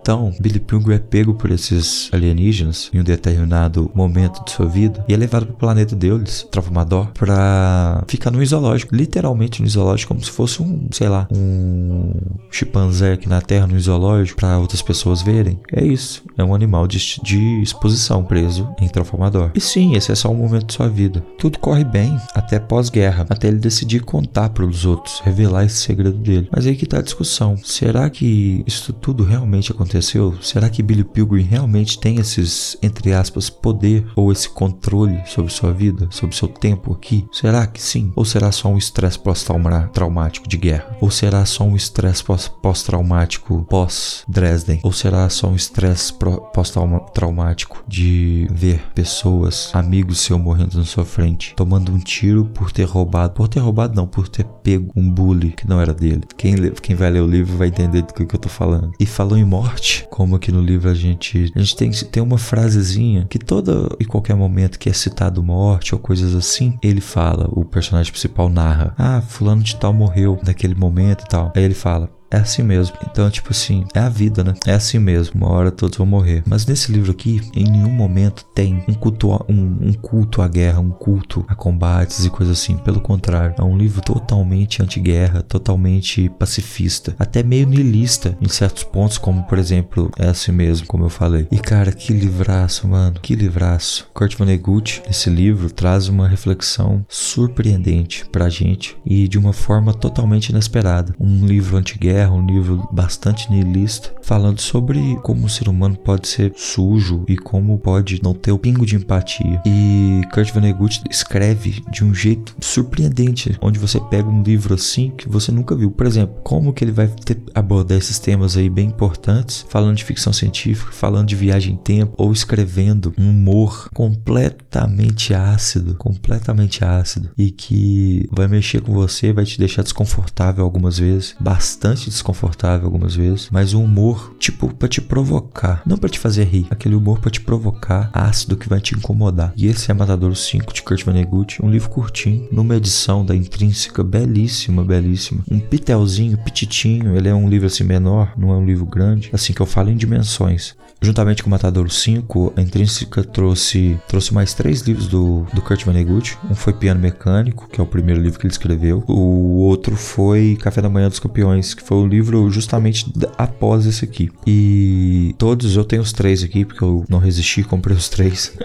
Então, 0.02 0.34
Billy 0.40 0.58
Pilgrim 0.58 0.96
é 0.96 0.98
pego 0.98 1.32
por 1.32 1.52
esses 1.52 2.10
alienígenas 2.12 2.90
em 2.92 2.98
um 2.98 3.04
determinado 3.04 3.88
momento 3.94 4.44
de 4.44 4.50
sua 4.50 4.66
vida 4.66 5.04
e 5.08 5.14
é 5.14 5.16
levado 5.16 5.46
para 5.46 5.54
o 5.54 5.56
planeta 5.56 5.94
deles, 5.94 6.44
Trovamador, 6.50 7.06
para 7.12 8.02
ficar 8.08 8.32
no 8.32 8.44
zoológico, 8.44 8.96
literalmente 8.96 9.62
no 9.62 9.68
zoológico, 9.68 10.08
como 10.12 10.24
se 10.24 10.30
fosse 10.30 10.60
um, 10.60 10.88
sei 10.90 11.08
lá, 11.08 11.28
um 11.32 12.14
chimpanzé 12.50 13.12
aqui 13.12 13.28
na 13.28 13.40
Terra 13.40 13.68
no 13.68 13.78
zoológico 13.78 14.40
para 14.40 14.58
outras 14.58 14.82
pessoas 14.82 15.22
verem. 15.22 15.60
É 15.72 15.84
isso, 15.84 16.24
é 16.36 16.42
um 16.42 16.52
animal 16.52 16.88
de, 16.88 16.98
de 17.22 17.62
exposição 17.62 18.24
preso 18.24 18.68
em 18.80 18.88
Trovamador. 18.88 19.52
E 19.54 19.60
sim, 19.60 19.94
esse 19.94 20.10
é 20.10 20.16
só 20.16 20.28
um 20.28 20.34
momento 20.34 20.66
de 20.66 20.74
sua 20.74 20.88
vida. 20.88 21.24
Tudo 21.38 21.60
corre 21.60 21.84
bem 21.84 22.18
até 22.34 22.58
pós-guerra, 22.58 23.24
até 23.30 23.46
ele 23.46 23.58
decidir 23.58 24.02
contar 24.02 24.48
para 24.48 24.66
os 24.66 24.84
outros, 24.84 25.20
revelar 25.20 25.64
esse 25.64 25.76
segredo 25.76 26.18
dele. 26.18 26.48
Mas 26.50 26.66
aí 26.66 26.74
que 26.74 26.86
tá 26.86 26.98
a 26.98 27.02
discussão. 27.02 27.56
Será 27.62 28.10
que 28.10 28.64
isso 28.66 28.92
tudo 28.92 29.22
realmente 29.22 29.70
aconteceu? 29.70 29.91
Será 30.40 30.68
que 30.68 30.82
Billy 30.82 31.04
Pilgrim 31.04 31.42
realmente 31.42 31.98
tem 31.98 32.18
esses, 32.18 32.76
entre 32.82 33.12
aspas, 33.12 33.50
poder 33.50 34.06
ou 34.16 34.32
esse 34.32 34.48
controle 34.48 35.20
sobre 35.26 35.52
sua 35.52 35.72
vida, 35.72 36.08
sobre 36.10 36.36
seu 36.36 36.48
tempo 36.48 36.92
aqui? 36.92 37.26
Será 37.32 37.66
que 37.66 37.82
sim? 37.82 38.12
Ou 38.16 38.24
será 38.24 38.50
só 38.52 38.68
um 38.68 38.78
estresse 38.78 39.18
pós-traumático 39.18 40.48
de 40.48 40.56
guerra? 40.56 40.96
Ou 41.00 41.10
será 41.10 41.44
só 41.44 41.64
um 41.64 41.76
estresse 41.76 42.24
pós-traumático 42.62 43.66
pós-Dresden? 43.68 44.80
Ou 44.82 44.92
será 44.92 45.28
só 45.28 45.48
um 45.48 45.56
estresse 45.56 46.12
pós-traumático 46.12 47.84
de 47.86 48.46
ver 48.50 48.82
pessoas, 48.94 49.70
amigos 49.72 50.20
seu 50.20 50.38
morrendo 50.38 50.78
na 50.78 50.84
sua 50.84 51.04
frente, 51.04 51.54
tomando 51.56 51.92
um 51.92 51.98
tiro 51.98 52.46
por 52.46 52.70
ter 52.70 52.84
roubado, 52.84 53.34
por 53.34 53.48
ter 53.48 53.60
roubado 53.60 53.94
não, 53.94 54.06
por 54.06 54.28
ter 54.28 54.44
pego 54.44 54.92
um 54.96 55.10
bully 55.10 55.52
que 55.52 55.68
não 55.68 55.80
era 55.80 55.92
dele? 55.92 56.22
Quem, 56.36 56.54
quem 56.80 56.96
vai 56.96 57.10
ler 57.10 57.20
o 57.20 57.26
livro 57.26 57.56
vai 57.56 57.68
entender 57.68 58.02
do 58.02 58.12
que 58.12 58.22
eu 58.22 58.38
tô 58.38 58.48
falando. 58.48 58.92
E 58.98 59.06
falou 59.06 59.38
em 59.38 59.44
morte, 59.44 59.81
como 60.10 60.36
aqui 60.36 60.52
no 60.52 60.60
livro 60.60 60.88
a 60.88 60.94
gente 60.94 61.52
a 61.54 61.58
gente 61.58 61.76
tem, 61.76 61.90
tem 61.90 62.22
uma 62.22 62.38
frasezinha 62.38 63.26
que 63.28 63.38
toda 63.38 63.88
e 63.98 64.04
qualquer 64.04 64.34
momento 64.34 64.78
que 64.78 64.88
é 64.88 64.92
citado 64.92 65.42
morte 65.42 65.94
ou 65.94 66.00
coisas 66.00 66.34
assim, 66.34 66.78
ele 66.82 67.00
fala, 67.00 67.48
o 67.52 67.64
personagem 67.64 68.12
principal 68.12 68.48
narra: 68.48 68.94
Ah, 68.96 69.20
fulano 69.20 69.62
de 69.62 69.76
tal 69.76 69.92
morreu 69.92 70.38
naquele 70.44 70.74
momento 70.74 71.24
e 71.24 71.28
tal. 71.28 71.52
Aí 71.54 71.62
ele 71.62 71.74
fala: 71.74 72.10
é 72.32 72.38
assim 72.38 72.62
mesmo. 72.62 72.96
Então, 73.08 73.30
tipo 73.30 73.50
assim, 73.50 73.84
é 73.94 74.00
a 74.00 74.08
vida, 74.08 74.42
né? 74.42 74.54
É 74.66 74.72
assim 74.72 74.98
mesmo. 74.98 75.34
Uma 75.34 75.50
hora 75.50 75.70
todos 75.70 75.98
vão 75.98 76.06
morrer. 76.06 76.42
Mas 76.46 76.64
nesse 76.64 76.90
livro 76.90 77.10
aqui, 77.10 77.40
em 77.54 77.70
nenhum 77.70 77.90
momento 77.90 78.44
tem 78.54 78.82
um 78.88 78.94
culto, 78.94 79.32
a, 79.32 79.44
um, 79.48 79.78
um 79.82 79.92
culto 79.92 80.40
à 80.40 80.48
guerra, 80.48 80.80
um 80.80 80.90
culto 80.90 81.44
a 81.46 81.54
combates 81.54 82.24
e 82.24 82.30
coisas 82.30 82.58
assim. 82.58 82.76
Pelo 82.78 83.00
contrário, 83.00 83.54
é 83.58 83.62
um 83.62 83.76
livro 83.76 84.00
totalmente 84.00 84.82
anti-guerra, 84.82 85.42
totalmente 85.42 86.30
pacifista, 86.30 87.14
até 87.18 87.42
meio 87.42 87.66
niilista 87.66 88.36
em 88.40 88.48
certos 88.48 88.84
pontos, 88.84 89.18
como 89.18 89.42
por 89.42 89.58
exemplo, 89.58 90.10
é 90.18 90.28
assim 90.28 90.52
mesmo, 90.52 90.86
como 90.86 91.04
eu 91.04 91.10
falei. 91.10 91.46
E 91.50 91.58
cara, 91.58 91.92
que 91.92 92.12
livraço, 92.12 92.88
mano, 92.88 93.20
que 93.20 93.34
livraço. 93.34 94.08
Kurt 94.14 94.36
Vonnegut, 94.36 95.02
nesse 95.06 95.28
livro, 95.28 95.70
traz 95.70 96.08
uma 96.08 96.26
reflexão 96.26 97.04
surpreendente 97.08 98.24
pra 98.32 98.48
gente 98.48 98.96
e 99.04 99.28
de 99.28 99.38
uma 99.38 99.52
forma 99.52 99.92
totalmente 99.92 100.48
inesperada. 100.48 101.14
Um 101.20 101.44
livro 101.44 101.76
anti-guerra 101.76 102.21
Terra, 102.22 102.34
um 102.34 102.46
livro 102.46 102.88
bastante 102.92 103.50
niilista, 103.50 104.14
falando 104.22 104.60
sobre 104.60 105.16
como 105.22 105.46
o 105.46 105.48
ser 105.48 105.68
humano 105.68 105.96
pode 105.96 106.28
ser 106.28 106.52
sujo 106.54 107.24
e 107.26 107.36
como 107.36 107.76
pode 107.78 108.20
não 108.22 108.32
ter 108.32 108.52
o 108.52 108.58
pingo 108.58 108.86
de 108.86 108.94
empatia. 108.94 109.60
E 109.66 110.22
Kurt 110.32 110.52
Vonnegut 110.52 111.02
escreve 111.10 111.82
de 111.90 112.04
um 112.04 112.14
jeito 112.14 112.54
surpreendente, 112.60 113.58
onde 113.60 113.76
você 113.76 113.98
pega 113.98 114.28
um 114.28 114.40
livro 114.40 114.74
assim 114.74 115.10
que 115.10 115.28
você 115.28 115.50
nunca 115.50 115.74
viu. 115.74 115.90
Por 115.90 116.06
exemplo, 116.06 116.36
como 116.44 116.72
que 116.72 116.84
ele 116.84 116.92
vai 116.92 117.08
ter, 117.08 117.42
abordar 117.56 117.98
esses 117.98 118.20
temas 118.20 118.56
aí 118.56 118.70
bem 118.70 118.86
importantes, 118.86 119.66
falando 119.68 119.96
de 119.96 120.04
ficção 120.04 120.32
científica, 120.32 120.92
falando 120.92 121.26
de 121.26 121.34
viagem 121.34 121.74
em 121.74 121.76
tempo, 121.76 122.14
ou 122.16 122.32
escrevendo 122.32 123.12
um 123.18 123.30
humor 123.30 123.88
completamente 123.92 125.34
ácido, 125.34 125.96
completamente 125.96 126.84
ácido, 126.84 127.30
e 127.36 127.50
que 127.50 128.28
vai 128.30 128.46
mexer 128.46 128.80
com 128.80 128.92
você, 128.92 129.32
vai 129.32 129.44
te 129.44 129.58
deixar 129.58 129.82
desconfortável 129.82 130.62
algumas 130.62 131.00
vezes, 131.00 131.34
bastante 131.40 132.11
desconfortável 132.12 132.86
algumas 132.86 133.14
vezes, 133.14 133.48
mas 133.50 133.74
um 133.74 133.84
humor 133.84 134.34
tipo 134.38 134.72
para 134.74 134.88
te 134.88 135.00
provocar, 135.00 135.82
não 135.86 135.96
para 135.96 136.08
te 136.08 136.18
fazer 136.18 136.44
rir, 136.44 136.66
aquele 136.70 136.94
humor 136.94 137.18
para 137.18 137.30
te 137.30 137.40
provocar, 137.40 138.10
ácido 138.12 138.56
que 138.56 138.68
vai 138.68 138.80
te 138.80 138.94
incomodar. 138.94 139.52
E 139.56 139.66
esse 139.66 139.90
é 139.90 139.94
Matador 139.94 140.36
5 140.36 140.72
de 140.72 140.82
Kurt 140.82 141.04
Vonnegut, 141.04 141.64
um 141.64 141.70
livro 141.70 141.90
curtinho, 141.90 142.48
numa 142.50 142.76
edição 142.76 143.24
da 143.24 143.34
Intrínseca 143.34 144.02
belíssima, 144.02 144.84
belíssima. 144.84 145.42
Um 145.50 145.60
pitelzinho, 145.60 146.38
pititinho, 146.38 147.16
ele 147.16 147.28
é 147.28 147.34
um 147.34 147.48
livro 147.48 147.66
assim 147.66 147.84
menor, 147.84 148.32
não 148.36 148.50
é 148.52 148.56
um 148.56 148.64
livro 148.64 148.86
grande, 148.86 149.30
assim 149.32 149.52
que 149.52 149.60
eu 149.60 149.66
falo 149.66 149.90
em 149.90 149.96
dimensões. 149.96 150.74
Juntamente 151.02 151.42
com 151.42 151.50
Matador 151.50 151.90
5, 151.90 152.52
a 152.56 152.62
Intrínseca 152.62 153.24
trouxe, 153.24 153.98
trouxe 154.06 154.32
mais 154.32 154.54
três 154.54 154.82
livros 154.82 155.08
do, 155.08 155.44
do 155.52 155.60
Kurt 155.60 155.84
Vonnegut. 155.84 156.38
Um 156.48 156.54
foi 156.54 156.72
Piano 156.72 157.00
Mecânico, 157.00 157.68
que 157.68 157.80
é 157.80 157.84
o 157.84 157.86
primeiro 157.86 158.22
livro 158.22 158.38
que 158.38 158.46
ele 158.46 158.52
escreveu. 158.52 159.02
O 159.08 159.56
outro 159.58 159.96
foi 159.96 160.56
Café 160.60 160.80
da 160.80 160.88
Manhã 160.88 161.08
dos 161.08 161.18
Campeões, 161.18 161.74
que 161.74 161.82
foi 161.82 161.96
o 161.96 162.06
livro 162.06 162.48
justamente 162.50 163.12
após 163.36 163.84
esse 163.84 164.04
aqui. 164.04 164.30
E 164.46 165.34
todos, 165.36 165.76
eu 165.76 165.84
tenho 165.84 166.02
os 166.02 166.12
três 166.12 166.44
aqui, 166.44 166.64
porque 166.64 166.84
eu 166.84 167.04
não 167.08 167.18
resisti 167.18 167.64
comprei 167.64 167.96
os 167.96 168.08
três. 168.08 168.52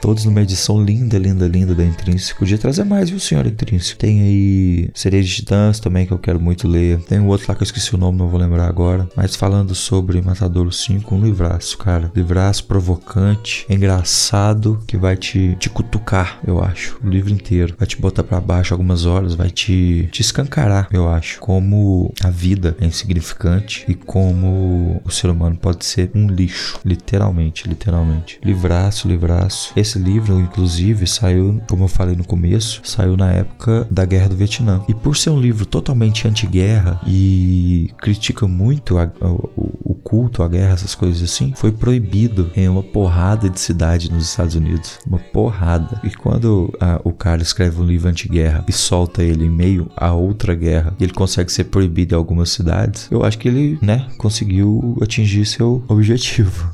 Todos 0.00 0.24
numa 0.24 0.42
edição 0.42 0.80
linda, 0.80 1.18
linda, 1.18 1.48
linda 1.48 1.74
da 1.74 1.84
Intrínseco. 1.84 2.38
Podia 2.38 2.58
trazer 2.58 2.84
mais, 2.84 3.10
viu, 3.10 3.18
senhor 3.18 3.44
Intrínseco? 3.44 3.98
Tem 3.98 4.20
aí 4.20 4.90
Sereia 4.94 5.20
de 5.20 5.34
Titãs 5.34 5.80
também, 5.80 6.06
que 6.06 6.12
eu 6.12 6.18
quero 6.18 6.38
muito 6.38 6.68
ler. 6.68 7.00
Tem 7.00 7.18
um 7.18 7.26
outro 7.26 7.46
lá 7.48 7.56
que 7.56 7.62
eu 7.62 7.64
esqueci 7.64 7.92
o 7.92 7.98
nome, 7.98 8.16
não 8.16 8.28
vou 8.28 8.38
lembrar 8.38 8.68
agora. 8.68 9.08
Mas 9.16 9.34
falando 9.34 9.74
sobre 9.74 10.22
Matadouro 10.22 10.70
5, 10.70 11.12
um 11.12 11.24
livraço, 11.24 11.65
cara. 11.74 12.12
Livraço 12.14 12.64
provocante, 12.64 13.66
engraçado, 13.68 14.80
que 14.86 14.96
vai 14.96 15.16
te, 15.16 15.56
te 15.58 15.68
cutucar, 15.68 16.38
eu 16.46 16.62
acho. 16.62 16.98
O 17.02 17.08
livro 17.08 17.32
inteiro. 17.32 17.74
Vai 17.78 17.86
te 17.86 18.00
botar 18.00 18.22
para 18.22 18.40
baixo 18.40 18.72
algumas 18.72 19.06
horas, 19.06 19.34
vai 19.34 19.50
te, 19.50 20.08
te 20.12 20.20
escancarar, 20.20 20.88
eu 20.92 21.08
acho. 21.08 21.40
Como 21.40 22.14
a 22.22 22.30
vida 22.30 22.76
é 22.80 22.86
insignificante 22.86 23.84
e 23.88 23.94
como 23.94 25.00
o 25.04 25.10
ser 25.10 25.30
humano 25.30 25.56
pode 25.56 25.84
ser 25.84 26.10
um 26.14 26.28
lixo. 26.28 26.78
Literalmente, 26.84 27.68
literalmente. 27.68 28.38
Livraço, 28.44 29.08
livraço. 29.08 29.72
Esse 29.74 29.96
esse 29.96 29.98
livro, 29.98 30.38
inclusive, 30.38 31.06
saiu, 31.06 31.60
como 31.68 31.84
eu 31.84 31.88
falei 31.88 32.14
no 32.14 32.24
começo, 32.24 32.82
saiu 32.84 33.16
na 33.16 33.32
época 33.32 33.86
da 33.90 34.04
Guerra 34.04 34.28
do 34.28 34.36
Vietnã. 34.36 34.82
E 34.88 34.94
por 34.94 35.16
ser 35.16 35.30
um 35.30 35.40
livro 35.40 35.64
totalmente 35.64 36.28
anti-guerra 36.28 37.00
e 37.06 37.90
critica 37.98 38.46
muito 38.46 38.98
a, 38.98 39.04
a, 39.04 39.28
o 39.28 39.96
culto 40.04 40.42
à 40.42 40.48
guerra, 40.48 40.74
essas 40.74 40.94
coisas 40.94 41.22
assim, 41.22 41.52
foi 41.56 41.72
proibido 41.72 42.50
em 42.54 42.68
uma 42.68 42.82
porrada 42.82 43.48
de 43.48 43.58
cidade 43.58 44.12
nos 44.12 44.28
Estados 44.28 44.54
Unidos. 44.54 44.98
Uma 45.06 45.18
porrada. 45.18 46.00
E 46.04 46.10
quando 46.10 46.72
a, 46.78 47.00
o 47.02 47.12
cara 47.12 47.42
escreve 47.42 47.80
um 47.80 47.84
livro 47.84 48.08
anti-guerra 48.08 48.64
e 48.68 48.72
solta 48.72 49.22
ele 49.22 49.46
em 49.46 49.50
meio 49.50 49.90
a 49.96 50.12
outra 50.12 50.54
guerra 50.54 50.94
ele 51.00 51.12
consegue 51.12 51.50
ser 51.50 51.64
proibido 51.64 52.14
em 52.14 52.18
algumas 52.18 52.50
cidades, 52.50 53.08
eu 53.10 53.24
acho 53.24 53.38
que 53.38 53.48
ele, 53.48 53.78
né, 53.80 54.06
conseguiu 54.18 54.96
atingir 55.00 55.44
seu 55.46 55.82
objetivo. 55.88 56.70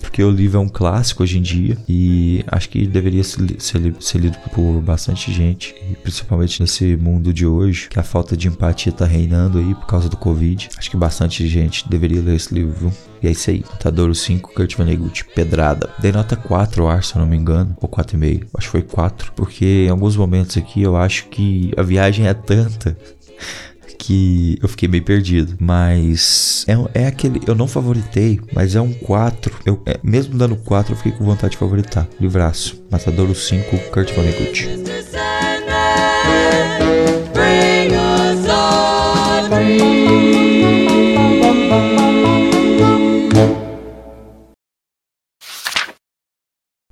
Porque 0.00 0.22
o 0.22 0.30
livro 0.30 0.58
é 0.58 0.60
um 0.60 0.68
clássico 0.68 1.22
hoje 1.22 1.38
em 1.38 1.42
dia 1.42 1.76
e 1.88 2.44
acho 2.46 2.68
que 2.68 2.86
deveria 2.86 3.24
ser, 3.24 3.56
ser, 3.58 4.18
lido 4.18 4.38
por 4.52 4.80
bastante 4.80 5.32
gente, 5.32 5.74
principalmente 6.02 6.60
nesse 6.60 6.96
mundo 6.96 7.32
de 7.32 7.46
hoje, 7.46 7.88
que 7.88 7.98
a 7.98 8.02
falta 8.02 8.36
de 8.36 8.48
empatia 8.48 8.92
tá 8.92 9.04
reinando 9.04 9.58
aí 9.58 9.74
por 9.74 9.86
causa 9.86 10.08
do 10.08 10.16
Covid. 10.16 10.68
Acho 10.78 10.90
que 10.90 10.96
bastante 10.96 11.46
gente 11.48 11.88
deveria 11.88 12.22
ler 12.22 12.36
esse 12.36 12.54
livro? 12.54 12.92
E 13.22 13.26
é 13.26 13.30
isso 13.30 13.50
aí. 13.50 13.64
Tadoro 13.80 14.14
5, 14.14 14.52
Kurt 14.52 14.76
Vonnegut, 14.76 15.24
Pedrada. 15.34 15.88
Dei 15.98 16.12
nota 16.12 16.36
4, 16.36 16.82
eu 16.82 16.88
acho, 16.88 17.08
se 17.08 17.16
eu 17.16 17.20
não 17.20 17.26
me 17.26 17.36
engano. 17.36 17.74
Ou 17.80 17.88
4,5. 17.88 18.48
Acho 18.54 18.66
que 18.66 18.70
foi 18.70 18.82
4. 18.82 19.32
Porque 19.32 19.86
em 19.86 19.88
alguns 19.88 20.14
momentos 20.14 20.58
aqui 20.58 20.82
eu 20.82 20.94
acho 20.94 21.28
que 21.28 21.72
a 21.76 21.82
viagem 21.82 22.26
é 22.26 22.34
tanta 22.34 22.96
que 23.98 24.58
eu 24.62 24.68
fiquei 24.68 24.88
meio 24.88 25.02
perdido. 25.02 25.56
Mas 25.58 26.64
é, 26.68 27.02
é 27.02 27.06
aquele. 27.06 27.40
Eu 27.46 27.54
não 27.54 27.66
favoritei, 27.66 28.40
mas 28.52 28.74
é 28.74 28.80
um 28.80 28.92
4. 28.92 29.54
Eu, 29.64 29.80
é, 29.86 29.98
mesmo 30.02 30.36
dando 30.36 30.56
4, 30.56 30.92
eu 30.92 30.96
fiquei 30.96 31.12
com 31.12 31.24
vontade 31.24 31.52
de 31.52 31.58
favoritar. 31.58 32.06
Livraço. 32.20 32.82
Matadouro 32.90 33.34
5, 33.34 33.76
Kurt 33.90 34.12
Vonnegut. 34.14 34.68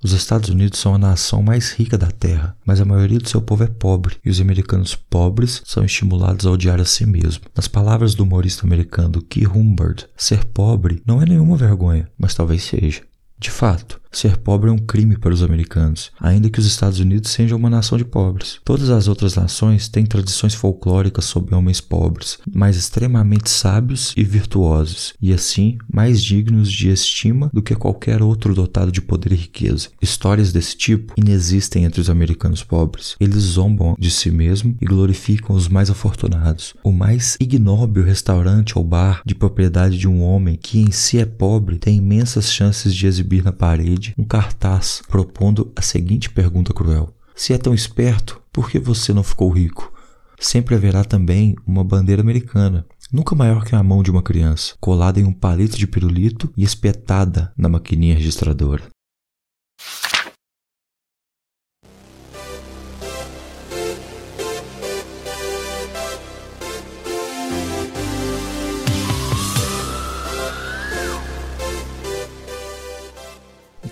Os 0.05 0.13
Estados 0.13 0.49
Unidos 0.49 0.81
são 0.81 0.97
a 0.97 0.99
nação 0.99 1.45
mais 1.45 1.71
rica 1.71 1.97
da 1.97 2.11
Terra, 2.11 2.57
mas 2.67 2.81
a 2.81 2.85
maioria 2.85 3.21
do 3.21 3.29
seu 3.29 3.41
povo 3.41 3.63
é 3.63 3.69
pobre, 3.69 4.17
e 4.25 4.31
os 4.31 4.41
americanos 4.41 4.97
pobres 4.97 5.63
são 5.65 5.85
estimulados 5.85 6.45
a 6.45 6.51
odiar 6.51 6.81
a 6.81 6.85
si 6.85 7.07
mesmo. 7.07 7.45
Nas 7.55 7.69
palavras 7.69 8.13
do 8.13 8.25
humorista 8.25 8.67
americano 8.67 9.23
Keith 9.23 9.49
Humbert, 9.55 10.07
ser 10.17 10.45
pobre 10.47 11.01
não 11.07 11.23
é 11.23 11.25
nenhuma 11.25 11.57
vergonha, 11.57 12.11
mas 12.19 12.35
talvez 12.35 12.65
seja. 12.65 13.03
De 13.39 13.49
fato, 13.49 14.01
Ser 14.13 14.37
pobre 14.37 14.69
é 14.69 14.73
um 14.73 14.79
crime 14.79 15.17
para 15.17 15.33
os 15.33 15.43
americanos, 15.43 16.13
ainda 16.21 16.51
que 16.51 16.61
os 16.61 16.67
Estados 16.67 17.01
Unidos 17.01 17.31
sejam 17.31 17.57
uma 17.57 17.71
nação 17.71 17.97
de 17.97 18.05
pobres. 18.05 18.61
Todas 18.63 18.91
as 18.91 19.09
outras 19.09 19.35
nações 19.35 19.89
têm 19.89 20.05
tradições 20.05 20.55
folclóricas 20.55 21.25
sobre 21.25 21.55
homens 21.55 21.81
pobres, 21.81 22.39
mas 22.53 22.77
extremamente 22.77 23.49
sábios 23.49 24.13
e 24.15 24.23
virtuosos, 24.23 25.15
e 25.21 25.33
assim 25.33 25.79
mais 25.91 26.23
dignos 26.23 26.71
de 26.71 26.91
estima 26.91 27.51
do 27.55 27.63
que 27.63 27.75
qualquer 27.75 28.23
outro 28.23 28.55
dotado 28.55 28.93
de 28.93 29.01
poder 29.01 29.33
e 29.33 29.37
riqueza. 29.37 29.89
Histórias 30.01 30.53
desse 30.53 30.77
tipo 30.77 31.15
inexistem 31.17 31.85
entre 31.85 32.01
os 32.01 32.11
americanos 32.11 32.63
pobres. 32.63 33.17
Eles 33.19 33.43
zombam 33.43 33.97
de 33.99 34.11
si 34.11 34.31
mesmo 34.31 34.77
e 34.81 34.85
glorificam 34.85 35.57
os 35.57 35.69
mais 35.69 35.89
afortunados. 35.91 36.75
O 36.85 36.93
mais 36.93 37.37
ignóbil 37.41 38.05
restaurante 38.05 38.77
ou 38.77 38.85
bar 38.85 39.23
de 39.25 39.35
propriedade 39.35 39.97
de 39.97 40.07
um 40.07 40.23
homem 40.23 40.59
que 40.61 40.79
em 40.79 40.91
si 40.91 41.19
é 41.19 41.25
pobre 41.25 41.79
tem 41.79 41.97
imensas 41.97 42.53
chances 42.53 42.95
de 42.95 43.07
exibir 43.07 43.43
na 43.43 43.53
parede 43.53 44.02
um 44.19 44.25
cartaz 44.25 45.03
propondo 45.09 45.73
a 45.77 45.83
seguinte 45.83 46.31
pergunta 46.31 46.75
cruel: 46.75 47.15
Se 47.35 47.53
é 47.53 47.59
tão 47.59 47.73
esperto, 47.73 48.41
por 48.53 48.71
que 48.71 48.79
você 48.79 49.13
não 49.13 49.23
ficou 49.23 49.51
rico? 49.51 49.93
Sempre 50.39 50.75
haverá 50.75 51.05
também 51.05 51.55
uma 51.65 51.85
bandeira 51.85 52.21
americana, 52.21 52.85
nunca 53.13 53.35
maior 53.35 53.65
que 53.65 53.77
a 53.77 53.83
mão 53.83 54.03
de 54.03 54.11
uma 54.11 54.23
criança, 54.23 54.75
colada 54.81 55.21
em 55.21 55.25
um 55.25 55.33
palito 55.33 55.79
de 55.79 55.87
pirulito 55.87 56.53
e 56.57 56.65
espetada 56.65 57.53
na 57.57 57.69
maquininha 57.69 58.17
registradora. 58.17 58.83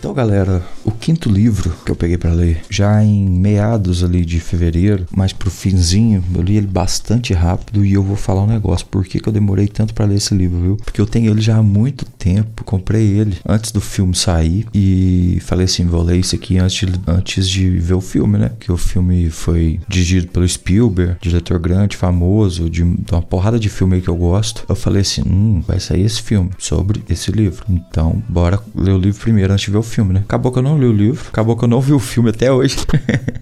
Então, 0.01 0.15
galera, 0.15 0.63
o 0.83 0.91
quinto 1.01 1.31
livro 1.31 1.73
que 1.85 1.91
eu 1.91 1.97
peguei 1.97 2.19
para 2.19 2.33
ler, 2.33 2.61
já 2.69 3.03
em 3.03 3.29
meados 3.29 4.05
ali 4.05 4.25
de 4.25 4.39
fevereiro, 4.39 5.07
mais 5.17 5.33
pro 5.33 5.51
finzinho, 5.51 6.23
eu 6.35 6.43
li 6.43 6.57
ele 6.57 6.67
bastante 6.67 7.33
rápido 7.33 7.85
e 7.85 7.95
eu 7.95 8.03
vou 8.03 8.17
falar 8.17 8.43
um 8.43 8.47
negócio. 8.47 8.87
Por 8.87 9.05
que, 9.05 9.19
que 9.19 9.29
eu 9.29 9.33
demorei 9.33 9.67
tanto 9.67 9.95
para 9.95 10.05
ler 10.05 10.17
esse 10.17 10.35
livro, 10.35 10.61
viu? 10.61 10.77
Porque 10.77 11.01
eu 11.01 11.07
tenho 11.07 11.31
ele 11.31 11.41
já 11.41 11.57
há 11.57 11.63
muito 11.63 12.05
tempo, 12.05 12.65
comprei 12.65 13.07
ele 13.07 13.39
antes 13.49 13.73
do 13.73 13.81
filme 13.81 14.15
sair 14.15 14.67
e 14.75 15.39
falei 15.41 15.65
assim, 15.65 15.87
vou 15.87 16.03
ler 16.03 16.19
isso 16.19 16.35
aqui 16.35 16.59
antes 16.59 16.87
de, 16.87 17.01
antes 17.07 17.49
de 17.49 17.71
ver 17.71 17.95
o 17.95 18.01
filme, 18.01 18.37
né? 18.37 18.53
Que 18.61 18.71
o 18.71 18.77
filme 18.77 19.31
foi 19.31 19.81
dirigido 19.89 20.29
pelo 20.29 20.47
Spielberg, 20.47 21.17
diretor 21.21 21.59
grande, 21.59 21.97
famoso, 21.97 22.69
de, 22.69 22.85
de 22.85 23.13
uma 23.13 23.23
porrada 23.23 23.59
de 23.59 23.71
filme 23.71 23.97
aí 23.97 24.03
que 24.03 24.09
eu 24.09 24.17
gosto. 24.17 24.65
Eu 24.69 24.77
falei 24.77 25.01
assim, 25.01 25.23
hum, 25.23 25.63
vai 25.67 25.81
sair 25.81 26.05
esse 26.05 26.21
filme 26.21 26.51
sobre 26.59 27.03
esse 27.09 27.33
livro. 27.33 27.65
Então, 27.69 28.23
bora 28.29 28.61
ler 28.75 28.93
o 28.93 28.99
livro 28.99 29.21
primeiro 29.21 29.53
antes 29.53 29.65
de 29.65 29.71
ver 29.71 29.79
o 29.79 29.83
filme, 29.83 30.13
né? 30.13 30.21
Acabou 30.21 30.53
que 30.53 30.59
eu 30.59 30.63
não 30.63 30.79
li 30.79 30.90
o 30.91 30.93
livro, 30.93 31.25
acabou 31.29 31.57
que 31.57 31.65
eu 31.65 31.69
não 31.69 31.81
vi 31.81 31.93
o 31.93 31.99
filme 31.99 32.31
até 32.31 32.53
hoje. 32.53 32.77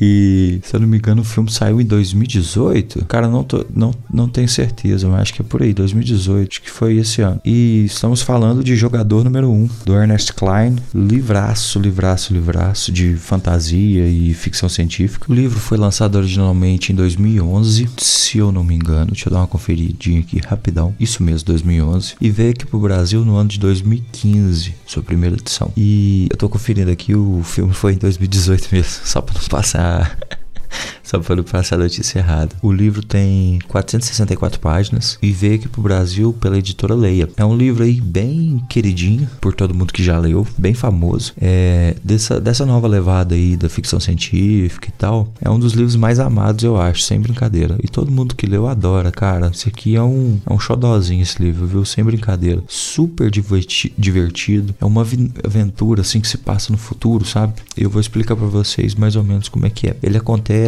E, 0.00 0.60
se 0.62 0.74
eu 0.74 0.80
não 0.80 0.88
me 0.88 0.98
engano, 0.98 1.22
o 1.22 1.24
filme 1.24 1.50
saiu 1.50 1.80
em 1.80 1.84
2018. 1.84 3.04
Cara, 3.06 3.28
não, 3.28 3.44
tô, 3.44 3.64
não, 3.74 3.94
não 4.12 4.28
tenho 4.28 4.48
certeza, 4.48 5.08
mas 5.08 5.22
acho 5.22 5.34
que 5.34 5.42
é 5.42 5.44
por 5.44 5.62
aí, 5.62 5.72
2018, 5.72 6.48
acho 6.50 6.62
que 6.62 6.70
foi 6.70 6.96
esse 6.96 7.22
ano. 7.22 7.40
E 7.44 7.84
estamos 7.84 8.22
falando 8.22 8.62
de 8.62 8.74
Jogador 8.76 9.24
Número 9.24 9.50
1, 9.50 9.68
do 9.86 9.94
Ernest 9.94 10.32
Klein. 10.32 10.76
Livraço, 10.94 11.78
livraço, 11.78 12.32
livraço 12.32 12.92
de 12.92 13.14
fantasia 13.14 14.06
e 14.06 14.32
ficção 14.34 14.68
científica. 14.68 15.30
O 15.30 15.34
livro 15.34 15.58
foi 15.58 15.78
lançado 15.78 16.16
originalmente 16.16 16.92
em 16.92 16.94
2011, 16.94 17.88
se 17.98 18.38
eu 18.38 18.52
não 18.52 18.64
me 18.64 18.74
engano. 18.74 19.12
Deixa 19.12 19.28
eu 19.28 19.32
dar 19.32 19.40
uma 19.40 19.46
conferidinha 19.46 20.20
aqui 20.20 20.40
rapidão. 20.44 20.94
Isso 20.98 21.22
mesmo, 21.22 21.46
2011. 21.46 22.14
E 22.20 22.30
veio 22.30 22.50
aqui 22.50 22.66
pro 22.66 22.78
Brasil 22.78 23.24
no 23.24 23.36
ano 23.36 23.48
de 23.48 23.58
2015, 23.58 24.74
sua 24.86 25.02
primeira 25.02 25.36
edição. 25.36 25.72
E 25.76 26.26
eu 26.30 26.36
tô 26.36 26.48
conferindo 26.48 26.90
aqui, 26.90 27.14
o 27.14 27.42
filme 27.44 27.72
foi 27.72 27.94
em 27.94 27.98
2018 27.98 28.68
mesmo, 28.72 28.90
só 29.04 29.20
pra 29.20 29.34
não 29.34 29.48
passar 29.48 29.81
uh, 29.82 30.06
Só 31.02 31.18
para 31.18 31.36
não 31.36 31.44
passar 31.44 31.76
a 31.76 31.78
notícia 31.78 32.18
errada. 32.18 32.54
O 32.62 32.72
livro 32.72 33.02
tem 33.02 33.58
464 33.68 34.60
páginas 34.60 35.18
e 35.20 35.30
veio 35.30 35.56
aqui 35.56 35.68
pro 35.68 35.82
Brasil 35.82 36.32
pela 36.32 36.58
editora 36.58 36.94
Leia. 36.94 37.28
É 37.36 37.44
um 37.44 37.56
livro 37.56 37.82
aí 37.82 38.00
bem 38.00 38.62
queridinho 38.68 39.28
por 39.40 39.54
todo 39.54 39.74
mundo 39.74 39.92
que 39.92 40.02
já 40.02 40.18
leu, 40.18 40.46
bem 40.56 40.74
famoso. 40.74 41.32
É 41.40 41.94
dessa, 42.02 42.40
dessa 42.40 42.64
nova 42.64 42.86
levada 42.86 43.34
aí 43.34 43.56
da 43.56 43.68
ficção 43.68 44.00
científica 44.00 44.88
e 44.88 44.92
tal. 44.92 45.32
É 45.40 45.50
um 45.50 45.58
dos 45.58 45.72
livros 45.72 45.96
mais 45.96 46.18
amados, 46.18 46.64
eu 46.64 46.80
acho, 46.80 47.02
sem 47.02 47.20
brincadeira. 47.20 47.76
E 47.82 47.88
todo 47.88 48.10
mundo 48.10 48.34
que 48.34 48.46
leu 48.46 48.66
adora, 48.66 49.10
cara. 49.10 49.50
Esse 49.52 49.68
aqui 49.68 49.96
é 49.96 50.02
um, 50.02 50.38
é 50.48 50.52
um 50.52 50.58
xodózinho 50.58 51.22
esse 51.22 51.42
livro, 51.42 51.66
viu? 51.66 51.84
Sem 51.84 52.04
brincadeira. 52.04 52.62
Super 52.68 53.30
diverti 53.30 53.92
divertido. 53.98 54.74
É 54.80 54.84
uma 54.84 55.02
aventura 55.02 56.02
assim 56.02 56.20
que 56.20 56.28
se 56.28 56.38
passa 56.38 56.72
no 56.72 56.78
futuro, 56.78 57.24
sabe? 57.24 57.54
Eu 57.76 57.90
vou 57.90 58.00
explicar 58.00 58.36
para 58.36 58.46
vocês 58.46 58.94
mais 58.94 59.16
ou 59.16 59.24
menos 59.24 59.48
como 59.48 59.66
é 59.66 59.70
que 59.70 59.88
é. 59.88 59.96
Ele 60.02 60.16
acontece 60.16 60.61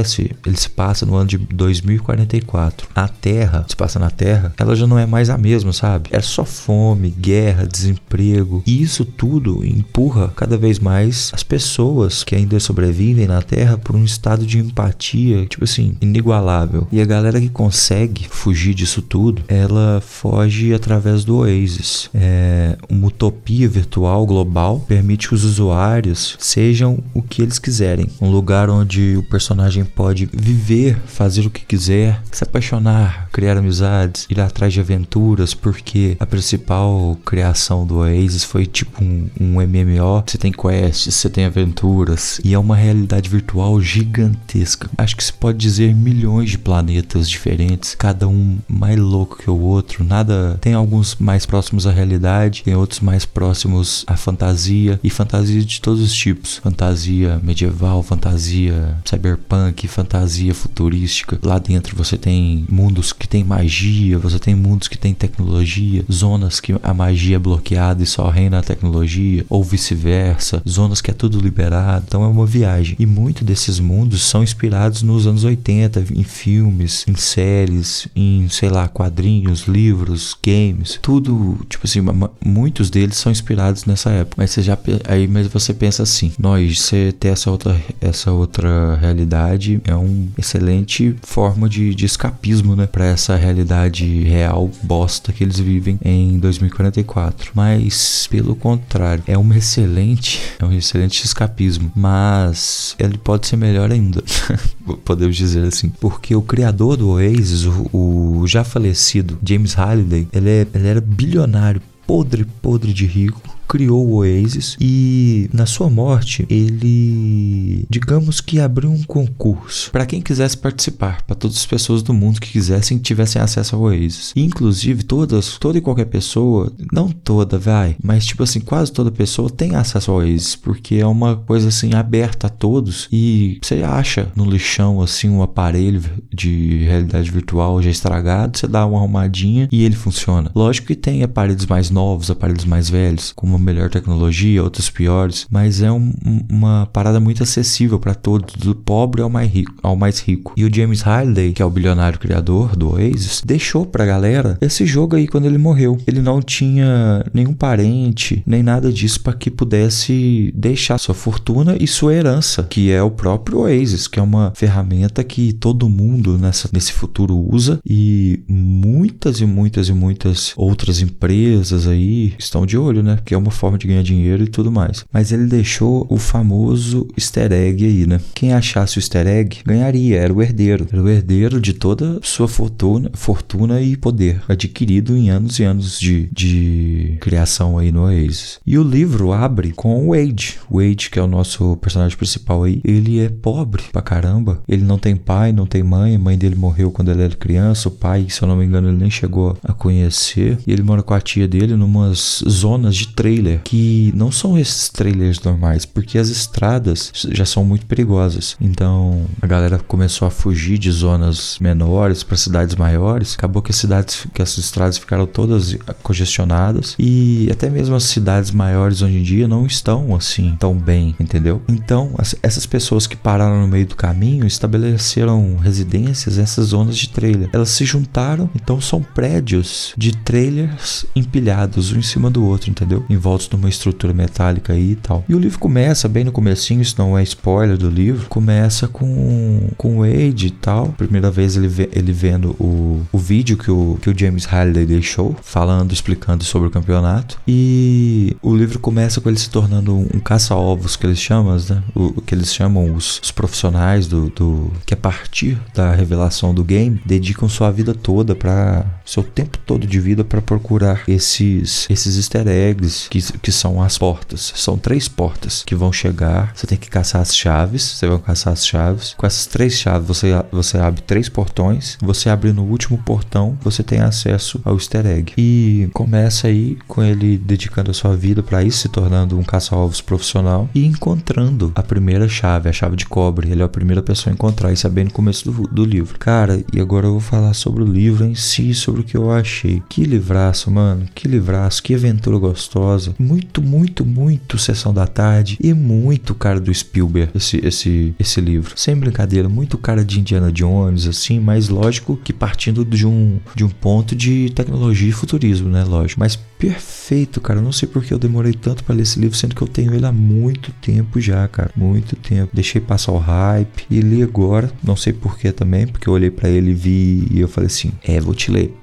ele 0.47 0.57
se 0.57 0.69
passa 0.69 1.07
no 1.07 1.15
ano 1.15 1.29
de 1.29 1.39
2044. 1.39 2.89
A 2.95 3.09
Terra, 3.09 3.65
se 3.69 3.77
passa 3.77 3.99
na 3.99 4.11
Terra, 4.11 4.53
ela 4.57 4.75
já 4.75 4.87
não 4.87 4.99
é 4.99 5.07
mais 5.07 5.31
a 5.31 5.39
mesma, 5.39 5.73
sabe? 5.73 6.11
É 6.13 6.21
só 6.21 6.45
fome, 6.45 7.11
guerra, 7.11 7.67
desemprego. 7.67 8.63
E 8.67 8.83
isso 8.83 9.05
tudo 9.05 9.65
empurra 9.65 10.33
cada 10.35 10.57
vez 10.57 10.79
mais 10.79 11.31
as 11.33 11.43
pessoas 11.43 12.25
que 12.25 12.35
ainda 12.35 12.59
sobrevivem 12.61 13.27
na 13.27 13.43
Terra 13.43 13.79
por 13.79 13.97
um 13.97 14.05
estado 14.05 14.47
de 14.47 14.59
empatia, 14.59 15.47
tipo 15.47 15.65
assim, 15.65 15.97
inigualável. 16.01 16.87
E 16.91 17.01
a 17.01 17.05
galera 17.05 17.41
que 17.41 17.49
consegue 17.49 18.27
fugir 18.29 18.75
disso 18.75 19.03
tudo, 19.03 19.43
ela 19.49 20.01
foge 20.01 20.73
através 20.73 21.25
do 21.25 21.39
Oasis. 21.39 22.09
É 22.15 22.77
uma 22.89 23.09
utopia 23.09 23.69
virtual 23.69 24.27
global 24.27 24.81
permite 24.81 25.29
que 25.29 25.35
os 25.35 25.45
usuários 25.45 26.37
sejam 26.39 27.03
o 27.13 27.23
que 27.23 27.43
eles 27.43 27.59
quiserem. 27.59 28.09
Um 28.21 28.31
lugar 28.31 28.71
onde 28.71 29.17
o 29.17 29.23
personagem 29.23 29.84
pode 29.85 30.15
pode 30.15 30.29
viver, 30.33 30.97
fazer 31.07 31.45
o 31.45 31.51
que 31.51 31.65
quiser, 31.65 32.23
se 32.31 32.45
apaixonar, 32.45 33.29
criar 33.33 33.57
amizades, 33.57 34.27
ir 34.31 34.41
atrás 34.41 34.73
de 34.73 34.79
aventuras, 34.79 35.55
porque 35.55 36.17
a 36.21 36.27
principal 36.27 37.19
criação 37.25 37.85
do 37.85 37.97
Oasis 37.97 38.45
foi 38.45 38.65
tipo 38.65 39.03
um, 39.03 39.29
um 39.41 39.55
MMO. 39.55 40.23
Você 40.25 40.39
tem 40.39 40.53
quests, 40.53 41.15
você 41.15 41.29
tem 41.29 41.45
aventuras, 41.45 42.41
e 42.45 42.55
é 42.55 42.59
uma 42.59 42.77
realidade 42.77 43.29
virtual 43.29 43.81
gigantesca. 43.81 44.89
Acho 44.97 45.17
que 45.17 45.25
se 45.25 45.33
pode 45.33 45.59
dizer 45.59 45.93
milhões 45.95 46.51
de 46.51 46.59
planetas 46.59 47.29
diferentes, 47.29 47.97
cada 47.97 48.29
um 48.29 48.59
mais 48.69 48.97
louco 48.97 49.39
que 49.39 49.51
o 49.51 49.59
outro. 49.59 50.05
Nada. 50.05 50.59
Tem 50.61 50.75
alguns 50.75 51.17
mais 51.17 51.45
próximos 51.45 51.87
à 51.87 51.91
realidade, 51.91 52.63
tem 52.63 52.77
outros 52.77 53.01
mais 53.01 53.25
próximos 53.25 54.05
à 54.07 54.17
fantasia, 54.17 55.01
e 55.03 55.11
fantasia 55.11 55.63
de 55.65 55.81
todos 55.81 56.01
os 56.01 56.13
tipos: 56.13 56.59
fantasia 56.59 57.41
medieval, 57.43 58.03
fantasia 58.03 58.97
cyberpunk, 59.05 59.74
fantasia 59.89 60.15
fantasia 60.25 60.55
futurística. 60.55 61.39
Lá 61.43 61.59
dentro 61.59 61.97
você 61.97 62.17
tem 62.17 62.67
mundos 62.71 63.13
que 63.13 63.29
tem 63.29 63.45
magia, 63.45 64.19
você 64.19 64.39
tem 64.39 64.55
mundos 64.55 64.89
que 64.89 64.99
tem 64.99 65.13
tecnologia, 65.13 66.05
zonas 66.11 66.61
que 66.61 66.75
a 66.83 66.95
magia 66.95 67.37
é 67.37 67.39
bloqueada 67.39 68.03
e 68.03 68.07
só 68.07 68.29
reina 68.29 68.59
a 68.59 68.63
tecnologia, 68.63 69.45
ou 69.49 69.63
vice-versa, 69.63 70.63
zonas 70.69 71.01
que 71.01 71.11
é 71.11 71.15
tudo 71.15 71.41
liberado. 71.41 72.05
Então 72.07 72.25
é 72.25 72.27
uma 72.27 72.47
viagem. 72.47 72.97
E 72.99 73.07
muito 73.07 73.45
desses 73.45 73.79
mundos 73.79 74.23
são 74.23 74.43
inspirados 74.43 75.03
nos 75.03 75.27
anos 75.27 75.45
80, 75.45 76.05
em 76.15 76.25
filmes, 76.25 77.05
em 77.09 77.17
séries, 77.17 78.09
em, 78.15 78.49
sei 78.49 78.69
lá, 78.69 78.89
quadrinhos, 78.89 79.67
livros, 79.67 80.37
games, 80.45 80.99
tudo, 81.03 81.59
tipo 81.69 81.87
assim, 81.87 82.01
muitos 82.45 82.91
deles 82.91 83.17
são 83.17 83.31
inspirados 83.31 83.85
nessa 83.85 84.11
época. 84.11 84.37
Mas 84.39 84.51
você 84.51 84.63
já 84.63 84.79
aí 85.09 85.27
mas 85.27 85.47
você 85.47 85.75
pensa 85.75 86.03
assim, 86.03 86.33
nós 86.39 86.79
você 86.79 87.13
ter 87.13 87.29
essa 87.29 87.51
outra 87.51 87.81
essa 88.01 88.31
outra 88.31 88.97
realidade 88.97 89.64
é 89.85 89.95
uma 89.95 90.29
excelente 90.39 91.15
forma 91.23 91.69
de, 91.69 91.95
de 91.95 92.07
escapismo, 92.07 92.77
né, 92.77 92.87
para 92.87 93.07
essa 93.07 93.37
realidade 93.37 94.23
real 94.25 94.71
bosta 94.83 95.33
que 95.33 95.45
eles 95.45 95.59
vivem 95.59 95.99
em 96.05 96.39
2044. 96.39 97.53
Mas 97.55 98.27
pelo 98.31 98.55
contrário, 98.55 99.23
é 99.27 99.37
um 99.39 99.53
excelente, 99.55 100.41
é 100.59 100.65
um 100.65 100.73
excelente 100.73 101.25
escapismo, 101.25 101.91
mas 101.95 102.95
ele 102.99 103.19
pode 103.19 103.47
ser 103.47 103.57
melhor 103.57 103.91
ainda. 103.91 104.23
Podemos 105.05 105.37
dizer 105.37 105.65
assim, 105.67 105.91
porque 106.01 106.35
o 106.35 106.43
criador 106.43 106.97
do 106.97 107.11
Oasis, 107.11 107.65
o, 107.65 107.89
o 107.93 108.47
já 108.47 108.65
falecido 108.65 109.39
James 109.47 109.75
Halliday, 109.75 110.29
ele, 110.33 110.51
é, 110.51 110.67
ele 110.75 110.89
era 110.89 111.01
bilionário 111.01 111.81
podre, 112.07 112.45
podre 112.45 112.93
de 112.93 113.07
rico 113.07 113.54
criou 113.69 114.07
o 114.07 114.15
Oasis 114.17 114.77
e 114.81 115.49
na 115.53 115.67
sua 115.67 115.91
morte 115.91 116.47
ele, 116.49 117.87
digamos 117.89 118.41
que 118.41 118.61
abriu 118.61 118.91
um 118.91 119.03
concurso 119.03 119.91
para 119.91 120.07
quem 120.07 120.21
quisesse 120.21 120.57
participar, 120.57 121.23
para 121.23 121.37
todas 121.37 121.57
as 121.57 121.67
pessoas 121.67 122.03
do 122.03 122.15
mundo 122.15 122.41
que 122.41 122.53
quisessem 122.53 122.99
tivessem 122.99 123.41
acesso 123.41 123.77
ao 123.77 123.83
Oasis. 123.83 124.33
E, 124.35 124.43
inclusive 124.43 125.03
todas, 125.03 125.59
toda 125.59 125.79
e 125.79 125.81
qualquer 125.81 126.07
pessoa, 126.07 126.73
não 126.93 127.09
toda, 127.11 127.59
vai, 127.59 127.97
mas 128.03 128.27
tipo 128.27 128.43
assim, 128.43 128.61
quase 128.61 128.93
toda 128.93 129.11
pessoa 129.11 129.51
tem 129.51 129.75
acesso 129.75 130.11
ao 130.11 130.19
Oasis, 130.19 130.57
porque 130.57 130.97
é 130.97 131.07
uma 131.07 131.37
coisa 131.37 131.69
assim 131.69 131.95
aberta 131.95 132.47
a 132.47 132.51
todos 132.51 133.09
e 133.13 133.59
você 133.63 133.83
acha 133.83 134.29
no 134.35 134.45
lixão 134.45 135.01
assim 135.01 135.29
um 135.29 135.43
aparelho 135.43 136.03
de 136.33 136.85
realidade 136.85 137.31
virtual 137.31 137.81
já 137.83 137.91
estragado, 137.91 138.59
você 138.59 138.67
dá 138.67 138.85
uma 138.87 138.99
arrumadinha 138.99 139.69
e 139.71 139.85
ele 139.85 139.95
funciona. 139.95 140.51
Lógico 140.55 140.89
que 140.89 140.95
tem 140.95 141.23
aparelhos 141.23 141.67
mais 141.67 141.91
novos, 141.91 142.31
aparelhos 142.31 142.65
mais 142.65 142.89
velhos, 142.89 143.33
com 143.33 143.47
uma 143.55 143.65
melhor 143.65 143.89
tecnologia, 143.89 144.63
outros 144.63 144.91
piores, 144.91 145.47
mas 145.51 145.81
é 145.83 145.91
um, 145.91 146.13
uma 146.51 146.87
parada 146.93 147.21
muito 147.21 147.43
acessível 147.43 147.99
para 147.99 148.15
todos, 148.15 148.55
do 148.55 148.75
pobre 148.75 149.23
ao 149.23 149.31
mais, 149.31 149.51
rico, 149.51 149.75
ao 149.83 149.97
mais 149.97 150.21
rico. 150.21 150.53
E 150.57 150.65
o 150.65 150.75
James 150.75 151.03
Halliday, 151.03 151.53
que 151.53 151.63
é 151.63 151.65
o 151.65 151.71
bilionário 151.71 152.19
criador 152.19 152.77
do 152.77 152.93
Oasis, 152.93 153.43
deixou 153.45 153.87
pra 153.87 154.07
galera 154.07 154.59
esse 154.61 154.85
jogo 154.87 155.17
aí 155.17 155.27
quando 155.27 155.47
ele 155.47 155.59
morreu. 155.59 155.99
Ele 156.07 156.21
não 156.21 156.41
tinha 156.43 157.25
nenhum 157.33 157.55
parente, 157.55 158.43
nem 158.47 158.63
nada 158.63 158.93
disso 158.93 159.21
para 159.21 159.35
que 159.35 159.51
pudesse 159.51 160.53
deixar 160.55 160.99
sua 160.99 161.15
fortuna 161.15 161.77
e 161.81 161.87
sua 161.87 162.15
herança, 162.15 162.65
que 162.65 162.91
é 162.91 163.03
o 163.03 163.11
próprio 163.11 163.61
Oasis, 163.61 164.07
que 164.07 164.19
é 164.19 164.23
uma 164.23 164.53
ferramenta 164.55 165.23
que 165.23 165.53
todo 165.53 165.89
mundo 165.89 166.39
nessa, 166.39 166.69
nesse 166.73 166.93
futuro 166.93 167.37
usa 167.37 167.79
e 167.87 168.41
muitas 168.49 169.41
e 169.41 169.47
muitas 169.47 169.89
e 169.89 169.93
muitas 169.93 170.53
outras 170.57 171.01
empresas 171.01 171.87
aí 171.87 172.35
estão 172.39 172.67
de 172.67 172.77
olho, 172.77 173.03
né? 173.03 173.19
Que 173.25 173.35
é 173.35 173.39
uma 173.45 173.51
forma 173.51 173.79
de 173.79 173.87
ganhar 173.87 174.03
dinheiro 174.03 174.43
e 174.43 174.49
tudo 174.49 174.71
mais. 174.71 175.05
Mas 175.13 175.33
ele 175.33 175.47
deixou 175.47 176.07
o 176.09 176.19
famoso 176.19 177.07
easter 177.17 177.53
egg 177.53 177.85
aí, 177.85 178.07
né? 178.07 178.21
Quem 178.35 178.53
achasse 178.53 178.99
o 178.99 179.01
easter 179.01 179.27
egg 179.27 179.59
ganharia, 179.65 180.19
era 180.19 180.33
o 180.33 180.43
herdeiro. 180.43 180.87
Era 180.93 181.03
o 181.03 181.09
herdeiro 181.09 181.61
de 181.61 181.73
toda 181.73 182.19
sua 182.23 182.49
fortuna, 182.49 183.11
fortuna 183.15 183.81
e 183.81 183.97
poder 183.97 184.43
adquirido 184.49 185.17
em 185.17 185.31
anos 185.31 185.59
e 185.59 185.65
anos 185.65 185.99
de, 185.99 186.29
de 186.33 187.17
criação 187.21 187.79
aí 187.79 187.93
no 187.93 188.05
Oasis. 188.05 188.59
E 188.67 188.79
o 188.79 188.83
livro 188.83 189.33
abre 189.33 189.73
com 189.73 190.07
o 190.07 190.11
Wade. 190.11 190.59
Wade, 190.71 191.11
que 191.11 191.19
é 191.19 191.23
o 191.23 191.27
nosso 191.27 191.77
personagem 191.77 192.17
principal 192.17 192.65
aí, 192.65 192.81
ele 192.85 193.21
é 193.21 193.29
pobre 193.29 193.83
pra 193.93 194.03
caramba. 194.03 194.63
Ele 194.69 194.85
não 194.85 194.99
tem 194.99 195.17
pai, 195.17 195.53
não 195.53 195.67
tem 195.67 195.83
mãe. 195.83 196.15
A 196.15 196.19
mãe 196.19 196.39
dele 196.39 196.55
morreu 196.55 196.91
quando 196.91 197.11
ele 197.11 197.23
era 197.23 197.35
criança. 197.35 197.89
O 197.89 197.93
pai, 197.93 198.27
se 198.29 198.43
eu 198.43 198.49
não 198.49 198.57
me 198.57 198.65
engano, 198.65 198.89
ele 198.89 198.97
nem 198.97 199.11
chegou 199.11 199.57
a 199.63 199.73
conhecer. 199.73 200.59
E 200.67 200.73
ele 200.73 200.83
mora 200.83 201.03
com 201.03 201.15
a 201.15 201.21
tia 201.21 201.47
dele 201.47 201.77
numas 201.77 202.43
zonas 202.49 202.97
de 202.97 203.09
trailer 203.09 203.34
trailer 203.35 203.61
que 203.65 204.13
não 204.15 204.31
são 204.31 204.59
esses 204.59 204.89
trailers 204.89 205.41
normais, 205.41 205.85
porque 205.85 206.19
as 206.19 206.29
estradas 206.29 207.11
já 207.31 207.45
são 207.45 207.65
muito 207.65 207.87
perigosas. 207.87 208.57
Então 208.61 209.25
a 209.41 209.47
galera 209.47 209.79
começou 209.79 210.27
a 210.29 210.31
fugir 210.31 210.79
de 210.79 210.91
zonas 210.91 211.59
menores 211.61 212.23
para 212.23 212.37
cidades 212.37 212.77
maiores. 212.77 213.35
Acabou 213.35 213.63
que 213.63 213.71
as 213.71 213.77
cidades, 213.77 214.27
que 214.33 214.43
as 214.43 214.57
estradas 214.57 214.99
ficaram 214.99 215.27
todas 215.27 215.77
congestionadas 216.03 216.95
e 216.99 217.49
até 217.51 217.69
mesmo 217.69 217.95
as 217.95 218.05
cidades 218.05 218.51
maiores 218.51 219.03
hoje 219.03 219.19
em 219.19 219.23
dia 219.23 219.49
não 219.49 219.67
estão 219.67 220.15
assim 220.15 220.57
tão 220.59 220.75
bem, 220.75 221.15
entendeu? 221.19 221.63
Então 221.69 222.15
as, 222.19 222.35
essas 222.43 222.67
pessoas 222.67 223.07
que 223.07 223.17
pararam 223.17 223.61
no 223.61 223.69
meio 223.69 223.87
do 223.87 223.97
caminho 223.97 224.47
estabeleceram 224.47 225.57
residências 225.57 226.37
nessas 226.37 226.67
zonas 226.67 226.97
de 226.97 227.09
trailer. 227.09 227.49
Elas 227.53 227.71
se 227.71 227.85
juntaram, 227.85 228.49
então 228.55 228.81
são 228.81 229.03
prédios 229.03 229.93
de 229.97 230.13
trailers 230.17 231.07
empilhados 231.15 231.93
um 231.93 231.99
em 231.99 232.03
cima 232.03 232.31
do 232.31 232.45
outro, 232.45 232.71
entendeu? 232.71 233.05
Em 233.09 233.17
volta 233.25 233.49
de 233.49 233.57
uma 233.57 233.71
estrutura 233.71 234.13
metálica 234.13 234.75
aí 234.75 234.93
e 234.93 234.97
tal. 234.97 235.25
E 235.27 235.35
o 235.35 235.39
livro 235.39 235.59
começa 235.59 236.07
bem 236.07 236.25
no 236.25 236.31
comecinho, 236.31 236.83
isso 236.83 236.97
não 236.99 237.17
é 237.17 237.23
spoiler 237.23 237.79
do 237.79 237.89
livro, 237.89 238.29
começa 238.29 238.87
com, 238.87 239.71
com 239.79 239.99
o 239.99 240.01
Wade 240.01 240.49
e 240.49 240.51
tal. 240.51 240.89
Primeira 240.89 241.31
vez 241.31 241.57
ele, 241.57 241.67
vê, 241.67 241.89
ele 241.93 242.13
vendo 242.13 242.51
o, 242.61 243.03
o 243.11 243.19
vídeo 243.19 243.57
que 243.57 243.71
o, 243.71 243.99
que 244.03 244.11
o 244.11 244.19
James 244.19 244.45
Halliday 244.45 244.85
deixou, 244.85 245.35
falando, 245.43 245.93
explicando 245.93 246.45
sobre 246.45 246.69
o 246.69 246.71
campeonato. 246.71 247.39
E 247.49 248.37
o 248.43 248.55
livro 248.55 248.79
começa 248.79 249.21
com 249.21 249.31
ele 249.31 249.39
se 249.39 249.49
tornando 249.49 249.97
um, 249.97 250.07
um 250.15 250.21
caça-ovos, 250.21 250.97
que 250.97 251.07
eles 251.07 251.19
chamam, 251.19 251.57
né? 251.57 251.83
O, 251.95 252.21
que 252.21 252.35
eles 252.35 252.53
chamam 252.53 252.95
os, 252.95 253.21
os 253.23 253.31
profissionais 253.31 254.07
do, 254.07 254.29
do, 254.29 254.71
que 254.85 254.93
a 254.93 254.97
partir 254.97 255.59
da 255.75 255.95
revelação 255.95 256.53
do 256.53 256.63
game 256.63 257.01
dedicam 257.07 257.49
sua 257.49 257.71
vida 257.71 257.95
toda 257.95 258.35
para 258.35 258.85
seu 259.05 259.23
tempo 259.23 259.59
todo 259.59 259.87
de 259.87 259.99
vida 259.99 260.25
para 260.25 260.43
procurar 260.43 261.03
esses 261.09 261.87
esses 261.89 262.17
easter 262.17 262.47
eggs 262.49 263.09
que, 263.15 263.39
que 263.39 263.53
são 263.53 263.81
as 263.81 263.97
portas. 263.97 264.53
São 264.57 264.77
três 264.77 265.07
portas 265.07 265.63
que 265.65 265.75
vão 265.75 265.93
chegar. 265.93 266.53
Você 266.55 266.67
tem 266.67 266.77
que 266.77 266.91
caçar 266.91 267.23
as 267.23 267.35
chaves. 267.35 267.83
Você 267.83 268.09
vai 268.09 268.19
caçar 268.19 268.53
as 268.53 268.67
chaves. 268.67 269.15
Com 269.17 269.27
essas 269.27 269.47
três 269.47 269.75
chaves, 269.75 270.09
você, 270.09 270.31
você 270.51 270.79
abre 270.79 271.01
três 271.03 271.29
portões. 271.29 271.97
Você 272.03 272.29
abre 272.29 272.53
no 272.53 272.65
último 272.65 272.99
portão, 272.99 273.57
você 273.63 273.83
tem 273.83 274.01
acesso 274.01 274.61
ao 274.65 274.75
easter 274.75 275.07
egg. 275.07 275.33
E 275.39 275.89
começa 275.93 276.49
aí 276.49 276.77
com 276.89 277.03
ele 277.03 277.39
dedicando 277.39 277.91
a 277.91 277.95
sua 277.95 278.17
vida 278.17 278.43
para 278.43 278.65
isso, 278.65 278.79
se 278.79 278.89
tornando 278.89 279.39
um 279.39 279.45
caça-ovos 279.45 280.01
profissional 280.01 280.69
e 280.75 280.85
encontrando 280.85 281.73
a 281.75 281.83
primeira 281.83 282.29
chave, 282.29 282.69
a 282.69 282.73
chave 282.73 282.97
de 282.97 283.07
cobre. 283.07 283.51
Ele 283.51 283.63
é 283.63 283.65
a 283.65 283.69
primeira 283.69 284.03
pessoa 284.03 284.33
a 284.33 284.35
encontrar. 284.35 284.73
Isso 284.73 284.87
é 284.87 284.91
bem 284.91 285.05
no 285.05 285.13
começo 285.13 285.51
do, 285.51 285.69
do 285.69 285.85
livro. 285.85 286.19
Cara, 286.19 286.65
e 286.73 286.81
agora 286.81 287.07
eu 287.07 287.13
vou 287.13 287.21
falar 287.21 287.55
sobre 287.55 287.83
o 287.83 287.87
livro 287.87 288.25
em 288.25 288.35
si, 288.35 288.75
sobre 288.75 289.03
o 289.03 289.05
que 289.05 289.17
eu 289.17 289.31
achei. 289.31 289.83
Que 289.89 290.05
livraço, 290.05 290.71
mano. 290.71 291.07
Que 291.15 291.29
livraço, 291.29 291.83
que 291.83 291.95
aventura 291.95 292.39
gostosa 292.39 293.04
muito, 293.19 293.63
muito, 293.63 294.05
muito 294.05 294.59
Sessão 294.59 294.93
da 294.93 295.07
Tarde 295.07 295.57
e 295.61 295.73
muito 295.73 296.35
cara 296.35 296.61
do 296.61 296.73
Spielberg, 296.73 297.31
esse, 297.35 297.65
esse, 297.65 298.15
esse 298.19 298.41
livro. 298.41 298.75
Sem 298.77 298.97
brincadeira, 298.97 299.49
muito 299.49 299.77
cara 299.77 300.05
de 300.05 300.21
Indiana 300.21 300.51
Jones, 300.53 301.07
assim, 301.07 301.41
mas 301.41 301.69
lógico 301.69 302.17
que 302.17 302.33
partindo 302.33 302.85
de 302.85 303.07
um, 303.07 303.39
de 303.55 303.65
um 303.65 303.69
ponto 303.69 304.15
de 304.15 304.51
tecnologia 304.55 305.09
e 305.09 305.13
futurismo, 305.13 305.69
né? 305.69 305.85
Lógico. 305.85 306.21
Mas 306.21 306.39
perfeito, 306.59 307.41
cara. 307.41 307.61
Não 307.61 307.73
sei 307.73 307.89
porque 307.89 308.13
eu 308.13 308.19
demorei 308.19 308.53
tanto 308.53 308.85
para 308.85 308.95
ler 308.95 309.03
esse 309.03 309.21
livro, 309.21 309.37
sendo 309.37 309.55
que 309.55 309.63
eu 309.63 309.69
tenho 309.69 309.95
ele 309.95 310.07
há 310.07 310.13
muito 310.13 310.73
tempo 310.81 311.21
já, 311.21 311.47
cara. 311.49 311.71
Muito 311.77 312.17
tempo. 312.17 312.51
Deixei 312.55 312.81
passar 312.81 313.13
o 313.13 313.19
hype 313.19 313.87
e 313.91 314.01
li 314.01 314.23
agora. 314.23 314.71
Não 314.83 314.97
sei 314.97 315.13
porquê 315.13 315.53
também, 315.53 315.87
porque 315.87 316.09
eu 316.09 316.13
olhei 316.13 316.31
para 316.31 316.49
ele 316.49 316.71
e 316.71 316.75
vi 316.75 317.29
e 317.31 317.41
eu 317.41 317.49
falei 317.49 317.67
assim: 317.67 317.93
é, 318.03 318.21
vou 318.21 318.35
te 318.35 318.51
ler. 318.51 318.75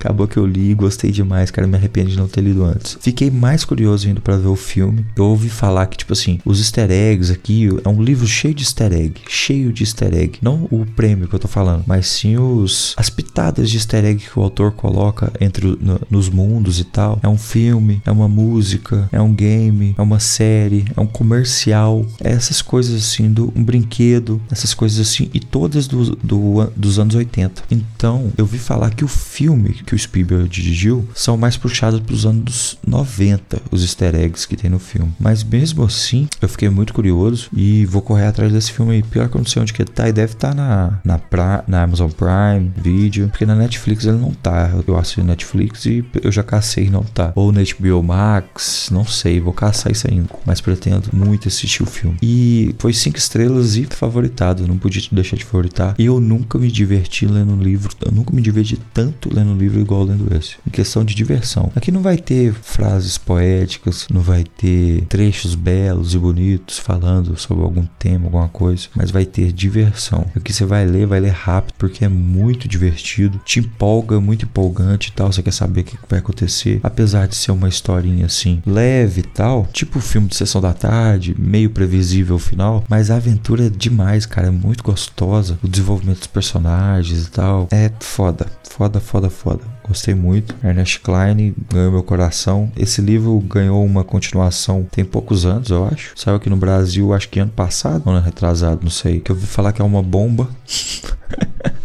Acabou 0.01 0.27
que 0.27 0.37
eu 0.37 0.47
li 0.47 0.71
e 0.71 0.73
gostei 0.73 1.11
demais, 1.11 1.51
cara. 1.51 1.67
Me 1.67 1.77
arrependo 1.77 2.09
de 2.09 2.17
não 2.17 2.27
ter 2.27 2.41
lido 2.41 2.63
antes. 2.65 2.97
Fiquei 2.99 3.29
mais 3.29 3.63
curioso 3.63 4.09
indo 4.09 4.19
para 4.19 4.35
ver 4.35 4.47
o 4.47 4.55
filme. 4.55 5.05
Eu 5.15 5.25
ouvi 5.25 5.47
falar 5.47 5.85
que, 5.85 5.97
tipo 5.97 6.11
assim, 6.11 6.39
os 6.43 6.59
easter 6.59 6.89
eggs 6.89 7.31
aqui 7.31 7.69
é 7.85 7.87
um 7.87 8.01
livro 8.01 8.25
cheio 8.25 8.53
de 8.53 8.63
easter 8.63 8.91
egg. 8.91 9.21
Cheio 9.29 9.71
de 9.71 9.83
easter 9.83 10.11
egg. 10.15 10.39
Não 10.41 10.67
o 10.71 10.87
prêmio 10.87 11.27
que 11.27 11.35
eu 11.35 11.39
tô 11.39 11.47
falando, 11.47 11.83
mas 11.85 12.07
sim 12.07 12.35
os 12.35 12.95
as 12.97 13.11
pitadas 13.11 13.69
de 13.69 13.77
easter 13.77 14.03
egg 14.03 14.23
que 14.23 14.39
o 14.39 14.41
autor 14.41 14.71
coloca 14.71 15.31
entre 15.39 15.67
no, 15.79 16.01
nos 16.09 16.29
mundos 16.29 16.79
e 16.79 16.83
tal. 16.83 17.19
É 17.21 17.27
um 17.27 17.37
filme, 17.37 18.01
é 18.03 18.11
uma 18.11 18.27
música, 18.27 19.07
é 19.11 19.21
um 19.21 19.33
game, 19.33 19.93
é 19.95 20.01
uma 20.01 20.19
série, 20.19 20.83
é 20.97 20.99
um 20.99 21.05
comercial. 21.07 22.03
É 22.23 22.31
essas 22.31 22.59
coisas 22.59 23.03
assim, 23.03 23.31
do, 23.31 23.53
um 23.55 23.63
brinquedo, 23.63 24.41
essas 24.49 24.73
coisas 24.73 24.99
assim. 24.99 25.29
E 25.31 25.39
todas 25.39 25.85
do, 25.85 26.15
do 26.15 26.71
dos 26.75 26.97
anos 26.97 27.13
80. 27.13 27.63
Então, 27.69 28.31
eu 28.35 28.45
vi 28.47 28.57
falar 28.57 28.89
que 28.95 29.05
o 29.05 29.07
filme 29.07 29.75
que 29.91 29.95
o 29.95 29.99
Spielberg 29.99 30.47
dirigiu 30.47 31.05
são 31.13 31.35
mais 31.35 31.57
puxados 31.57 31.99
para 31.99 32.15
os 32.15 32.25
anos 32.25 32.77
90, 32.87 33.61
os 33.71 33.81
easter 33.81 34.15
eggs 34.15 34.47
que 34.47 34.55
tem 34.55 34.69
no 34.69 34.79
filme. 34.79 35.11
Mas 35.19 35.43
mesmo 35.43 35.83
assim, 35.83 36.29
eu 36.41 36.47
fiquei 36.47 36.69
muito 36.69 36.93
curioso 36.93 37.49
e 37.53 37.85
vou 37.85 38.01
correr 38.01 38.27
atrás 38.27 38.53
desse 38.53 38.71
filme 38.71 38.93
aí. 38.93 39.03
Pior 39.03 39.27
que 39.27 39.35
eu 39.35 39.39
não 39.39 39.45
sei 39.45 39.61
onde 39.61 39.73
que 39.73 39.83
tá, 39.83 40.07
e 40.07 40.13
deve 40.13 40.31
estar 40.33 40.49
tá 40.49 40.55
na, 40.55 40.99
na, 41.03 41.63
na 41.67 41.83
Amazon 41.83 42.09
Prime 42.09 42.71
Video, 42.77 43.27
porque 43.27 43.45
na 43.45 43.53
Netflix 43.53 44.05
ele 44.05 44.17
não 44.17 44.31
tá. 44.31 44.71
Eu 44.87 44.97
assisto 44.97 45.23
Netflix 45.23 45.85
e 45.85 46.05
eu 46.23 46.31
já 46.31 46.41
cacei 46.43 46.89
não 46.89 47.03
tá. 47.03 47.33
Ou 47.35 47.51
na 47.51 47.61
HBO 47.61 48.01
Max, 48.01 48.89
não 48.91 49.03
sei, 49.03 49.41
vou 49.41 49.51
caçar 49.51 49.91
isso 49.91 50.07
ainda. 50.09 50.29
Mas 50.45 50.61
pretendo 50.61 51.09
muito 51.11 51.49
assistir 51.49 51.83
o 51.83 51.85
filme. 51.85 52.17
E 52.21 52.73
foi 52.79 52.93
cinco 52.93 53.17
estrelas 53.17 53.75
e 53.75 53.85
favoritado, 53.87 54.65
não 54.65 54.77
podia 54.77 55.01
deixar 55.11 55.35
de 55.35 55.43
favoritar. 55.43 55.95
E 55.99 56.05
eu 56.05 56.21
nunca 56.21 56.57
me 56.57 56.71
diverti 56.71 57.25
lendo 57.25 57.51
um 57.51 57.61
livro, 57.61 57.93
eu 58.05 58.11
nunca 58.11 58.33
me 58.33 58.41
diverti 58.41 58.79
tanto 58.93 59.33
lendo 59.33 59.51
um 59.51 59.57
livro 59.57 59.80
igual 59.81 60.03
lendo 60.03 60.33
esse. 60.35 60.55
Em 60.67 60.71
questão 60.71 61.03
de 61.03 61.15
diversão. 61.15 61.71
Aqui 61.75 61.91
não 61.91 62.01
vai 62.01 62.17
ter 62.17 62.53
frases 62.53 63.17
poéticas, 63.17 64.07
não 64.11 64.21
vai 64.21 64.43
ter 64.43 65.05
trechos 65.05 65.55
belos 65.55 66.13
e 66.13 66.17
bonitos 66.17 66.79
falando 66.79 67.37
sobre 67.37 67.63
algum 67.63 67.85
tema, 67.99 68.25
alguma 68.25 68.47
coisa, 68.47 68.87
mas 68.95 69.11
vai 69.11 69.25
ter 69.25 69.51
diversão. 69.51 70.25
O 70.35 70.39
que 70.39 70.53
você 70.53 70.65
vai 70.65 70.85
ler, 70.85 71.05
vai 71.05 71.19
ler 71.19 71.31
rápido 71.31 71.75
porque 71.77 72.05
é 72.05 72.09
muito 72.09 72.67
divertido, 72.67 73.39
te 73.45 73.59
empolga, 73.59 74.19
muito 74.19 74.45
empolgante 74.45 75.09
e 75.09 75.11
tal. 75.11 75.31
Você 75.31 75.41
quer 75.43 75.53
saber 75.53 75.81
o 75.81 75.83
que 75.83 75.97
vai 76.09 76.19
acontecer, 76.19 76.79
apesar 76.83 77.27
de 77.27 77.35
ser 77.35 77.51
uma 77.51 77.69
historinha 77.69 78.25
assim 78.25 78.61
leve 78.65 79.21
e 79.21 79.23
tal, 79.23 79.67
tipo 79.71 79.99
filme 79.99 80.27
de 80.27 80.35
sessão 80.35 80.61
da 80.61 80.73
tarde, 80.73 81.35
meio 81.37 81.69
previsível 81.69 82.35
o 82.35 82.39
final, 82.39 82.83
mas 82.89 83.09
a 83.09 83.15
aventura 83.15 83.67
é 83.67 83.69
demais, 83.69 84.25
cara, 84.25 84.47
é 84.47 84.51
muito 84.51 84.83
gostosa. 84.83 85.57
O 85.63 85.67
desenvolvimento 85.67 86.19
dos 86.19 86.27
personagens 86.27 87.27
e 87.27 87.31
tal 87.31 87.67
é 87.71 87.91
foda, 87.99 88.47
foda, 88.63 88.99
foda, 88.99 89.29
foda. 89.29 89.70
Gostei 89.83 90.13
muito. 90.13 90.55
Ernest 90.63 90.99
Klein 90.99 91.53
ganhou 91.71 91.91
meu 91.91 92.03
coração. 92.03 92.71
Esse 92.77 93.01
livro 93.01 93.39
ganhou 93.39 93.83
uma 93.83 94.03
continuação 94.03 94.85
tem 94.91 95.03
poucos 95.03 95.45
anos, 95.45 95.69
eu 95.69 95.85
acho. 95.85 96.13
Saiu 96.15 96.35
aqui 96.35 96.49
no 96.49 96.55
Brasil, 96.55 97.13
acho 97.13 97.29
que 97.29 97.39
ano 97.39 97.51
passado, 97.51 98.09
ano 98.09 98.23
retrasado, 98.23 98.81
não 98.83 98.91
sei. 98.91 99.19
Que 99.19 99.31
eu 99.31 99.35
ouvi 99.35 99.47
falar 99.47 99.71
que 99.73 99.81
é 99.81 99.85
uma 99.85 100.03
bomba. 100.03 100.49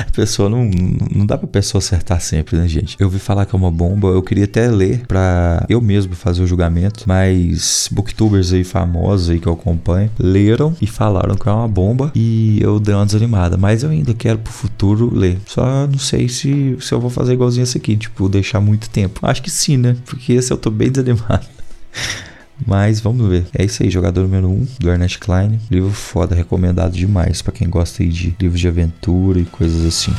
A 0.00 0.10
pessoa 0.12 0.48
não, 0.48 0.64
não 1.14 1.26
dá 1.26 1.36
pra 1.36 1.46
pessoa 1.46 1.80
acertar 1.80 2.20
sempre, 2.20 2.56
né, 2.56 2.66
gente? 2.68 2.96
Eu 2.98 3.06
ouvi 3.06 3.18
falar 3.18 3.46
que 3.46 3.54
é 3.54 3.58
uma 3.58 3.70
bomba, 3.70 4.08
eu 4.08 4.22
queria 4.22 4.44
até 4.44 4.68
ler 4.68 5.06
pra 5.06 5.64
eu 5.68 5.80
mesmo 5.80 6.14
fazer 6.14 6.42
o 6.42 6.46
julgamento, 6.46 7.04
mas 7.06 7.88
booktubers 7.90 8.52
aí 8.52 8.64
famosos 8.64 9.30
aí 9.30 9.38
que 9.38 9.46
eu 9.46 9.52
acompanho 9.52 10.10
leram 10.18 10.74
e 10.80 10.86
falaram 10.86 11.34
que 11.34 11.48
é 11.48 11.52
uma 11.52 11.68
bomba 11.68 12.10
e 12.14 12.60
eu 12.60 12.78
dei 12.80 12.94
uma 12.94 13.06
desanimada, 13.06 13.56
mas 13.56 13.82
eu 13.82 13.90
ainda 13.90 14.14
quero 14.14 14.38
pro 14.38 14.52
futuro 14.52 15.12
ler. 15.14 15.38
Só 15.46 15.86
não 15.86 15.98
sei 15.98 16.28
se, 16.28 16.76
se 16.80 16.92
eu 16.92 17.00
vou 17.00 17.10
fazer 17.10 17.34
igualzinho 17.34 17.64
esse 17.64 17.78
aqui, 17.78 17.96
tipo, 17.96 18.28
deixar 18.28 18.60
muito 18.60 18.88
tempo. 18.90 19.20
Acho 19.22 19.42
que 19.42 19.50
sim, 19.50 19.76
né? 19.76 19.96
Porque 20.06 20.32
esse 20.32 20.52
eu 20.52 20.56
tô 20.56 20.70
bem 20.70 20.90
desanimado. 20.90 21.46
Mas 22.66 23.00
vamos 23.00 23.28
ver. 23.28 23.46
É 23.56 23.64
isso 23.64 23.82
aí, 23.82 23.90
jogador 23.90 24.22
número 24.22 24.48
1 24.48 24.52
um, 24.52 24.66
do 24.78 24.90
Ernest 24.90 25.18
Klein. 25.18 25.60
Livro 25.70 25.90
foda, 25.90 26.34
recomendado 26.34 26.92
demais 26.92 27.42
para 27.42 27.52
quem 27.52 27.68
gosta 27.68 28.02
aí 28.02 28.08
de 28.08 28.36
livros 28.40 28.60
de 28.60 28.68
aventura 28.68 29.40
e 29.40 29.44
coisas 29.44 29.84
assim. 29.84 30.12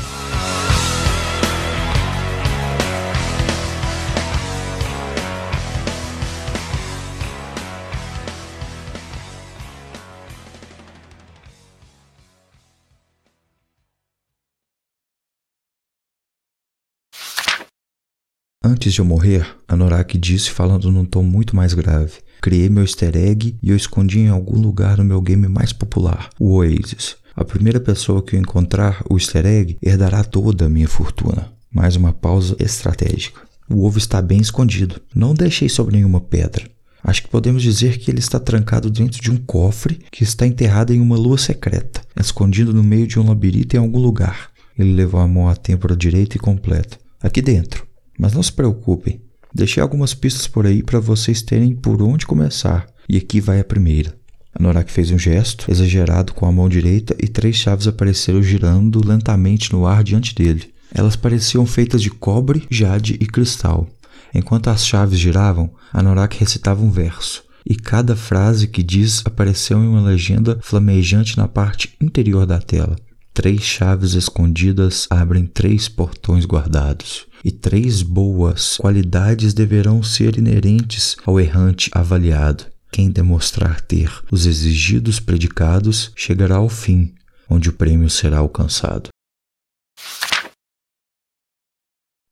Antes 18.66 18.93
de 18.93 19.01
eu 19.01 19.05
morrer, 19.05 19.45
Anorak 19.68 20.18
disse 20.18 20.49
falando 20.49 20.89
num 20.89 21.03
tom 21.03 21.22
muito 21.22 21.53
mais 21.53 21.74
grave. 21.74 22.14
Criei 22.41 22.70
meu 22.70 22.84
easter 22.84 23.14
egg 23.14 23.57
e 23.61 23.70
eu 23.70 23.76
escondi 23.76 24.20
em 24.20 24.30
algum 24.30 24.57
lugar 24.57 24.99
no 24.99 25.03
meu 25.03 25.20
game 25.20 25.49
mais 25.49 25.74
popular, 25.74 26.30
o 26.39 26.53
Oasis. 26.53 27.18
A 27.36 27.43
primeira 27.43 27.82
pessoa 27.82 28.24
que 28.24 28.38
eu 28.38 28.39
encontrar 28.39 29.03
o 29.09 29.18
easter 29.18 29.45
egg 29.45 29.78
herdará 29.84 30.24
toda 30.24 30.66
a 30.66 30.70
minha 30.70 30.88
fortuna. 30.88 31.51
Mais 31.70 31.97
uma 31.97 32.14
pausa 32.14 32.55
estratégica. 32.57 33.41
O 33.70 33.86
ovo 33.86 33.97
está 33.97 34.22
bem 34.22 34.39
escondido. 34.39 35.01
Não 35.14 35.34
deixei 35.34 35.68
sobre 35.68 35.97
nenhuma 35.97 36.22
pedra. 36.22 36.66
Acho 37.03 37.24
que 37.24 37.30
podemos 37.30 37.61
dizer 37.61 37.97
que 37.97 38.09
ele 38.09 38.20
está 38.20 38.39
trancado 38.39 38.89
dentro 38.89 39.22
de 39.22 39.30
um 39.30 39.36
cofre 39.36 39.99
que 40.09 40.24
está 40.24 40.47
enterrado 40.47 40.93
em 40.93 41.01
uma 41.01 41.18
lua 41.18 41.38
secreta, 41.38 42.01
escondido 42.18 42.74
no 42.74 42.82
meio 42.82 43.07
de 43.07 43.20
um 43.20 43.28
labirinto 43.28 43.76
em 43.76 43.80
algum 43.80 43.99
lugar. 43.99 44.51
Ele 44.80 44.93
levou 44.93 45.20
a 45.20 45.28
mão 45.28 45.49
à 45.49 45.55
têmpora 45.55 45.97
direita 45.97 46.38
e 46.38 46.39
completa. 46.39 46.97
Aqui 47.22 47.41
dentro. 47.41 47.86
Mas 48.18 48.34
não 48.34 48.43
se 48.43 48.51
preocupem, 48.51 49.22
deixei 49.53 49.82
algumas 49.82 50.14
pistas 50.14 50.47
por 50.47 50.66
aí 50.66 50.84
para 50.84 50.99
vocês 50.99 51.41
terem 51.41 51.76
por 51.76 52.01
onde 52.01 52.26
começar, 52.26 52.88
e 53.07 53.18
aqui 53.18 53.41
vai 53.41 53.59
a 53.59 53.64
primeira. 53.64 54.16
A 54.55 54.61
Norak 54.61 54.91
fez 54.91 55.09
um 55.09 55.18
gesto 55.18 55.72
exagerado 55.72 56.34
com 56.34 56.45
a 56.45 56.51
mão 56.51 56.70
direita 56.70 57.16
e 57.20 57.28
três 57.28 57.55
chaves 57.55 57.88
apareceram 57.88 58.41
girando 58.43 59.05
lentamente 59.05 59.74
no 59.74 59.88
ar 59.88 60.03
diante 60.03 60.36
dele. 60.36 60.72
Elas 60.93 61.16
pareciam 61.16 61.66
feitas 61.66 62.01
de 62.01 62.11
cobre, 62.11 62.68
jade 62.70 63.18
e 63.20 63.26
cristal. 63.26 63.89
Enquanto 64.34 64.70
as 64.70 64.86
chaves 64.86 65.20
giravam, 65.20 65.72
a 65.91 66.03
Norak 66.03 66.38
recitava 66.39 66.84
um 66.84 66.91
verso, 66.91 67.43
e 67.66 67.76
cada 67.76 68.16
frase 68.16 68.68
que 68.68 68.84
diz 68.84 69.24
apareceu 69.26 69.80
em 69.80 69.88
uma 69.88 70.01
legenda 70.01 70.59
flamejante 70.61 71.36
na 71.38 71.47
parte 71.47 71.95
interior 71.99 72.45
da 72.45 72.59
tela. 72.59 72.95
Três 73.34 73.64
chaves 73.64 74.14
escondidas 74.14 75.08
abrem 75.10 75.48
três 75.48 75.90
portões 75.90 76.46
guardados 76.46 77.26
e 77.44 77.52
três 77.52 78.04
boas 78.04 78.78
qualidades 78.78 79.54
deverão 79.54 80.04
ser 80.04 80.38
inerentes 80.38 81.16
ao 81.26 81.40
errante 81.40 81.90
avaliado. 81.94 82.66
Quem 82.92 83.10
demonstrar 83.10 83.82
ter 83.82 84.12
os 84.32 84.46
exigidos 84.46 85.20
predicados 85.20 86.12
chegará 86.16 86.58
ao 86.58 86.70
fim, 86.70 87.16
onde 87.50 87.70
o 87.70 87.74
prêmio 87.74 88.10
será 88.10 88.38
alcançado. 88.38 89.10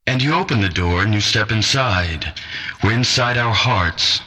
And 0.07 0.21
you 0.21 0.33
open 0.35 0.61
the 0.61 0.69
door 0.69 1.03
and 1.03 1.13
you 1.13 1.21
step 1.21 1.51
inside. 1.51 2.31
We're 2.83 2.97
inside 2.97 3.39
our 3.39 3.53
hearts. 3.53 4.21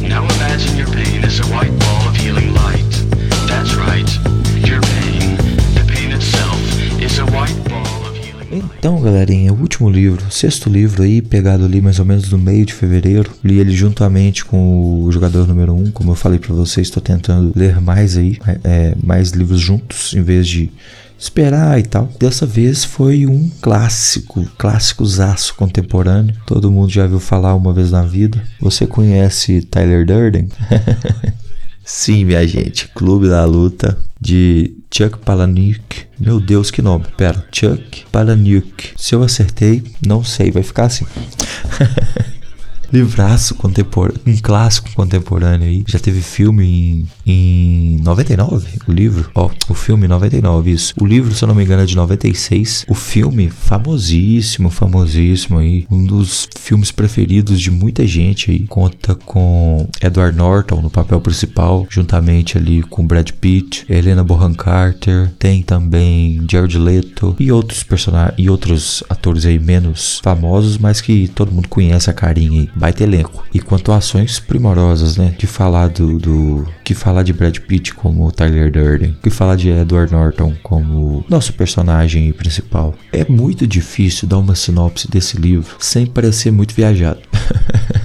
Now 0.00 0.24
imagine 0.36 0.76
your 0.76 0.90
pain 0.90 1.24
as 1.24 1.40
a 1.40 1.46
white 1.46 1.72
ball 1.78 2.08
of 2.08 2.16
healing 2.16 2.52
light. 2.52 2.92
That's 3.46 3.74
right, 3.74 4.08
your 4.66 4.80
pain, 4.80 5.11
Então, 8.52 9.00
galerinha, 9.00 9.52
o 9.52 9.60
último 9.60 9.88
livro, 9.88 10.30
sexto 10.30 10.68
livro 10.68 11.02
aí, 11.02 11.22
pegado 11.22 11.64
ali 11.64 11.80
mais 11.80 11.98
ou 11.98 12.04
menos 12.04 12.30
no 12.30 12.36
meio 12.36 12.66
de 12.66 12.74
fevereiro. 12.74 13.30
Li 13.42 13.58
ele 13.58 13.74
juntamente 13.74 14.44
com 14.44 15.02
o 15.02 15.10
jogador 15.10 15.46
número 15.48 15.72
1. 15.72 15.76
Um, 15.76 15.90
como 15.90 16.12
eu 16.12 16.14
falei 16.14 16.38
para 16.38 16.54
vocês, 16.54 16.86
estou 16.86 17.02
tentando 17.02 17.52
ler 17.56 17.80
mais 17.80 18.16
aí, 18.16 18.38
é, 18.62 18.94
mais 19.02 19.30
livros 19.30 19.60
juntos, 19.60 20.14
em 20.14 20.22
vez 20.22 20.46
de 20.46 20.70
esperar 21.18 21.78
e 21.78 21.82
tal. 21.82 22.08
Dessa 22.20 22.44
vez 22.44 22.84
foi 22.84 23.26
um 23.26 23.50
clássico, 23.60 24.44
clássico 24.58 25.06
zaço 25.06 25.54
contemporâneo. 25.54 26.36
Todo 26.46 26.70
mundo 26.70 26.92
já 26.92 27.06
viu 27.06 27.20
falar 27.20 27.54
uma 27.54 27.72
vez 27.72 27.90
na 27.90 28.02
vida. 28.02 28.42
Você 28.60 28.86
conhece 28.86 29.62
Tyler 29.62 30.04
Durden? 30.04 30.48
Sim, 31.94 32.24
minha 32.24 32.48
gente, 32.48 32.88
Clube 32.88 33.28
da 33.28 33.44
Luta 33.44 33.98
de 34.18 34.74
Chuck 34.90 35.18
Palahniuk. 35.18 36.06
Meu 36.18 36.40
Deus, 36.40 36.70
que 36.70 36.80
nome. 36.80 37.04
Pera, 37.18 37.46
Chuck 37.52 38.06
Palahniuk. 38.10 38.94
Se 38.96 39.14
eu 39.14 39.22
acertei, 39.22 39.84
não 40.04 40.24
sei, 40.24 40.50
vai 40.50 40.62
ficar 40.62 40.86
assim. 40.86 41.04
livraço 42.92 43.54
contemporâneo, 43.54 44.20
um 44.26 44.36
clássico 44.36 44.90
contemporâneo 44.94 45.66
aí. 45.66 45.84
Já 45.86 45.98
teve 45.98 46.20
filme 46.20 47.08
em, 47.26 47.94
em 47.94 47.96
99, 48.02 48.78
o 48.86 48.92
livro. 48.92 49.30
Ó, 49.34 49.50
o 49.68 49.74
filme 49.74 50.06
99, 50.06 50.70
isso. 50.70 50.94
O 51.00 51.06
livro, 51.06 51.34
se 51.34 51.42
eu 51.42 51.48
não 51.48 51.54
me 51.54 51.64
engano, 51.64 51.82
é 51.82 51.86
de 51.86 51.96
96. 51.96 52.84
O 52.88 52.94
filme, 52.94 53.48
famosíssimo, 53.48 54.68
famosíssimo 54.70 55.58
aí. 55.58 55.86
Um 55.90 56.04
dos 56.04 56.48
filmes 56.58 56.90
preferidos 56.90 57.60
de 57.60 57.70
muita 57.70 58.06
gente 58.06 58.50
aí. 58.50 58.66
Conta 58.66 59.14
com 59.14 59.88
Edward 60.00 60.36
Norton 60.36 60.82
no 60.82 60.90
papel 60.90 61.20
principal, 61.20 61.86
juntamente 61.88 62.58
ali 62.58 62.82
com 62.82 63.06
Brad 63.06 63.30
Pitt, 63.30 63.86
Helena 63.88 64.22
Bonham 64.22 64.54
Carter. 64.54 65.30
Tem 65.38 65.62
também 65.62 66.44
Jared 66.50 66.78
Leto 66.78 67.34
e 67.38 67.50
outros 67.50 67.82
personagens 67.82 68.34
e 68.38 68.50
outros 68.50 69.02
atores 69.08 69.46
aí 69.46 69.58
menos 69.58 70.20
famosos, 70.22 70.78
mas 70.78 71.00
que 71.00 71.28
todo 71.28 71.52
mundo 71.52 71.68
conhece 71.68 72.10
a 72.10 72.12
carinha 72.12 72.62
aí 72.62 72.68
baita 72.82 73.04
elenco. 73.04 73.44
E 73.54 73.60
quanto 73.60 73.92
a 73.92 73.98
ações 73.98 74.40
primorosas, 74.40 75.16
né? 75.16 75.36
Que 75.38 75.46
falar 75.46 75.88
do, 75.88 76.18
do. 76.18 76.66
Que 76.82 76.94
falar 76.94 77.22
de 77.22 77.32
Brad 77.32 77.56
Pitt 77.60 77.94
como 77.94 78.32
Tyler 78.32 78.72
Durden. 78.72 79.16
Que 79.22 79.30
falar 79.30 79.54
de 79.54 79.68
Edward 79.68 80.12
Norton 80.12 80.52
como 80.64 81.24
nosso 81.28 81.52
personagem 81.52 82.32
principal. 82.32 82.92
É 83.12 83.24
muito 83.24 83.68
difícil 83.68 84.26
dar 84.26 84.38
uma 84.38 84.56
sinopse 84.56 85.08
desse 85.08 85.36
livro 85.36 85.76
sem 85.78 86.06
parecer 86.06 86.50
muito 86.50 86.74
viajado. 86.74 87.20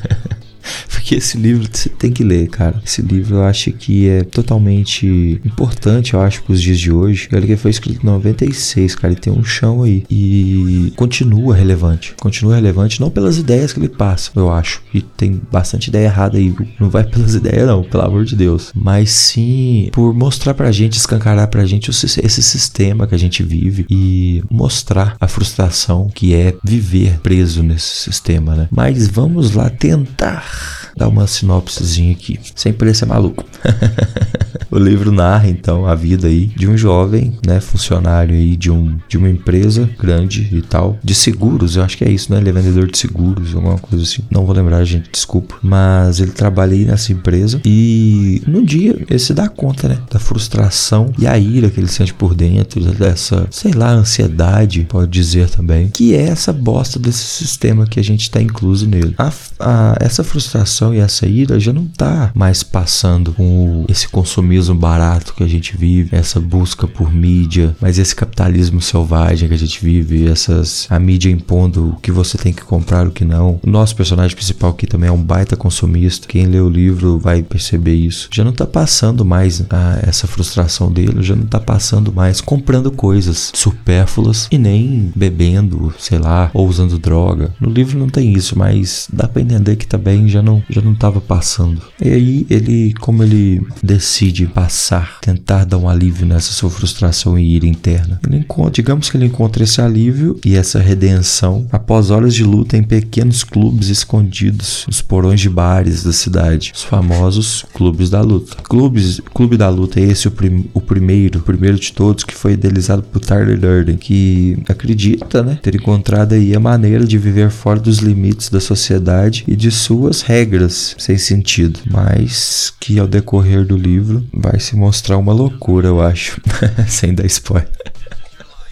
porque 0.90 1.16
esse 1.16 1.38
livro 1.38 1.68
você 1.72 1.90
tem 1.90 2.12
que 2.12 2.24
ler, 2.24 2.48
cara. 2.50 2.82
Esse 2.86 3.02
livro 3.02 3.38
eu 3.38 3.44
acho 3.44 3.72
que 3.72 4.08
é 4.08 4.24
totalmente 4.24 5.40
importante, 5.46 6.14
eu 6.14 6.22
acho, 6.22 6.44
para 6.44 6.54
os 6.54 6.62
dias 6.62 6.80
de 6.80 6.92
hoje. 6.92 7.30
Olha 7.34 7.46
que 7.46 7.58
foi 7.58 7.72
escrito 7.72 8.04
em 8.04 8.06
96, 8.06 8.96
cara, 8.96 9.14
e 9.14 9.18
tem 9.18 9.32
um 9.34 9.44
chão 9.44 9.84
aí. 9.84 10.04
E 10.10 10.94
continua 10.96 11.56
relevante. 11.56 12.14
Continua 12.20 12.56
relevante, 12.56 13.02
não 13.02 13.10
pelas 13.10 13.38
ideias 13.38 13.74
que 13.74 13.80
ele 13.80 13.90
passa, 13.90 14.32
eu 14.36 14.52
acho. 14.52 14.82
E 14.94 15.02
tem 15.02 15.40
bastante 15.52 15.88
ideia 15.88 16.06
errada 16.06 16.38
aí. 16.38 16.54
Não 16.80 16.90
vai 16.90 17.04
pelas 17.08 17.36
ideias, 17.36 17.68
não, 17.68 17.84
pelo 17.84 18.04
amor 18.04 18.26
de 18.26 18.36
Deus. 18.36 18.72
Mas 18.76 19.10
sim 19.12 19.90
por 19.92 20.14
mostrar 20.14 20.54
pra 20.54 20.72
gente, 20.72 20.98
escancarar 20.98 21.48
pra 21.48 21.66
gente 21.66 21.90
esse 21.90 22.44
sistema 22.44 23.08
que 23.08 23.16
a 23.16 23.20
gente 23.20 23.44
vive 23.44 23.86
e 23.90 24.44
mostrar 24.50 25.16
a 25.20 25.28
frustração 25.28 26.10
que 26.14 26.34
é 26.34 26.56
viver 26.64 27.20
preso 27.20 27.64
nesse 27.64 28.04
sistema, 28.04 28.56
né? 28.56 28.68
Mas 28.72 29.08
vamos 29.08 29.54
lá 29.54 29.70
tentar 29.70 30.57
dar 30.98 31.08
uma 31.08 31.28
sinopsezinha 31.28 32.14
aqui, 32.14 32.40
sem 32.56 32.74
parecer 32.74 33.06
maluco. 33.06 33.46
o 34.70 34.78
livro 34.78 35.12
narra 35.12 35.48
então 35.48 35.86
a 35.86 35.96
vida 35.96 36.28
aí 36.28 36.48
de 36.48 36.68
um 36.68 36.78
jovem, 36.78 37.38
né, 37.46 37.60
funcionário 37.60 38.36
aí 38.36 38.56
de, 38.56 38.72
um, 38.72 38.98
de 39.08 39.18
uma 39.18 39.30
empresa 39.30 39.90
grande 40.00 40.48
e 40.52 40.62
tal, 40.62 40.98
de 41.04 41.16
seguros, 41.16 41.76
eu 41.76 41.84
acho 41.84 41.98
que 41.98 42.04
é 42.04 42.12
isso, 42.12 42.32
né? 42.32 42.40
Ele 42.40 42.50
é 42.50 42.52
vendedor 42.52 42.90
de 42.90 42.98
seguros, 42.98 43.56
alguma 43.56 43.78
coisa 43.78 44.04
assim. 44.04 44.22
Não 44.30 44.46
vou 44.46 44.56
lembrar, 44.56 44.84
gente, 44.84 45.10
desculpa. 45.12 45.56
Mas 45.62 46.20
ele 46.20 46.32
trabalha 46.32 46.74
aí 46.74 46.86
nessa 46.86 47.12
empresa 47.12 47.62
e 47.66 48.42
no 48.48 48.64
dia 48.66 48.96
ele 49.10 49.20
se 49.20 49.34
dá 49.34 49.48
conta, 49.48 49.88
né, 49.88 49.98
da 50.12 50.20
frustração 50.20 51.12
e 51.18 51.28
a 51.28 51.38
ira 51.38 51.70
que 51.70 51.80
ele 51.80 51.88
sente 51.88 52.14
por 52.14 52.34
dentro, 52.34 52.82
dessa, 52.94 53.48
sei 53.52 53.72
lá, 53.72 53.92
ansiedade, 53.92 54.86
pode 54.90 55.12
dizer 55.12 55.50
também, 55.50 55.90
que 55.90 56.16
é 56.16 56.24
essa 56.24 56.52
bosta 56.52 57.00
desse 57.00 57.24
sistema 57.24 57.86
que 57.86 58.00
a 58.00 58.04
gente 58.04 58.30
tá 58.30 58.42
incluso 58.42 58.88
nele. 58.88 59.14
A, 59.18 59.32
a, 59.60 59.98
essa 60.00 60.24
frustração 60.24 60.87
e 60.94 61.00
essa 61.00 61.28
ira 61.28 61.60
já 61.60 61.74
não 61.74 61.86
tá 61.86 62.32
mais 62.34 62.64
passando 62.64 63.34
com 63.34 63.86
esse 63.88 64.08
consumismo 64.08 64.76
barato 64.76 65.34
que 65.34 65.44
a 65.44 65.48
gente 65.48 65.76
vive, 65.78 66.16
essa 66.16 66.40
busca 66.40 66.88
por 66.88 67.14
mídia, 67.14 67.76
mas 67.82 67.98
esse 67.98 68.16
capitalismo 68.16 68.82
selvagem 68.82 69.48
que 69.48 69.56
a 69.56 69.58
gente 69.60 69.84
vive, 69.84 70.28
essas 70.28 70.88
a 70.90 71.00
mídia 71.00 71.30
impondo 71.30 71.90
o 71.90 71.96
que 72.00 72.12
você 72.12 72.38
tem 72.38 72.54
que 72.54 72.64
comprar, 72.64 73.08
o 73.08 73.12
que 73.12 73.26
não. 73.26 73.60
O 73.64 73.70
nosso 73.70 73.96
personagem 73.96 74.36
principal 74.36 74.72
aqui 74.72 74.88
também 74.88 75.10
é 75.10 75.12
um 75.12 75.22
baita 75.22 75.56
consumista. 75.56 76.28
Quem 76.28 76.46
lê 76.46 76.60
o 76.60 76.70
livro 76.70 77.20
vai 77.20 77.42
perceber 77.44 77.96
isso. 77.96 78.30
Já 78.32 78.44
não 78.44 78.52
tá 78.52 78.66
passando 78.66 79.26
mais 79.26 79.64
a, 79.70 80.00
essa 80.02 80.28
frustração 80.28 80.92
dele, 80.92 81.22
já 81.22 81.36
não 81.36 81.46
tá 81.46 81.60
passando 81.60 82.12
mais 82.12 82.42
comprando 82.42 82.92
coisas 82.92 83.52
supérfluas 83.54 84.48
e 84.52 84.58
nem 84.58 85.12
bebendo, 85.16 85.94
sei 86.00 86.18
lá, 86.18 86.50
ou 86.54 86.68
usando 86.68 86.98
droga. 86.98 87.54
No 87.60 87.70
livro 87.70 88.00
não 88.00 88.10
tem 88.10 88.34
isso, 88.34 88.58
mas 88.58 89.08
dá 89.12 89.28
para 89.28 89.42
entender 89.42 89.76
que 89.76 89.88
também 89.88 90.28
já 90.28 90.42
não 90.42 90.64
já 90.78 90.82
não 90.82 90.96
tava 90.96 91.20
passando. 91.20 91.82
E 92.02 92.10
aí 92.10 92.48
ele, 92.50 92.94
como 93.00 93.24
ele 93.24 93.66
decide 93.82 94.46
passar, 94.46 95.20
tentar 95.22 95.66
dar 95.66 95.78
um 95.78 95.90
alívio 95.90 96.26
nessa 96.26 96.52
sua 96.54 96.70
frustração 96.70 97.38
e 97.38 97.56
ira 97.56 97.66
interna, 97.66 98.20
ele 98.26 98.38
encontra, 98.38 98.72
digamos 98.72 99.10
que 99.10 99.18
ele 99.18 99.26
encontra 99.26 99.64
esse 99.64 99.82
alívio 99.82 100.40
e 100.46 100.56
essa 100.56 100.80
redenção 100.80 101.68
após 101.72 102.12
horas 102.12 102.34
de 102.34 102.44
luta 102.44 102.78
em 102.78 102.84
pequenos 102.84 103.44
clubes 103.44 103.90
escondidos 103.90 104.86
nos 104.88 105.02
porões 105.02 105.40
de 105.40 105.50
bares 105.50 106.04
da 106.04 106.14
cidade, 106.14 106.72
os 106.76 106.84
famosos 106.84 107.66
clubes 107.74 108.10
da 108.10 108.22
luta. 108.22 108.58
Clubes, 108.64 109.20
clube 109.34 109.58
da 109.58 109.70
luta 109.70 110.00
é 110.00 110.04
esse 110.04 110.28
o, 110.28 110.32
prim, 110.32 110.66
o 110.74 110.82
primeiro, 110.82 111.40
o 111.40 111.44
primeiro 111.44 111.80
de 111.80 111.92
todos 111.92 112.24
que 112.24 112.36
foi 112.36 112.54
idealizado 112.54 113.02
por 113.04 113.20
Tyler 113.20 113.60
Durden, 113.60 113.98
que 113.98 114.58
acredita, 114.70 115.42
né, 115.42 115.58
ter 115.62 115.76
encontrado 115.76 116.34
aí 116.34 116.56
a 116.56 116.60
maneira 116.60 117.06
de 117.06 117.18
viver 117.18 117.50
fora 117.50 117.80
dos 117.80 117.98
limites 117.98 118.50
da 118.50 118.60
sociedade 118.60 119.44
e 119.48 119.56
de 119.56 119.72
suas 119.72 120.22
regras 120.22 120.57
sem 120.70 121.18
sentido, 121.18 121.80
mas 121.90 122.74
que 122.80 123.00
ao 123.00 123.08
decorrer 123.08 123.66
do 123.66 123.78
livro 123.78 124.26
vai 124.34 124.60
se 124.60 124.76
mostrar 124.76 125.18
uma 125.18 125.34
loucura, 125.34 125.88
eu 125.88 126.02
acho, 126.02 126.42
sem 126.88 127.14
dar 127.14 127.26
spoiler. 127.26 127.70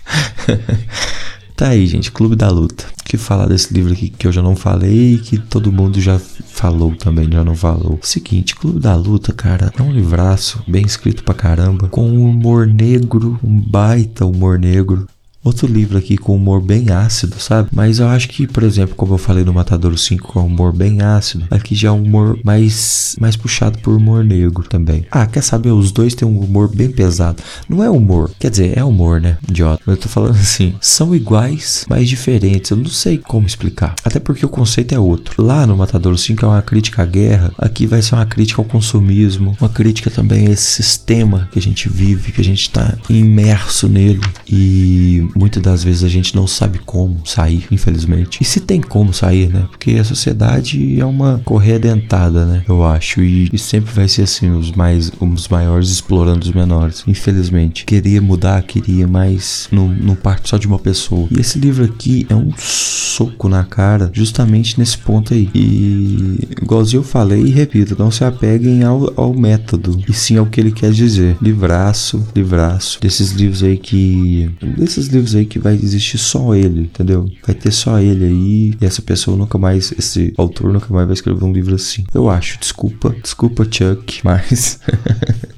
Tá 1.55 1.69
aí, 1.69 1.87
gente, 1.87 2.11
Clube 2.11 2.35
da 2.35 2.49
Luta. 2.49 2.83
Que 3.05 3.15
falar 3.17 3.45
desse 3.47 3.73
livro 3.73 3.93
aqui 3.93 4.09
que 4.09 4.27
eu 4.27 4.31
já 4.31 4.41
não 4.41 4.57
falei 4.57 5.17
que 5.19 5.37
todo 5.37 5.71
mundo 5.71 6.01
já 6.01 6.19
falou 6.19 6.93
também, 6.93 7.31
já 7.31 7.45
não 7.45 7.55
falou. 7.55 7.97
Seguinte, 8.01 8.55
Clube 8.55 8.81
da 8.81 8.93
Luta, 8.93 9.31
cara, 9.31 9.71
é 9.77 9.81
um 9.81 9.93
livraço 9.93 10.61
bem 10.67 10.85
escrito 10.85 11.23
pra 11.23 11.33
caramba, 11.33 11.87
com 11.87 12.09
um 12.09 12.29
humor 12.29 12.67
negro, 12.67 13.39
um 13.41 13.57
baita 13.57 14.25
humor 14.25 14.59
negro. 14.59 15.07
Outro 15.45 15.67
livro 15.67 15.95
aqui 15.95 16.17
com 16.17 16.35
humor 16.35 16.59
bem 16.59 16.89
ácido, 16.89 17.39
sabe? 17.39 17.69
Mas 17.71 17.99
eu 17.99 18.07
acho 18.07 18.27
que, 18.27 18.47
por 18.47 18.63
exemplo, 18.63 18.95
como 18.95 19.13
eu 19.13 19.19
falei 19.19 19.43
no 19.43 19.53
Matador 19.53 19.95
5, 19.95 20.27
com 20.27 20.39
humor 20.39 20.75
bem 20.75 21.03
ácido, 21.03 21.45
aqui 21.51 21.75
já 21.75 21.89
é 21.89 21.91
um 21.91 22.01
humor 22.01 22.39
mais, 22.43 23.15
mais 23.19 23.35
puxado 23.35 23.77
por 23.77 23.95
humor 23.95 24.23
negro 24.23 24.67
também. 24.67 25.05
Ah, 25.11 25.27
quer 25.27 25.43
saber? 25.43 25.69
Os 25.69 25.91
dois 25.91 26.15
têm 26.15 26.27
um 26.27 26.39
humor 26.39 26.75
bem 26.75 26.89
pesado. 26.89 27.43
Não 27.69 27.83
é 27.83 27.89
humor, 27.91 28.31
quer 28.39 28.49
dizer, 28.49 28.75
é 28.75 28.83
humor, 28.83 29.21
né? 29.21 29.37
Idiota. 29.47 29.83
Eu 29.85 29.95
tô 29.95 30.09
falando 30.09 30.31
assim, 30.35 30.73
são 30.81 31.13
iguais, 31.13 31.85
mas 31.87 32.09
diferentes. 32.09 32.71
Eu 32.71 32.77
não 32.77 32.85
sei 32.87 33.19
como 33.19 33.45
explicar. 33.45 33.93
Até 34.03 34.19
porque 34.19 34.43
o 34.47 34.49
conceito 34.49 34.95
é 34.95 34.99
outro. 34.99 35.43
Lá 35.43 35.67
no 35.67 35.77
Matador 35.77 36.17
5 36.17 36.43
é 36.43 36.47
uma 36.47 36.61
crítica 36.63 37.03
à 37.03 37.05
guerra, 37.05 37.53
aqui 37.59 37.85
vai 37.85 38.01
ser 38.01 38.15
uma 38.15 38.25
crítica 38.25 38.59
ao 38.59 38.65
consumismo, 38.65 39.55
uma 39.61 39.69
crítica 39.69 40.09
também 40.09 40.47
a 40.47 40.51
esse 40.51 40.81
sistema 40.81 41.47
que 41.51 41.59
a 41.59 41.61
gente 41.61 41.87
vive, 41.87 42.31
que 42.31 42.41
a 42.41 42.43
gente 42.43 42.67
tá 42.71 42.97
imerso 43.07 43.87
nele. 43.87 44.21
E 44.47 45.23
muitas 45.35 45.61
das 45.61 45.83
vezes 45.83 46.03
a 46.03 46.07
gente 46.07 46.35
não 46.35 46.47
sabe 46.47 46.79
como 46.79 47.25
sair, 47.25 47.65
infelizmente. 47.69 48.41
E 48.41 48.45
se 48.45 48.59
tem 48.59 48.81
como 48.81 49.13
sair, 49.13 49.49
né? 49.49 49.65
Porque 49.69 49.91
a 49.91 50.03
sociedade 50.03 50.99
é 50.99 51.05
uma 51.05 51.41
correia 51.43 51.79
dentada, 51.79 52.45
né? 52.45 52.63
Eu 52.67 52.83
acho. 52.85 53.21
E, 53.21 53.49
e 53.51 53.57
sempre 53.57 53.93
vai 53.93 54.07
ser 54.07 54.23
assim, 54.23 54.51
os 54.51 54.71
mais 54.71 55.11
os 55.19 55.47
maiores 55.47 55.89
explorando 55.89 56.45
os 56.45 56.53
menores. 56.53 57.03
Infelizmente. 57.07 57.85
Queria 57.85 58.21
mudar, 58.21 58.61
queria, 58.63 59.07
mas 59.07 59.67
não, 59.71 59.87
não 59.87 60.15
parte 60.15 60.49
só 60.49 60.57
de 60.57 60.67
uma 60.67 60.79
pessoa. 60.79 61.27
E 61.31 61.39
esse 61.39 61.59
livro 61.59 61.83
aqui 61.83 62.25
é 62.29 62.35
um 62.35 62.51
soco 62.57 63.47
na 63.49 63.63
cara, 63.63 64.09
justamente 64.13 64.77
nesse 64.77 64.97
ponto 64.97 65.33
aí. 65.33 65.49
E 65.53 66.47
igualzinho 66.61 66.99
eu 66.99 67.03
falei 67.03 67.41
e 67.41 67.49
repito, 67.49 67.95
não 67.97 68.11
se 68.11 68.23
apeguem 68.23 68.83
ao, 68.83 69.11
ao 69.15 69.33
método, 69.33 69.99
e 70.07 70.13
sim 70.13 70.37
ao 70.37 70.45
que 70.45 70.59
ele 70.59 70.71
quer 70.71 70.91
dizer. 70.91 71.37
Livraço, 71.41 72.25
livraço. 72.35 72.99
Desses 73.01 73.31
livros 73.31 73.63
aí 73.63 73.77
que. 73.77 74.49
Desses 74.77 75.07
livros 75.07 75.24
aí 75.33 75.45
que 75.45 75.57
vai 75.57 75.73
existir 75.75 76.17
só 76.17 76.53
ele, 76.53 76.81
entendeu? 76.81 77.29
Vai 77.45 77.55
ter 77.55 77.71
só 77.71 77.99
ele 77.99 78.25
aí 78.25 78.73
e 78.79 78.85
essa 78.85 79.01
pessoa 79.01 79.37
nunca 79.37 79.57
mais, 79.57 79.93
esse 79.97 80.33
autor 80.37 80.73
nunca 80.73 80.93
mais 80.93 81.07
vai 81.07 81.13
escrever 81.13 81.43
um 81.43 81.53
livro 81.53 81.75
assim. 81.75 82.03
Eu 82.13 82.29
acho, 82.29 82.59
desculpa, 82.59 83.15
desculpa 83.23 83.63
Chuck, 83.63 84.19
mas 84.23 84.79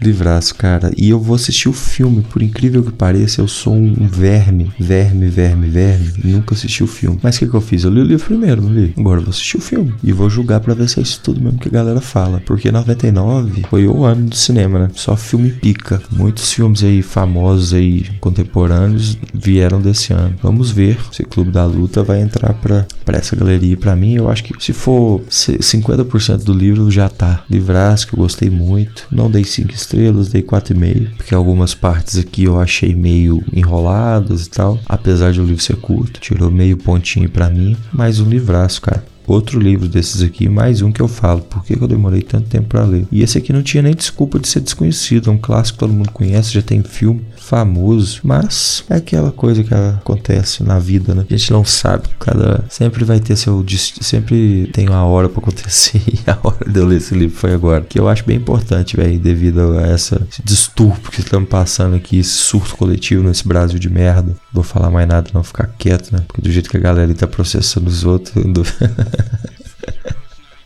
Livraço, 0.00 0.54
cara. 0.54 0.92
E 0.96 1.10
eu 1.10 1.18
vou 1.18 1.34
assistir 1.34 1.68
o 1.68 1.72
filme, 1.72 2.22
por 2.22 2.42
incrível 2.42 2.82
que 2.82 2.92
pareça, 2.92 3.40
eu 3.40 3.48
sou 3.48 3.74
um 3.74 4.06
verme, 4.06 4.70
verme, 4.78 5.28
verme, 5.28 5.68
verme. 5.68 6.12
Nunca 6.22 6.54
assisti 6.54 6.82
o 6.84 6.86
filme. 6.86 7.18
Mas 7.22 7.36
o 7.36 7.38
que, 7.40 7.46
que 7.46 7.54
eu 7.54 7.60
fiz? 7.60 7.84
Eu 7.84 7.90
li 7.90 8.00
o 8.00 8.04
livro 8.04 8.26
primeiro, 8.26 8.62
não 8.62 8.72
li? 8.72 8.92
Agora 8.96 9.20
eu 9.20 9.24
vou 9.24 9.30
assistir 9.30 9.56
o 9.56 9.60
filme. 9.60 9.94
E 10.02 10.12
vou 10.12 10.28
julgar 10.28 10.60
para 10.60 10.74
ver 10.74 10.88
se 10.88 10.98
é 10.98 11.02
isso 11.02 11.20
tudo 11.22 11.40
mesmo 11.40 11.58
que 11.58 11.68
a 11.68 11.72
galera 11.72 12.00
fala. 12.00 12.42
Porque 12.44 12.70
99 12.70 13.64
foi 13.70 13.86
o 13.86 14.04
ano 14.04 14.28
do 14.28 14.36
cinema, 14.36 14.78
né? 14.78 14.90
Só 14.94 15.16
filme 15.16 15.50
pica. 15.50 16.02
Muitos 16.10 16.52
filmes 16.52 16.84
aí 16.84 17.02
famosos 17.02 17.72
aí, 17.72 18.06
contemporâneos, 18.20 19.18
vieram 19.32 19.80
desse 19.80 20.12
ano. 20.12 20.34
Vamos 20.42 20.70
ver 20.70 20.98
se 21.10 21.22
o 21.22 21.26
Clube 21.26 21.50
da 21.50 21.64
Luta 21.64 22.02
vai 22.02 22.20
entrar 22.20 22.52
pra, 22.54 22.86
pra 23.04 23.18
essa 23.18 23.34
galeria. 23.34 23.76
Pra 23.76 23.96
mim, 23.96 24.14
eu 24.14 24.28
acho 24.28 24.44
que 24.44 24.52
se 24.62 24.72
for 24.72 25.22
50% 25.30 26.44
do 26.44 26.52
livro, 26.52 26.90
já 26.90 27.08
tá. 27.08 27.44
Livraço, 27.48 28.06
que 28.06 28.14
eu 28.14 28.18
gostei 28.18 28.50
muito. 28.50 29.06
Não 29.10 29.30
dei 29.30 29.44
5 29.44 29.72
estrelas, 29.72 29.85
dei 30.28 30.42
4,5, 30.42 31.16
porque 31.16 31.34
algumas 31.34 31.74
partes 31.74 32.18
aqui 32.18 32.44
eu 32.44 32.58
achei 32.60 32.94
meio 32.94 33.42
enroladas 33.52 34.46
e 34.46 34.50
tal, 34.50 34.78
apesar 34.86 35.32
de 35.32 35.40
o 35.40 35.44
livro 35.44 35.62
ser 35.62 35.76
curto, 35.76 36.20
tirou 36.20 36.50
meio 36.50 36.76
pontinho 36.76 37.28
para 37.28 37.50
mim, 37.50 37.76
mas 37.92 38.20
um 38.20 38.28
livraço, 38.28 38.80
cara 38.80 39.15
outro 39.26 39.58
livro 39.60 39.88
desses 39.88 40.22
aqui, 40.22 40.48
mais 40.48 40.82
um 40.82 40.90
que 40.90 41.00
eu 41.00 41.08
falo. 41.08 41.40
Por 41.42 41.64
que, 41.64 41.74
eu 41.74 41.88
demorei 41.88 42.22
tanto 42.22 42.48
tempo 42.48 42.68
para 42.68 42.84
ler? 42.84 43.06
E 43.10 43.22
esse 43.22 43.38
aqui 43.38 43.52
não 43.52 43.62
tinha 43.62 43.82
nem 43.82 43.94
desculpa 43.94 44.38
de 44.38 44.48
ser 44.48 44.60
desconhecido. 44.60 45.30
É 45.30 45.32
um 45.32 45.38
clássico 45.38 45.78
que 45.78 45.80
todo 45.80 45.92
mundo 45.92 46.10
conhece, 46.10 46.52
já 46.52 46.62
tem 46.62 46.82
filme 46.82 47.22
famoso, 47.36 48.20
mas 48.24 48.84
é 48.90 48.96
aquela 48.96 49.30
coisa 49.30 49.62
que 49.62 49.72
acontece 49.72 50.62
na 50.64 50.78
vida, 50.78 51.14
né? 51.14 51.24
A 51.28 51.32
gente 51.32 51.52
não 51.52 51.64
sabe. 51.64 52.08
Cada 52.18 52.64
sempre 52.68 53.04
vai 53.04 53.20
ter 53.20 53.36
seu 53.36 53.64
sempre 54.00 54.68
tem 54.72 54.88
uma 54.88 55.04
hora 55.04 55.28
para 55.28 55.40
acontecer 55.40 56.00
e 56.08 56.18
a 56.30 56.38
hora 56.42 56.70
de 56.70 56.78
eu 56.78 56.86
ler 56.86 56.96
esse 56.96 57.14
livro 57.14 57.36
foi 57.36 57.52
agora. 57.52 57.82
Que 57.82 57.98
eu 57.98 58.08
acho 58.08 58.24
bem 58.24 58.36
importante, 58.36 58.96
velho, 58.96 59.18
devido 59.18 59.78
a 59.78 59.82
essa 59.86 60.16
esse 60.28 60.42
distúrbio 60.42 61.10
que 61.10 61.20
estamos 61.20 61.48
passando 61.48 61.96
aqui, 61.96 62.18
esse 62.18 62.30
surto 62.30 62.76
coletivo 62.76 63.22
nesse 63.22 63.46
Brasil 63.46 63.78
de 63.78 63.90
merda. 63.90 64.34
Vou 64.56 64.64
falar 64.64 64.90
mais 64.90 65.06
nada, 65.06 65.30
não 65.34 65.44
ficar 65.44 65.68
quieto, 65.78 66.12
né? 66.12 66.20
Porque 66.26 66.40
do 66.40 66.50
jeito 66.50 66.70
que 66.70 66.78
a 66.78 66.80
galera 66.80 67.14
tá 67.14 67.26
processando 67.26 67.88
os 67.88 68.04
outros, 68.04 68.34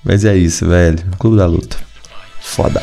Mas 0.05 0.24
é 0.24 0.36
isso, 0.36 0.66
velho. 0.66 0.99
Clube 1.18 1.36
da 1.36 1.47
Luta. 1.47 1.76
Foda. 2.41 2.80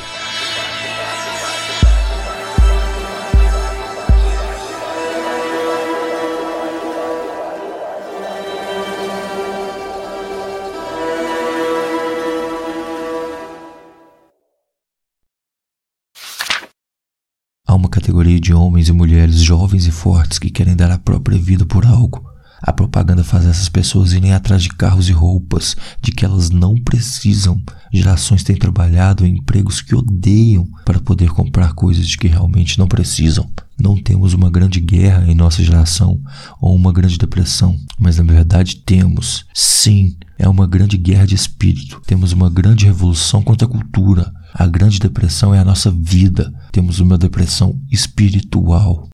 Categoria 18.08 18.40
de 18.40 18.54
homens 18.54 18.88
e 18.88 18.94
mulheres 18.94 19.42
jovens 19.42 19.86
e 19.86 19.92
fortes 19.92 20.40
que 20.40 20.50
querem 20.50 20.78
dar 20.78 20.90
a 20.90 20.98
própria 20.98 21.38
vida 21.38 21.66
por 21.66 21.86
algo. 21.86 22.24
A 22.62 22.72
propaganda 22.72 23.22
faz 23.22 23.46
essas 23.46 23.68
pessoas 23.68 24.14
irem 24.14 24.32
atrás 24.32 24.64
de 24.64 24.70
carros 24.70 25.10
e 25.10 25.12
roupas 25.12 25.76
de 26.02 26.14
que 26.14 26.24
elas 26.24 26.50
não 26.50 26.76
precisam. 26.76 27.62
Gerações 27.94 28.44
têm 28.44 28.56
trabalhado 28.56 29.26
em 29.26 29.34
empregos 29.34 29.82
que 29.82 29.94
odeiam 29.94 30.66
para 30.86 31.02
poder 31.02 31.32
comprar 31.32 31.74
coisas 31.74 32.08
de 32.08 32.18
que 32.18 32.30
realmente 32.30 32.80
não 32.80 32.88
precisam. 32.88 33.46
Não 33.78 34.02
temos 34.02 34.34
uma 34.34 34.50
grande 34.50 34.80
guerra 34.80 35.30
em 35.30 35.36
nossa 35.36 35.62
geração 35.62 36.18
ou 36.62 36.74
uma 36.74 36.94
grande 36.94 37.18
depressão, 37.18 37.78
mas 38.00 38.18
na 38.18 38.24
verdade 38.24 38.78
temos, 38.78 39.46
sim, 39.54 40.16
é 40.38 40.48
uma 40.48 40.68
grande 40.68 40.98
guerra 40.98 41.26
de 41.26 41.36
espírito. 41.36 42.02
Temos 42.06 42.32
uma 42.32 42.50
grande 42.50 42.86
revolução 42.86 43.42
contra 43.42 43.68
a 43.68 43.70
cultura. 43.70 44.32
A 44.54 44.68
grande 44.68 45.00
depressão 45.00 45.54
é 45.54 45.60
a 45.60 45.66
nossa 45.66 45.90
vida. 45.92 46.52
Temos 46.72 47.00
uma 47.00 47.18
depressão 47.18 47.80
espiritual. 47.92 49.10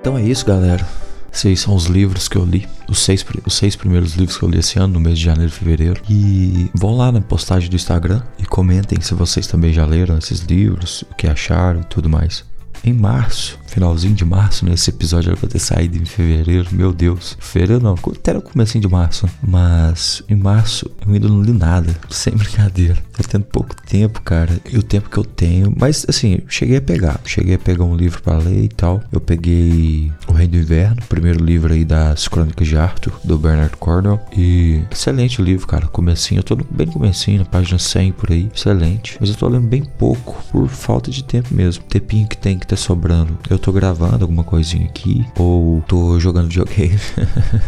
Então 0.00 0.18
é 0.18 0.22
isso, 0.22 0.44
galera. 0.44 1.03
Esses 1.34 1.60
são 1.60 1.74
os 1.74 1.86
livros 1.86 2.28
que 2.28 2.36
eu 2.36 2.44
li, 2.44 2.66
os 2.88 3.00
seis, 3.00 3.26
os 3.44 3.54
seis 3.54 3.74
primeiros 3.74 4.14
livros 4.14 4.38
que 4.38 4.44
eu 4.44 4.48
li 4.48 4.58
esse 4.58 4.78
ano, 4.78 4.94
no 4.94 5.00
mês 5.00 5.18
de 5.18 5.24
janeiro 5.24 5.50
e 5.50 5.54
fevereiro. 5.54 6.00
E 6.08 6.70
vão 6.72 6.96
lá 6.96 7.10
na 7.10 7.20
postagem 7.20 7.68
do 7.68 7.74
Instagram 7.74 8.22
e 8.38 8.46
comentem 8.46 9.00
se 9.00 9.14
vocês 9.14 9.46
também 9.48 9.72
já 9.72 9.84
leram 9.84 10.16
esses 10.16 10.40
livros, 10.40 11.02
o 11.10 11.14
que 11.16 11.26
acharam 11.26 11.80
e 11.80 11.84
tudo 11.84 12.08
mais. 12.08 12.44
Em 12.84 12.92
março, 12.92 13.58
finalzinho 13.74 14.14
de 14.14 14.24
março, 14.24 14.64
né? 14.64 14.74
episódio 14.86 15.30
era 15.30 15.36
pra 15.36 15.48
ter 15.48 15.58
saído 15.58 15.96
em 15.96 16.04
fevereiro, 16.04 16.68
meu 16.72 16.92
Deus. 16.92 17.36
Fevereiro 17.40 17.82
não, 17.82 17.94
até 17.94 18.30
era 18.30 18.38
o 18.38 18.42
comecinho 18.42 18.82
de 18.82 18.88
março. 18.88 19.28
Mas 19.42 20.22
em 20.28 20.36
março 20.36 20.90
eu 21.04 21.12
ainda 21.12 21.28
não 21.28 21.42
li 21.42 21.52
nada, 21.52 21.94
sem 22.08 22.34
brincadeira. 22.34 22.96
Tá 23.12 23.24
tendo 23.28 23.44
pouco 23.44 23.74
tempo, 23.86 24.20
cara, 24.22 24.60
e 24.70 24.78
o 24.78 24.82
tempo 24.82 25.10
que 25.10 25.18
eu 25.18 25.24
tenho. 25.24 25.74
Mas 25.76 26.06
assim, 26.08 26.40
cheguei 26.48 26.76
a 26.76 26.82
pegar. 26.82 27.20
Cheguei 27.24 27.54
a 27.54 27.58
pegar 27.58 27.84
um 27.84 27.96
livro 27.96 28.22
para 28.22 28.38
ler 28.38 28.64
e 28.64 28.68
tal. 28.68 29.02
Eu 29.10 29.20
peguei 29.20 30.12
O 30.28 30.32
Rei 30.32 30.46
do 30.46 30.56
Inverno, 30.56 31.02
primeiro 31.08 31.44
livro 31.44 31.72
aí 31.72 31.84
das 31.84 32.28
Crônicas 32.28 32.68
de 32.68 32.76
Arthur, 32.76 33.12
do 33.24 33.36
Bernard 33.38 33.76
Cornwell. 33.76 34.20
E 34.36 34.82
excelente 34.90 35.40
o 35.40 35.44
livro, 35.44 35.66
cara. 35.66 35.86
Comecinho, 35.86 36.40
eu 36.40 36.44
tô 36.44 36.56
bem 36.56 36.86
no 36.86 36.92
comecinho, 36.92 37.38
na 37.38 37.44
página 37.44 37.78
100 37.78 38.12
por 38.12 38.30
aí. 38.30 38.48
Excelente. 38.54 39.16
Mas 39.20 39.30
eu 39.30 39.36
tô 39.36 39.48
lendo 39.48 39.66
bem 39.66 39.84
pouco, 39.84 40.42
por 40.50 40.68
falta 40.68 41.10
de 41.10 41.24
tempo 41.24 41.52
mesmo. 41.52 41.82
Tempinho 41.84 42.28
que 42.28 42.36
tem 42.36 42.58
que 42.58 42.66
ter 42.66 42.76
sobrando. 42.76 43.36
Eu 43.48 43.58
tô 43.64 43.72
gravando 43.72 44.22
alguma 44.22 44.44
coisinha 44.44 44.84
aqui 44.84 45.24
ou 45.38 45.82
tô 45.88 46.20
jogando 46.20 46.48
videogame. 46.48 47.00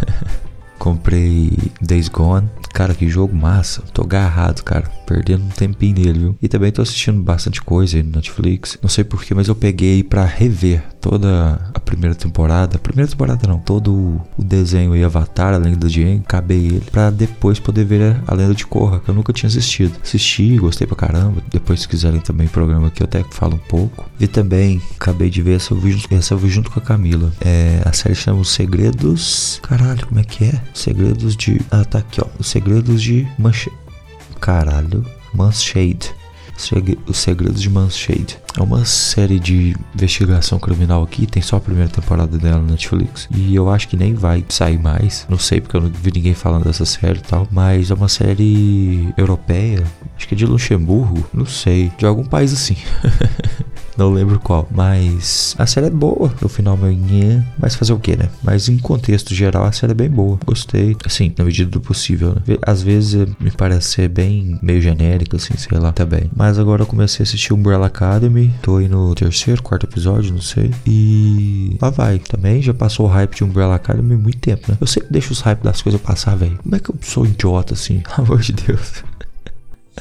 Comprei 0.79 1.51
Days 1.81 2.09
Gone. 2.09 2.51
Cara, 2.75 2.95
que 2.95 3.09
jogo 3.09 3.35
massa. 3.35 3.81
Tô 3.95 4.03
agarrado, 4.03 4.63
cara. 4.63 4.87
Perdendo 5.07 5.45
um 5.45 5.49
tempinho 5.49 5.95
nele, 5.95 6.19
viu? 6.19 6.39
E 6.43 6.49
também 6.49 6.71
tô 6.71 6.83
assistindo 6.83 7.23
bastante 7.23 7.63
coisa 7.63 7.97
aí 7.97 8.03
no 8.03 8.11
Netflix. 8.11 8.77
Não 8.83 8.91
sei 8.91 9.05
porquê, 9.05 9.33
mas 9.33 9.49
eu 9.49 9.55
peguei 9.55 10.03
para 10.03 10.23
rever 10.23 10.85
toda 11.09 11.61
a 11.73 11.79
primeira 11.79 12.17
temporada. 12.17 12.79
Primeira 12.79 13.09
temporada 13.09 13.47
não. 13.47 13.61
Todo 13.61 14.21
o 14.37 14.43
desenho 14.43 14.97
e 14.97 15.05
Avatar, 15.05 15.55
a 15.55 15.57
lenda 15.57 15.89
de 15.89 16.03
Aang. 16.03 16.23
Acabei 16.25 16.67
ele. 16.67 16.85
Pra 16.91 17.11
depois 17.11 17.61
poder 17.61 17.85
ver 17.85 18.21
a 18.27 18.35
lenda 18.35 18.55
de 18.55 18.67
Korra, 18.67 18.99
que 18.99 19.09
eu 19.09 19.15
nunca 19.15 19.33
tinha 19.33 19.49
assistido. 19.49 19.97
Assisti, 20.03 20.57
gostei 20.57 20.87
pra 20.87 20.97
caramba. 20.97 21.41
Depois, 21.49 21.81
se 21.81 21.89
quiserem 21.89 22.21
também 22.21 22.49
programa 22.49 22.89
aqui, 22.89 23.03
eu 23.03 23.05
até 23.05 23.23
falo 23.31 23.55
um 23.55 23.69
pouco. 23.69 24.05
E 24.19 24.27
também, 24.27 24.83
acabei 24.99 25.31
de 25.31 25.41
ver 25.43 25.57
essa 25.57 25.75
vi, 25.75 26.05
essa 26.11 26.35
eu 26.35 26.49
junto 26.49 26.71
com 26.71 26.81
a 26.81 26.83
Camila. 26.83 27.33
É, 27.41 27.83
a 27.85 27.93
série 27.93 28.15
chama 28.15 28.41
Os 28.41 28.51
Segredos. 28.51 29.61
Caralho, 29.63 30.07
como 30.07 30.21
é 30.21 30.25
que 30.25 30.45
é? 30.45 30.61
Segredos 30.75 31.37
de. 31.37 31.61
Ah, 31.71 31.85
tá 31.85 31.99
aqui, 31.99 32.21
ó. 32.21 32.27
Os 32.39 32.49
Segredos 32.49 33.01
de 33.01 33.27
Manche. 33.39 33.71
Caralho. 34.41 35.05
Manshade. 35.33 36.15
Os 37.07 37.19
Segredos 37.19 37.61
de 37.61 37.71
Manshade. 37.71 38.39
É 38.59 38.63
uma 38.63 38.85
série 38.85 39.39
de 39.39 39.77
investigação 39.95 40.59
criminal 40.59 41.03
aqui, 41.03 41.27
tem 41.27 41.43
só 41.43 41.57
a 41.57 41.61
primeira 41.61 41.91
temporada 41.91 42.39
dela 42.39 42.63
na 42.63 42.73
Netflix. 42.73 43.29
E 43.31 43.55
eu 43.55 43.71
acho 43.71 43.89
que 43.89 43.97
nem 43.97 44.15
vai 44.15 44.45
sair 44.49 44.79
mais. 44.79 45.27
Não 45.29 45.39
sei 45.39 45.61
porque 45.61 45.77
eu 45.77 45.83
não 45.83 45.91
vi 45.91 46.11
ninguém 46.13 46.35
falando 46.35 46.65
dessa 46.65 46.85
série 46.85 47.19
e 47.19 47.23
tal. 47.23 47.47
Mas 47.51 47.91
é 47.91 47.95
uma 47.95 48.09
série 48.09 49.13
europeia. 49.17 49.85
Acho 50.17 50.27
que 50.27 50.35
é 50.35 50.39
de 50.39 50.47
Luxemburgo. 50.47 51.27
Não 51.33 51.47
sei. 51.47 51.93
De 51.99 52.07
algum 52.07 52.25
país 52.25 52.53
assim. 52.53 52.77
não 53.97 54.11
lembro 54.11 54.39
qual. 54.39 54.69
Mas 54.71 55.55
a 55.59 55.67
série 55.67 55.87
é 55.87 55.91
boa. 55.91 56.33
No 56.41 56.49
final, 56.49 56.77
meu 56.77 56.93
nhê. 56.93 57.43
Mas 57.59 57.75
fazer 57.75 57.93
o 57.93 57.99
que, 57.99 58.17
né? 58.17 58.29
Mas 58.43 58.69
em 58.69 58.79
contexto 58.79 59.35
geral, 59.35 59.65
a 59.65 59.73
série 59.73 59.93
é 59.93 59.95
bem 59.95 60.11
boa. 60.11 60.39
Gostei. 60.45 60.97
Assim, 61.05 61.33
na 61.37 61.45
medida 61.45 61.71
do 61.71 61.81
possível, 61.81 62.35
né? 62.35 62.57
Às 62.63 62.83
vezes 62.83 63.27
me 63.41 63.51
parece 63.51 63.89
ser 63.89 64.09
bem 64.09 64.59
meio 64.63 64.81
genérica, 64.81 65.37
assim, 65.37 65.57
sei 65.57 65.79
lá, 65.79 65.93
também. 65.93 66.31
Mas 66.35 66.59
agora 66.59 66.83
eu 66.83 66.87
comecei 66.87 67.23
a 67.23 67.25
assistir 67.25 67.53
Umbrella 67.53 67.87
Academy. 67.87 68.53
Tô 68.63 68.77
aí 68.77 68.89
no 68.89 69.15
terceiro, 69.15 69.63
quarto 69.63 69.87
episódio, 69.87 70.33
não 70.33 70.41
sei. 70.41 70.71
E 70.87 71.77
lá 71.81 71.91
vai. 71.91 72.19
Também 72.19 72.63
já 72.63 72.75
passou 72.75 73.07
o 73.07 73.09
hype 73.09 73.37
de 73.37 73.45
Umbrella 73.45 73.77
Academy 73.77 74.17
muito 74.17 74.39
tempo, 74.39 74.71
né? 74.71 74.77
Eu 74.81 74.87
sempre 74.87 75.09
deixo 75.11 75.33
os 75.33 75.41
hype 75.41 75.63
das 75.63 75.83
coisas 75.83 76.01
passar, 76.01 76.37
velho. 76.37 76.59
Como 76.63 76.75
é 76.75 76.79
que 76.79 76.91
eu 76.91 76.97
sou 77.01 77.27
idiota 77.27 77.75
assim? 77.75 78.01
Pelo 78.15 78.27
amor 78.27 78.41
de 78.41 78.53
Deus. 78.53 79.05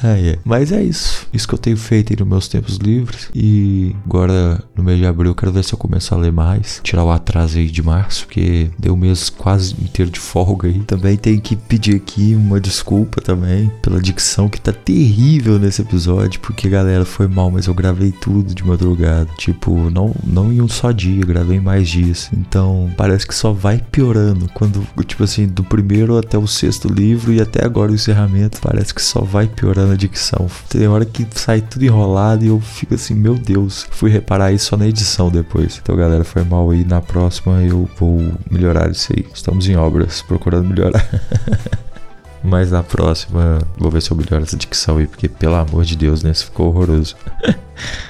Ah, 0.02 0.18
é. 0.18 0.38
Mas 0.44 0.72
é 0.72 0.82
isso. 0.82 1.26
Isso 1.32 1.48
que 1.48 1.54
eu 1.54 1.58
tenho 1.58 1.76
feito 1.76 2.18
nos 2.18 2.28
meus 2.28 2.48
tempos 2.48 2.76
livres. 2.76 3.30
E 3.34 3.94
agora, 4.04 4.62
no 4.76 4.84
mês 4.84 4.98
de 4.98 5.06
abril, 5.06 5.30
eu 5.30 5.34
quero 5.34 5.52
ver 5.52 5.64
se 5.64 5.72
eu 5.72 5.78
começo 5.78 6.14
a 6.14 6.18
ler 6.18 6.32
mais. 6.32 6.80
Tirar 6.82 7.04
o 7.04 7.10
atraso 7.10 7.58
aí 7.58 7.68
de 7.68 7.82
março, 7.82 8.26
porque 8.26 8.70
deu 8.78 8.94
um 8.94 8.96
mês 8.96 9.30
quase 9.30 9.74
inteiro 9.80 10.10
de 10.10 10.20
folga 10.20 10.68
aí. 10.68 10.80
Também 10.80 11.16
tenho 11.16 11.40
que 11.40 11.56
pedir 11.56 11.96
aqui 11.96 12.34
uma 12.34 12.60
desculpa 12.60 13.20
também 13.20 13.72
pela 13.82 14.00
dicção 14.00 14.48
que 14.48 14.60
tá 14.60 14.72
terrível 14.72 15.58
nesse 15.58 15.82
episódio. 15.82 16.40
Porque, 16.40 16.68
galera, 16.68 17.04
foi 17.04 17.26
mal, 17.26 17.50
mas 17.50 17.66
eu 17.66 17.74
gravei 17.74 18.12
tudo 18.12 18.54
de 18.54 18.64
madrugada. 18.64 19.28
Tipo, 19.38 19.90
não, 19.90 20.14
não 20.24 20.52
em 20.52 20.60
um 20.60 20.68
só 20.68 20.92
dia, 20.92 21.24
gravei 21.24 21.58
mais 21.58 21.88
dias. 21.88 22.28
Então, 22.32 22.90
parece 22.96 23.26
que 23.26 23.34
só 23.34 23.52
vai 23.52 23.78
piorando. 23.78 24.48
Quando, 24.52 24.86
tipo 25.06 25.24
assim, 25.24 25.46
do 25.46 25.64
primeiro 25.64 26.18
até 26.18 26.36
o 26.36 26.46
sexto 26.46 26.88
livro 26.88 27.32
e 27.32 27.40
até 27.40 27.64
agora 27.64 27.90
o 27.92 27.94
encerramento, 27.94 28.60
parece 28.60 28.94
que 28.94 29.02
só 29.02 29.22
vai 29.22 29.46
piorando 29.46 29.85
na 29.86 29.94
dicção. 29.94 30.46
Tem 30.68 30.86
hora 30.88 31.04
que 31.04 31.26
sai 31.32 31.60
tudo 31.60 31.84
enrolado 31.84 32.44
e 32.44 32.48
eu 32.48 32.60
fico 32.60 32.94
assim, 32.94 33.14
meu 33.14 33.34
Deus. 33.34 33.86
Fui 33.90 34.10
reparar 34.10 34.52
isso 34.52 34.66
só 34.66 34.76
na 34.76 34.86
edição 34.86 35.30
depois. 35.30 35.80
Então, 35.82 35.96
galera, 35.96 36.24
foi 36.24 36.44
mal 36.44 36.70
aí. 36.70 36.84
Na 36.84 37.00
próxima 37.00 37.62
eu 37.62 37.88
vou 37.98 38.20
melhorar 38.50 38.90
isso 38.90 39.12
aí. 39.12 39.26
Estamos 39.32 39.68
em 39.68 39.76
obras, 39.76 40.22
procurando 40.22 40.68
melhorar. 40.68 41.06
Mas 42.42 42.70
na 42.70 42.82
próxima, 42.82 43.58
vou 43.76 43.90
ver 43.90 44.00
se 44.00 44.10
eu 44.10 44.16
melhoro 44.16 44.44
essa 44.44 44.56
dicção 44.56 44.98
aí, 44.98 45.06
porque 45.06 45.28
pelo 45.28 45.56
amor 45.56 45.84
de 45.84 45.96
Deus, 45.96 46.22
né? 46.22 46.30
Isso 46.30 46.44
ficou 46.44 46.68
horroroso. 46.68 47.16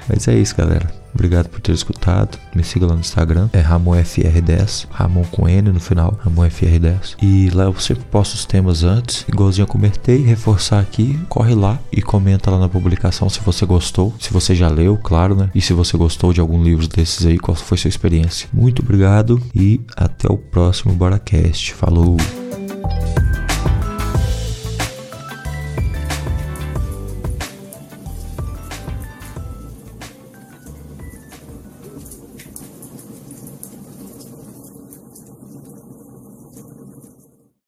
Mas 0.07 0.29
é 0.29 0.35
isso, 0.35 0.55
galera. 0.55 1.05
Obrigado 1.16 1.48
por 1.48 1.60
ter 1.60 1.72
escutado. 1.72 2.38
Me 2.54 2.62
siga 2.62 2.86
lá 2.86 2.92
no 2.92 3.00
Instagram, 3.00 3.48
é 3.54 3.62
RamonFR10, 3.62 4.86
Ramon 4.90 5.24
com 5.24 5.48
N 5.48 5.72
no 5.72 5.80
final, 5.80 6.18
RamonFR10. 6.22 7.16
E 7.22 7.48
lá 7.50 7.64
eu 7.64 7.74
sempre 7.80 8.04
posto 8.04 8.34
os 8.34 8.44
temas 8.44 8.84
antes, 8.84 9.24
igualzinho 9.26 9.64
eu 9.64 9.66
comentei, 9.66 10.18
reforçar 10.18 10.78
aqui, 10.78 11.18
corre 11.26 11.54
lá 11.54 11.78
e 11.90 12.02
comenta 12.02 12.50
lá 12.50 12.58
na 12.58 12.68
publicação 12.68 13.30
se 13.30 13.40
você 13.40 13.64
gostou, 13.64 14.14
se 14.20 14.30
você 14.30 14.54
já 14.54 14.68
leu, 14.68 14.98
claro, 14.98 15.34
né? 15.34 15.50
E 15.54 15.62
se 15.62 15.72
você 15.72 15.96
gostou 15.96 16.34
de 16.34 16.40
algum 16.40 16.62
livro 16.62 16.86
desses 16.86 17.24
aí, 17.24 17.38
qual 17.38 17.54
foi 17.54 17.78
sua 17.78 17.88
experiência. 17.88 18.46
Muito 18.52 18.82
obrigado 18.82 19.40
e 19.54 19.80
até 19.96 20.30
o 20.30 20.36
próximo 20.36 20.92
BoraCast. 20.92 21.72
Falou! 21.72 22.18